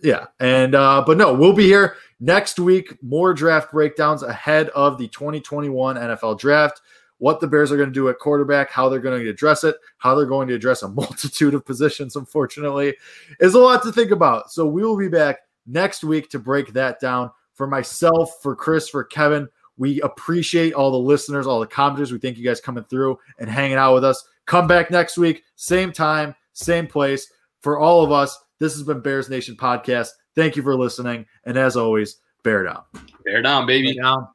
yeah 0.04 0.26
and 0.40 0.76
uh 0.76 1.04
but 1.06 1.18
no 1.18 1.34
we'll 1.34 1.54
be 1.54 1.66
here 1.66 1.96
next 2.20 2.60
week 2.60 2.98
more 3.04 3.34
draft 3.34 3.72
breakdowns 3.72 4.24
ahead 4.24 4.70
of 4.70 4.98
the 4.98 5.08
2021 5.10 5.96
nfl 5.96 6.38
draft 6.38 6.82
what 7.18 7.40
the 7.40 7.48
bears 7.48 7.72
are 7.72 7.78
going 7.78 7.90
to 7.90 7.94
do 7.94 8.10
at 8.10 8.20
quarterback 8.20 8.70
how 8.72 8.90
they're 8.90 9.00
going 9.00 9.22
to 9.22 9.30
address 9.30 9.64
it 9.64 9.76
how 9.98 10.16
they're 10.16 10.26
going 10.26 10.48
to 10.48 10.54
address 10.54 10.84
a 10.84 10.88
multitude 10.90 11.54
of 11.54 11.66
positions 11.66 12.16
unfortunately 12.16 12.96
is 13.40 13.54
a 13.54 13.60
lot 13.60 13.84
to 13.84 13.92
think 13.92 14.12
about 14.12 14.52
so 14.52 14.66
we 14.66 14.84
will 14.84 14.98
be 14.98 15.08
back 15.08 15.40
next 15.68 16.04
week 16.04 16.30
to 16.30 16.40
break 16.40 16.74
that 16.74 17.00
down 17.00 17.30
for 17.54 17.68
myself 17.68 18.42
for 18.42 18.56
chris 18.56 18.90
for 18.90 19.04
kevin 19.04 19.48
we 19.78 20.00
appreciate 20.02 20.74
all 20.74 20.92
the 20.92 20.98
listeners 20.98 21.48
all 21.48 21.60
the 21.60 21.68
commenters 21.68 22.12
we 22.12 22.20
thank 22.20 22.38
you 22.38 22.46
guys 22.46 22.62
coming 22.62 22.84
through 22.86 23.18
and 23.40 23.50
hanging 23.50 23.78
out 23.78 23.94
with 23.94 24.04
us 24.04 24.28
come 24.46 24.68
back 24.68 24.92
next 24.92 25.18
week 25.18 25.44
same 25.56 25.92
time 25.92 26.36
same 26.54 26.88
place 26.88 27.32
for 27.62 27.80
all 27.80 28.04
of 28.04 28.12
us 28.12 28.38
this 28.60 28.74
has 28.74 28.84
been 28.84 29.02
Bears 29.02 29.30
Nation 29.30 29.56
Podcast. 29.56 30.10
Thank 30.36 30.56
you 30.56 30.64
for 30.64 30.76
listening. 30.76 31.26
And 31.44 31.58
as 31.58 31.76
always, 31.76 32.18
bear 32.44 32.64
down. 32.64 32.84
Bear 33.26 33.42
down, 33.42 33.66
baby. 33.66 33.94
Bear 33.94 34.04
down. 34.04 34.28